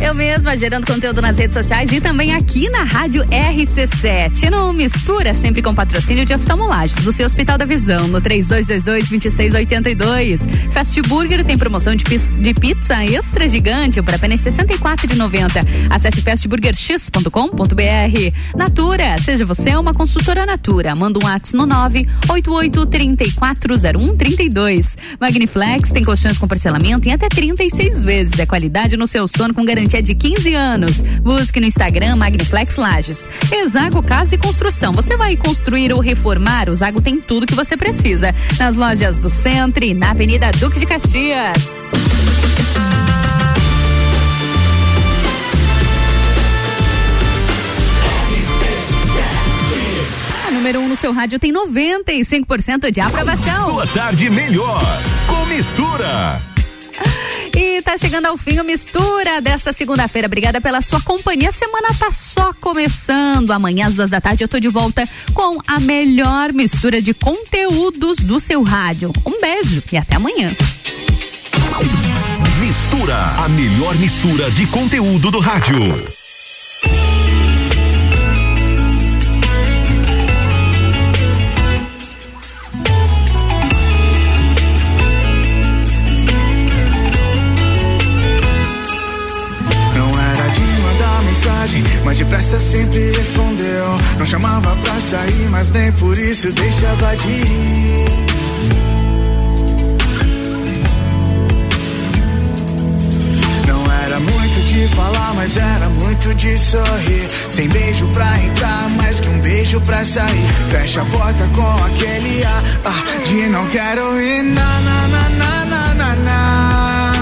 [0.00, 4.48] Eu mesma gerando conteúdo nas redes sociais e também aqui na Rádio RC7.
[4.48, 10.48] No Mistura, sempre com patrocínio de oftalmolagens, do seu Hospital da Visão, no 3222-2682.
[10.72, 15.66] Fast Burger tem promoção de, de pizza extra gigante por apenas R$ 64,90.
[15.90, 18.56] Acesse fastburgerx.com.br.
[18.56, 20.94] Natura, seja você uma consultora Natura.
[20.96, 24.96] Manda um WhatsApp no 988 340132.
[25.20, 28.38] Magniflex tem colchões com parcelamento em até 36 vezes.
[28.38, 31.02] É qualidade no seu sono com garantia de 15 anos.
[31.20, 33.28] Busque no Instagram Magniflex Lages.
[33.50, 34.92] Exago Casa e Construção.
[34.92, 36.68] Você vai construir ou reformar?
[36.68, 38.32] O Zago tem tudo que você precisa.
[38.58, 41.90] Nas lojas do Centro e na Avenida Duque de Caxias.
[50.52, 53.64] Número 1 um no seu rádio tem 95% de aprovação.
[53.64, 54.82] Sua tarde melhor
[55.26, 56.40] com mistura.
[57.62, 60.24] E tá chegando ao fim o Mistura dessa segunda-feira.
[60.24, 61.50] Obrigada pela sua companhia.
[61.50, 63.50] A semana tá só começando.
[63.50, 68.16] Amanhã às duas da tarde eu tô de volta com a melhor mistura de conteúdos
[68.20, 69.12] do seu rádio.
[69.26, 70.56] Um beijo e até amanhã.
[72.58, 75.76] Mistura, a melhor mistura de conteúdo do rádio.
[91.60, 93.98] Mensagem, mas depressa sempre respondeu.
[94.18, 98.10] Não chamava pra sair, mas nem por isso deixava de ir.
[103.66, 107.28] Não era muito de falar, mas era muito de sorrir.
[107.50, 110.48] Sem beijo pra entrar, mais que um beijo pra sair.
[110.70, 114.42] Fecha a porta com aquele ar ah, de não quero ir.
[114.44, 117.12] Na, na, na, na, na, na.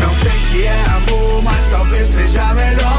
[0.00, 2.91] Não sei se é amor, mas talvez seja melhor.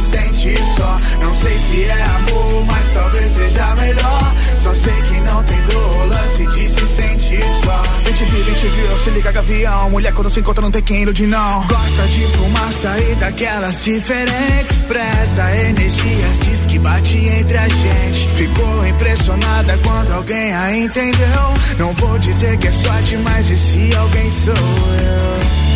[0.00, 0.98] Se sentir só.
[1.20, 4.34] Não sei se é amor, mas talvez seja melhor.
[4.62, 7.82] Só sei que não tem dor, lance de se sentir só.
[8.04, 9.90] Vem te vi, vem te viu, se liga gavião.
[9.90, 11.66] Mulher quando se encontra não tem quem ilude não.
[11.66, 14.72] Gosta de fumar, sair daquelas diferentes.
[14.76, 18.28] Expressa energias, diz que bate entre a gente.
[18.36, 21.54] Ficou impressionada quando alguém a entendeu.
[21.78, 25.66] Não vou dizer que é sorte, mas esse alguém sou eu.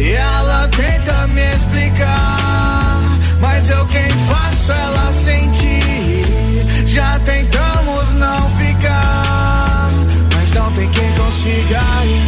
[0.00, 2.59] E ela tenta me explicar,
[3.40, 6.24] mas eu quem faço ela sentir.
[6.86, 9.90] Já tentamos não ficar,
[10.34, 12.19] mas não tem quem consiga ir.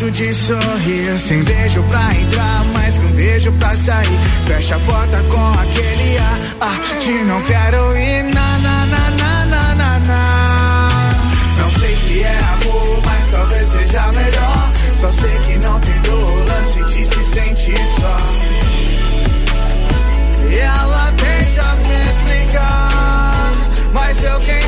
[0.00, 1.18] Muito de sorrir.
[1.18, 4.18] Sem beijo pra entrar, que um beijo pra sair.
[4.46, 8.22] Fecha a porta com aquele ar ah, de não quero ir.
[8.24, 11.12] Na, na, na, na, na, na, na.
[11.58, 14.72] Não sei se é amor, mas talvez seja melhor.
[15.00, 18.18] Só sei que não tem dor, lance de se sentir só.
[20.50, 23.52] E ela tenta me explicar,
[23.92, 24.59] mas eu quem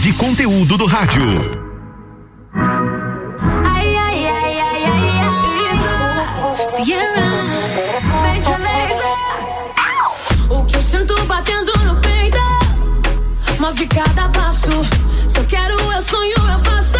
[0.00, 1.22] de conteúdo do rádio.
[2.54, 6.84] Ai, ai, ai, ai, ai, ai.
[6.84, 7.28] Sierra.
[10.48, 12.38] O que eu sinto batendo no peito?
[13.58, 14.70] Move cada passo.
[15.28, 16.96] Se eu quero, eu sonho, eu faço.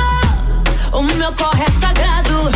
[0.93, 2.51] O meu corre é sagrado.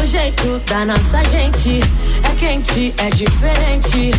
[0.00, 1.80] O jeito da nossa gente
[2.22, 4.12] É quente, é diferente.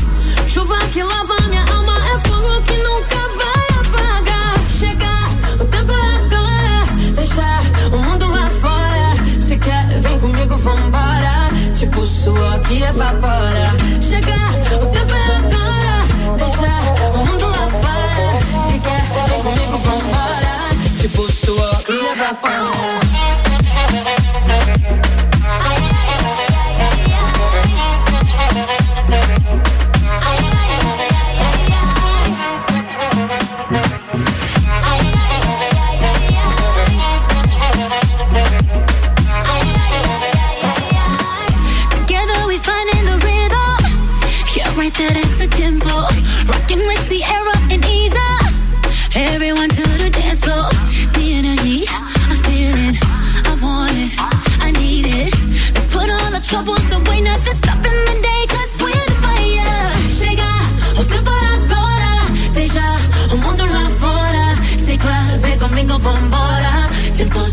[0.46, 4.19] Chuva que lava minha alma É fogo que nunca vai apagar
[4.80, 5.30] Chegar,
[5.60, 7.12] o tempo é agora.
[7.14, 7.62] Deixar
[7.92, 9.42] o mundo lá fora.
[9.42, 11.50] Se quer, vem comigo, vambora.
[11.76, 13.74] Tipo suor que evapora.
[14.00, 14.52] Chegar,
[14.82, 16.38] o tempo é agora.
[16.38, 18.62] Deixar o mundo lá fora.
[18.62, 20.56] Se quer, vem comigo, vambora.
[20.98, 23.49] Tipo suor que evapora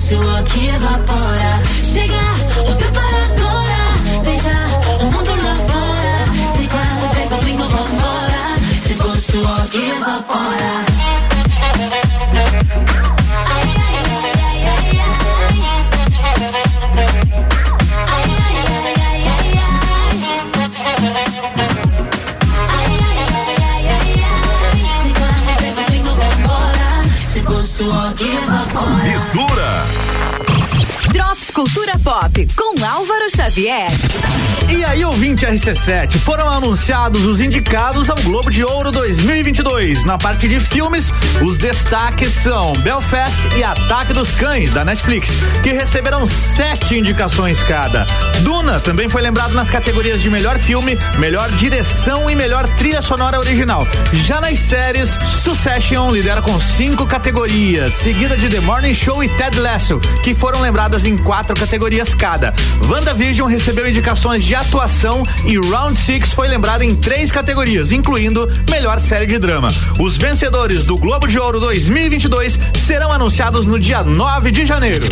[0.09, 0.87] Tipo suor que evapora.
[1.09, 1.26] Chega,
[32.27, 33.89] Pop com Álvaro Xavier.
[34.69, 40.05] E aí, ouvinte RC7, foram anunciados os indicados ao Globo de Ouro 2022.
[40.05, 45.31] Na parte de filmes, os destaques são Belfast e Ataque dos Cães, da Netflix,
[45.63, 48.07] que receberão sete indicações cada.
[48.41, 53.39] Duna também foi lembrado nas categorias de melhor filme, melhor direção e melhor trilha sonora
[53.39, 53.87] original.
[54.13, 55.11] Já nas séries,
[55.43, 60.61] Succession lidera com cinco categorias, seguida de The Morning Show e Ted Lasso, que foram
[60.61, 62.53] lembradas em quatro categorias cada.
[62.89, 69.01] WandaVision recebeu indicações de atuação e Round Six foi lembrado em três categorias, incluindo melhor
[69.01, 69.73] série de drama.
[69.99, 75.07] Os vencedores do Globo de Ouro 2022 serão anunciados no dia 9 de janeiro.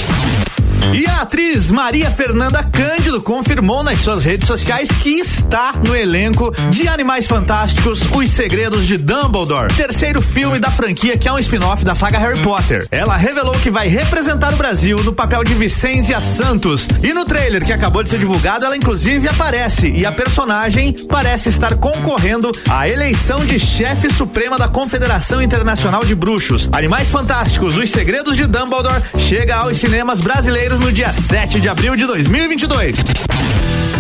[0.93, 6.53] E a atriz Maria Fernanda Cândido confirmou nas suas redes sociais que está no elenco
[6.71, 11.85] de Animais Fantásticos Os Segredos de Dumbledore, terceiro filme da franquia que é um spin-off
[11.85, 12.87] da saga Harry Potter.
[12.91, 16.89] Ela revelou que vai representar o Brasil no papel de Vicência Santos.
[17.03, 21.49] E no trailer que acabou de ser divulgado, ela inclusive aparece e a personagem parece
[21.49, 26.69] estar concorrendo à eleição de chefe suprema da Confederação Internacional de Bruxos.
[26.73, 31.97] Animais Fantásticos Os Segredos de Dumbledore chega aos cinemas brasileiros no dia 7 de abril
[31.97, 32.97] de 2022.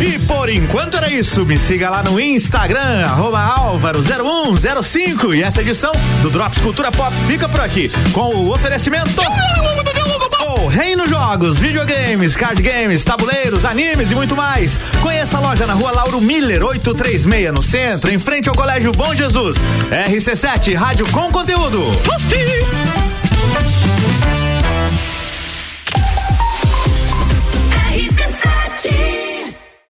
[0.00, 1.44] E por enquanto era isso.
[1.46, 5.36] Me siga lá no Instagram, álvaro0105.
[5.36, 5.92] E essa edição
[6.22, 9.10] do Drops Cultura Pop fica por aqui com o oferecimento.
[10.56, 14.78] O Reino Jogos, videogames, card games, tabuleiros, animes e muito mais.
[15.02, 19.14] Conheça a loja na rua Lauro Miller, 836, no centro, em frente ao Colégio Bom
[19.14, 19.58] Jesus.
[19.90, 21.80] RC7, rádio com conteúdo.